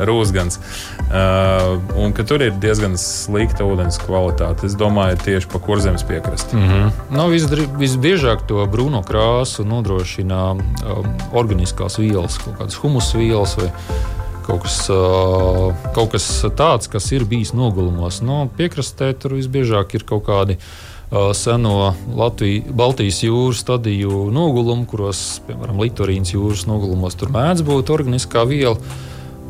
rūsgans. 0.09 0.61
Uh, 1.09 1.79
un 1.99 2.15
ka 2.17 2.25
tur 2.29 2.45
ir 2.45 2.57
diezgan 2.61 2.97
slikta 3.01 3.67
ūdens 3.69 4.01
kvalitāte. 4.03 4.69
Es 4.69 4.77
domāju, 4.79 5.19
tieši 5.25 5.51
pa 5.53 5.63
kurzemes 5.65 6.05
piekrasti. 6.09 6.57
Mm 6.57 6.69
-hmm. 6.69 6.93
nu, 7.17 7.29
visdri, 7.33 7.67
visbiežāk 7.81 8.47
to 8.47 8.67
brūno 8.67 9.03
krāsu 9.05 9.65
nodrošina 9.65 10.53
um, 10.53 10.63
organiskās 11.33 11.99
vielas, 11.99 12.39
kaut 12.39 12.59
kādas 12.59 12.81
humus 12.83 13.15
vielas. 13.15 13.57
Vai 13.57 13.71
kaut 14.49 14.65
kas, 14.65 14.79
kaut 15.95 16.15
kas 16.15 16.29
tāds, 16.57 16.89
kas 16.91 17.11
ir 17.13 17.27
bijis 17.29 17.53
nogulumos. 17.57 18.23
No 18.25 18.47
piekrastē 18.59 19.13
tur 19.21 19.37
visbiežāk 19.37 19.99
ir 19.99 20.07
kaut 20.09 20.25
kādi 20.29 20.57
seno 21.37 21.93
Latviju, 22.17 22.73
Baltijas 22.77 23.23
jūras 23.25 23.63
stadiju 23.65 24.27
nogulumu, 24.33 24.85
kuros, 24.89 25.41
piemēram, 25.47 25.81
Litorīnas 25.85 26.35
jūras 26.35 26.67
nogulumos, 26.69 27.17
tur 27.17 27.33
mēdz 27.33 27.65
būt 27.65 27.93
organiskā 27.95 28.45
viela. 28.49 28.77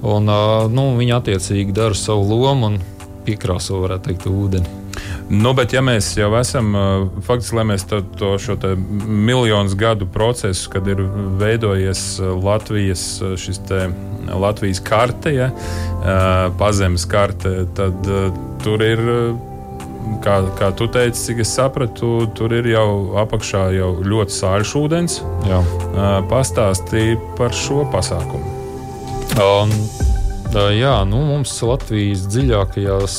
Un, 0.07 0.31
nu, 0.71 0.91
viņi 0.99 1.17
attiecīgi 1.17 1.75
dara 1.75 1.97
savu 1.99 2.29
lomu 2.31 2.71
un 2.71 2.83
piekrāso, 3.27 3.81
varētu 3.83 4.13
teikt, 4.13 4.29
ūdeni. 4.31 4.88
Nu, 5.29 5.53
bet, 5.53 5.75
ja 5.77 5.83
mēs 5.85 6.15
jau 6.17 6.31
esam 6.39 6.73
faktiski, 7.27 7.57
lai 7.59 7.67
mēs 7.69 7.85
to, 7.89 8.01
to 8.17 8.31
šo 8.41 8.57
miljonus 9.05 9.77
gadu 9.77 10.09
procesu, 10.09 10.71
kad 10.73 10.89
ir 10.89 11.03
veidojies 11.41 12.05
Latvijas, 12.43 13.05
te, 13.69 13.83
Latvijas 14.33 14.81
karte, 14.85 15.35
ja, 15.37 15.51
pazemes 16.59 17.05
karte, 17.11 17.67
tad 17.77 18.09
tur 18.65 18.85
ir 18.85 19.05
kā, 20.25 20.41
kā 20.59 20.73
tu 20.77 20.89
teici, 20.93 21.29
cik 21.29 21.45
es 21.45 21.55
sapratu, 21.59 22.13
tur 22.39 22.55
ir 22.57 22.71
jau 22.73 22.89
apakšā 23.23 23.69
jau 23.77 23.93
ļoti 24.01 24.39
sāļš 24.41 24.75
ūdens. 24.83 25.21
Jā. 25.49 25.63
Pastāstīja 26.33 27.21
par 27.39 27.57
šo 27.57 27.85
pasākumu. 27.93 28.55
Um. 29.39 29.75
Jā, 30.49 30.95
nu, 31.05 31.19
mums 31.29 31.53
Latvijas 31.61 32.23
dziļākajos, 32.33 33.17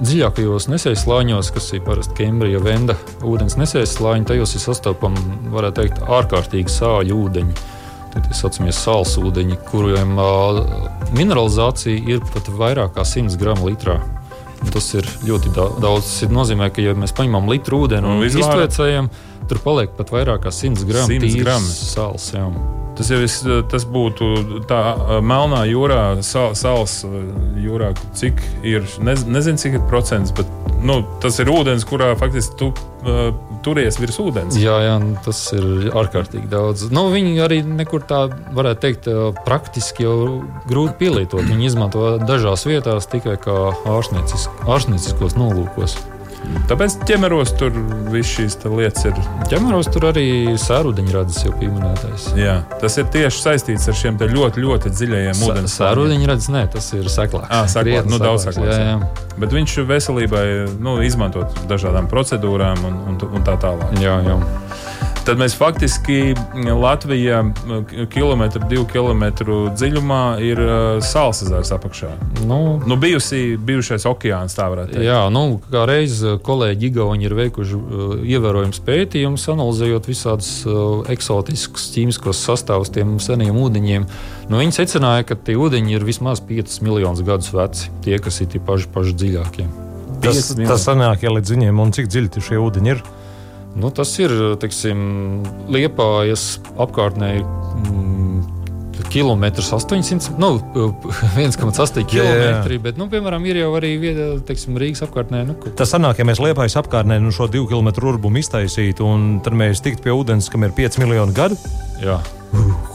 dziļākajos 0.00 0.66
nesēslāņos, 0.72 1.50
kas 1.52 1.66
ir 1.76 1.82
parasti 1.84 2.16
Kembrija, 2.22 2.62
Venda 2.64 2.96
ūdens 3.20 3.58
nesēslāņi, 3.60 4.24
tajos 4.30 4.56
ir 4.56 4.62
sastopami, 4.64 5.20
varētu 5.52 5.82
teikt, 5.82 6.00
ārkārtīgi 6.08 6.72
sāļu 6.72 7.18
ūdeņi. 7.26 7.56
Tie 8.14 8.36
saucamie 8.38 8.72
sāls 8.72 9.16
ūdeņi, 9.18 9.58
kuriem 9.68 10.14
mineralizācija 11.18 12.14
ir 12.14 12.22
pat 12.30 12.48
vairāk 12.48 12.94
kā 12.96 13.04
100 13.10 13.36
gramu 13.40 13.68
litrā. 13.68 13.98
Tas 14.72 14.86
ir 14.96 15.08
ļoti 15.26 15.52
daudz. 15.52 15.82
Tas 16.22 16.32
nozīmē, 16.32 16.70
ka, 16.72 16.80
ja 16.80 16.94
mēs 16.96 17.12
paņemam 17.18 17.50
litru 17.50 17.82
ūdeni 17.84 18.08
un, 18.08 18.24
iztvērcējam, 18.24 19.10
tur 19.50 19.60
paliek 19.66 19.92
pat 19.98 20.14
vairāk 20.14 20.46
kā 20.46 20.54
100 20.54 20.88
gramu 20.88 21.18
100 21.18 21.36
gramu 21.42 21.74
sāls. 21.74 22.30
Jā. 22.32 22.48
Tas 22.94 23.10
jau 23.10 23.18
vis, 23.18 23.40
tas 23.72 23.86
būtu 23.90 24.62
tā 24.70 24.80
melnā 25.24 25.64
jūrā, 25.66 26.02
sal, 26.26 26.52
sāls 26.58 27.00
jūrā, 27.58 27.90
cik 28.14 28.38
ir, 28.62 28.86
nez, 29.02 29.24
nezinu, 29.26 29.58
cik 29.58 29.80
ir 29.80 29.88
procents, 29.90 30.30
bet 30.36 30.50
nu, 30.84 31.00
tas 31.22 31.40
ir 31.42 31.50
ūdens, 31.50 31.86
kurā 31.88 32.12
faktiski 32.20 32.58
tu 32.60 32.70
uh, 32.70 33.32
turies 33.64 33.98
virs 33.98 34.18
ūdens. 34.22 34.58
Jā, 34.60 34.76
jā 34.84 34.94
tas 35.24 35.40
ir 35.56 35.90
ārkārtīgi 35.96 36.46
daudz. 36.52 36.86
Nu, 36.94 37.06
viņi 37.12 37.34
arī 37.44 37.60
nekur 37.66 38.04
tā, 38.08 38.26
varētu 38.54 38.82
teikt, 38.84 39.10
praktiski 39.46 40.06
jau 40.06 40.16
grūti 40.68 40.98
pielietot. 41.00 41.44
Viņi 41.48 41.70
izmanto 41.70 42.14
dažās 42.22 42.66
vietās 42.68 43.08
tikai 43.10 43.38
kā 43.42 43.58
ārstnieciskos 43.96 45.38
nolūkos. 45.40 45.96
Tāpēc 46.68 46.96
ķemeros 47.08 47.52
tur 47.60 47.74
viss 48.12 48.36
šīs 48.38 48.56
lietas 48.64 49.04
ir. 49.08 49.18
Ķemeros 49.50 49.90
tur 49.92 50.08
arī 50.10 50.26
sērudeņradas 50.60 51.42
jau 51.44 51.52
pieminētais. 51.58 52.30
Jā, 52.38 52.56
tas 52.80 52.96
ir 53.00 53.10
tieši 53.12 53.42
saistīts 53.42 53.88
ar 53.90 53.98
šiem 53.98 54.20
ļoti, 54.20 54.64
ļoti 54.64 54.92
dziļajiem 54.94 55.44
ūdens. 55.44 55.76
Sērudeņradas, 55.80 56.48
nē, 56.54 56.64
tas 56.72 56.88
ir 56.96 57.10
seklāks. 57.12 57.50
Ah, 57.52 57.68
seklāk, 57.70 58.08
nu, 58.08 58.20
daudz 58.22 58.48
seklāks. 58.48 58.72
Jā, 58.72 58.94
jā. 58.94 59.28
Bet 59.40 59.52
viņš 59.54 59.76
veselībai 59.88 60.46
nu, 60.80 60.96
izmantot 61.04 61.64
dažādām 61.70 62.08
procedūrām 62.12 62.84
un, 62.88 62.98
un, 63.12 63.20
un 63.28 63.46
tā 63.46 63.58
tālāk. 63.60 63.96
Jā, 64.00 64.18
jā. 64.24 64.38
Tad 65.24 65.40
mēs 65.40 65.54
faktiski 65.56 66.34
Latvijā 66.54 67.40
kilometru, 68.12 68.62
divu 68.68 68.84
kilometru 68.90 69.56
dziļumā 69.72 70.20
ir 70.44 70.60
sāls 71.04 71.40
ezers 71.46 71.72
apakšā. 71.74 72.10
Nu, 72.48 72.58
nu, 72.84 72.98
bijusi, 73.00 73.56
bijušais 73.56 74.04
okeāns, 74.10 74.56
tā 74.56 74.68
varētu 74.72 74.94
teikt. 74.94 75.06
Jā, 75.06 75.22
nu, 75.32 75.60
kā 75.72 75.86
reiz 75.88 76.20
kolēģi 76.44 76.90
Igauni 76.90 77.28
ir 77.28 77.36
veikuši 77.38 77.80
ievērojams 78.34 78.82
pētījumus, 78.84 79.48
analizējot 79.54 80.10
visādus 80.10 80.52
eksotiskus 81.14 81.88
ķīmiskos 81.94 82.44
sastāvus 82.44 82.92
tiem 82.94 83.16
seniem 83.22 83.56
ūdeņiem. 83.64 84.06
Nu, 84.50 84.60
viņi 84.60 84.76
secināja, 84.76 85.24
ka 85.30 85.38
tie 85.40 85.56
ūdeņi 85.60 85.96
ir 85.96 86.04
vismaz 86.04 86.44
5 86.44 86.80
miljonus 86.84 87.24
gadus 87.24 87.52
veci, 87.54 87.88
tie, 88.04 88.18
kas 88.20 88.42
ir 88.44 88.52
tie 88.52 88.60
paši, 88.60 88.92
paši 88.92 89.18
dziļākie. 89.24 89.68
Tas, 90.24 90.54
tas 90.56 90.84
sanāk, 90.84 91.24
ja 91.24 91.32
līdz 91.32 91.56
viņiem, 91.56 91.80
un 91.80 91.92
cik 91.96 92.12
dziļi 92.12 92.44
šie 92.44 92.60
ūdeņi 92.60 92.92
ir? 92.92 93.04
Nu, 93.74 93.90
tas 93.90 94.12
ir 94.22 94.32
teiksim, 94.62 95.42
Liepājas 95.72 96.58
apkārtnē. 96.78 97.30
Mm, 97.42 98.44
kilometrus 99.10 99.72
800, 99.74 100.38
nu, 100.38 100.56
1,8 101.38 102.06
km. 102.10 102.78
Bet, 102.82 102.98
nu, 102.98 103.08
piemēram, 103.10 103.44
ir 103.50 103.60
jau 103.62 103.72
arī 103.78 103.92
teiksim, 104.46 104.78
Rīgas 104.80 105.04
apkārtnē. 105.06 105.44
Nu, 105.50 105.58
Tas 105.78 105.94
sanāk, 105.94 106.22
ja 106.22 106.26
mēs 106.28 106.42
liepājas 106.42 106.78
apkārtnē 106.82 107.20
nu, 107.22 107.34
šo 107.34 107.50
divu 107.50 107.68
km 107.70 107.92
urbumu 108.14 108.42
iztaisītu, 108.42 109.06
un 109.06 109.28
tad 109.44 109.58
mēs 109.58 109.82
tiktu 109.84 110.06
pie 110.06 110.14
ūdens, 110.14 110.50
kam 110.50 110.66
ir 110.66 110.74
5 110.74 111.02
miljoni 111.02 111.36
gadu. 111.36 111.58
Jā. 112.02 112.18
Uh. 112.54 112.93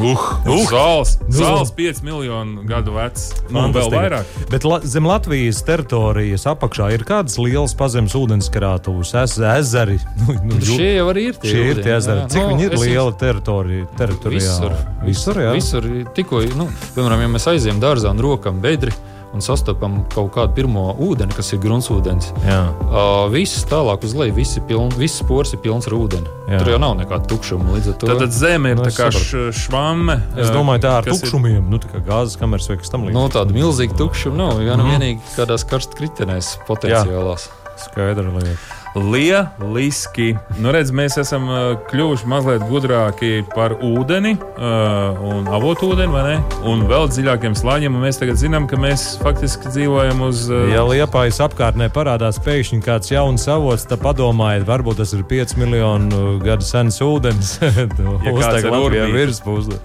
Uh, 0.00 0.16
uh, 0.48 0.62
Zāles, 0.70 1.10
zāles 1.28 1.70
5 1.76 2.00
miljonu 2.06 2.62
gadu 2.68 2.94
vecs. 2.94 3.26
Nu, 3.52 3.66
vēl 3.74 3.90
vairāk. 3.92 4.30
Bet 4.48 4.64
la, 4.64 4.78
zem 4.80 5.04
Latvijas 5.08 5.60
teritorijas 5.66 6.46
apakšā 6.48 6.88
ir 6.96 7.04
kādas 7.08 7.36
lielas 7.40 7.74
pazemes 7.76 8.16
ūdenskrātuves, 8.16 9.12
ez, 9.20 9.36
ezeri. 9.58 9.98
Nu, 10.30 10.36
nu, 10.46 10.58
šie 10.62 10.94
jau 10.94 11.06
arī 11.10 11.26
ir 11.30 11.38
tie, 11.40 11.50
šie 11.52 11.62
ir 11.72 11.80
tie 11.84 11.94
ezeri. 11.96 12.24
Cik 12.32 12.42
no, 12.42 12.48
viņi 12.52 12.66
ir 12.68 12.74
liela 12.80 13.12
teritorija? 13.20 13.86
Visur, 14.30 14.74
visur, 15.04 15.40
jā. 15.42 15.52
visur 15.56 15.86
tikko, 16.16 16.42
nu, 16.56 16.68
piemēram, 16.94 17.24
ja 17.24 17.30
mēs 17.32 17.48
aizējām 17.50 17.80
dārzā 17.82 18.12
un 18.14 18.22
rokam 18.24 18.60
bedri 18.62 18.94
un 19.34 19.44
sastopam 19.44 20.00
kaut 20.10 20.32
kādu 20.34 20.54
pirmo 20.56 20.88
ūdeni, 21.00 21.34
kas 21.36 21.52
ir 21.54 21.60
gruntsūdens. 21.62 22.32
Uh, 22.40 23.28
viss 23.32 23.64
tālāk 23.70 24.04
uz 24.06 24.14
leju, 24.18 24.34
viss, 24.40 24.58
piln, 24.68 24.90
viss 24.98 25.22
pors 25.26 25.54
ir 25.54 25.62
pilns 25.62 25.88
ar 25.90 25.96
ūdeni. 25.98 26.34
Jā. 26.50 26.58
Tur 26.62 26.72
jau 26.74 26.80
nav 26.82 26.96
nekāda 26.98 27.30
tukšuma. 27.30 27.78
To... 27.86 28.10
Tad 28.10 28.34
zeme 28.34 28.74
ir 28.74 28.80
nu, 28.80 28.88
tā 28.88 28.94
kā 28.96 29.10
švame. 29.14 30.18
Es 30.40 30.50
domāju, 30.54 30.84
tā 30.86 30.96
ar 30.98 31.08
tukšumiem, 31.08 31.60
ir... 31.62 31.70
nu, 31.70 31.78
tā 31.82 31.92
kā 31.92 32.02
gāzes 32.10 32.40
kameras 32.40 32.66
vai 32.72 32.80
kas 32.82 32.90
tam 32.90 33.06
līdzīgs. 33.06 33.18
No 33.20 33.28
nu, 33.28 33.34
tāda 33.36 33.56
milzīga 33.56 33.98
tukšuma 34.02 34.42
nav. 34.42 34.60
Jā, 34.66 34.76
nu 34.80 34.88
mm. 34.88 34.96
vienīgi 34.96 35.32
kādās 35.38 35.66
karstkritenēs 35.70 36.52
potenciālās. 36.66 37.48
Jā. 37.50 37.80
Skaidra 37.86 38.28
lieta 38.34 38.79
lieliski. 38.94 40.34
Nu, 40.60 40.72
redz, 40.74 40.90
mēs 40.94 41.16
esam 41.20 41.46
uh, 41.48 41.58
kļuvuši 41.90 42.28
mazliet 42.30 42.64
gudrāki 42.70 43.44
par 43.54 43.76
ūdeni 43.84 44.34
uh, 44.36 45.20
un 45.30 45.48
avotu 45.50 45.92
ūdeni, 45.92 46.12
vai 46.14 46.24
ne? 46.26 46.36
Un 46.68 46.84
vēl 46.90 47.08
dziļākiem 47.12 47.54
slāņiem. 47.58 47.98
Mēs 48.02 48.20
tagad 48.20 48.40
zinām, 48.40 48.66
ka 48.70 48.78
mēs 48.80 49.14
faktiski 49.22 49.70
dzīvojam 49.70 50.24
uz. 50.26 50.46
Uh... 50.50 50.68
Ja 50.74 50.84
liepājas 50.88 51.40
apkārtnē 51.46 51.90
parādās 51.94 52.40
pēkšņi 52.44 52.80
kāds 52.84 53.12
jauns 53.12 53.46
avots, 53.50 53.86
tad 53.90 54.02
padomājiet, 54.02 54.66
varbūt 54.68 55.00
tas 55.02 55.14
ir 55.16 55.24
5 55.28 55.56
miljonu 55.60 56.38
gadu 56.42 56.66
sens 56.66 57.00
ūdens. 57.04 57.56
Uzteikt 58.34 58.70
virspusē. 59.14 59.80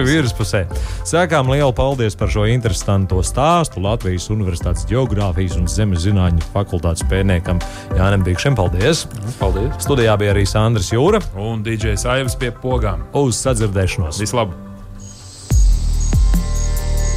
virspusē. 0.10 0.64
Sākām 1.08 1.52
lielu 1.52 1.72
paldies 1.76 2.16
par 2.18 2.32
šo 2.32 2.46
interesanto 2.50 3.20
stāstu 3.26 3.82
Latvijas 3.84 4.30
Universitātes 4.32 4.88
geogrāfijas 4.90 5.58
un 5.60 5.68
zemes 5.70 6.04
zinātņu 6.06 6.50
fakultātes 6.54 7.04
pētniekam 7.10 7.60
Jānam 7.96 8.22
Bikšiem. 8.30 8.54
Paldies! 8.54 9.04
Paldies! 9.40 9.74
Studijā 9.82 10.14
bija 10.20 10.30
arī 10.34 10.46
Sandrs 10.46 10.92
Jūra 10.94 11.18
un 11.40 11.64
DJs 11.66 12.06
Aivs 12.14 12.38
pie 12.38 12.52
pogām. 12.54 13.02
Uz 13.18 13.40
sadzirdēšanos! 13.42 14.22
Vislabāk! 14.22 14.68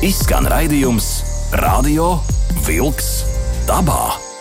Izskan 0.04 0.50
raidījums 0.52 1.14
Radio 1.62 2.18
Wolks 2.66 3.16
dabā! 3.70 4.33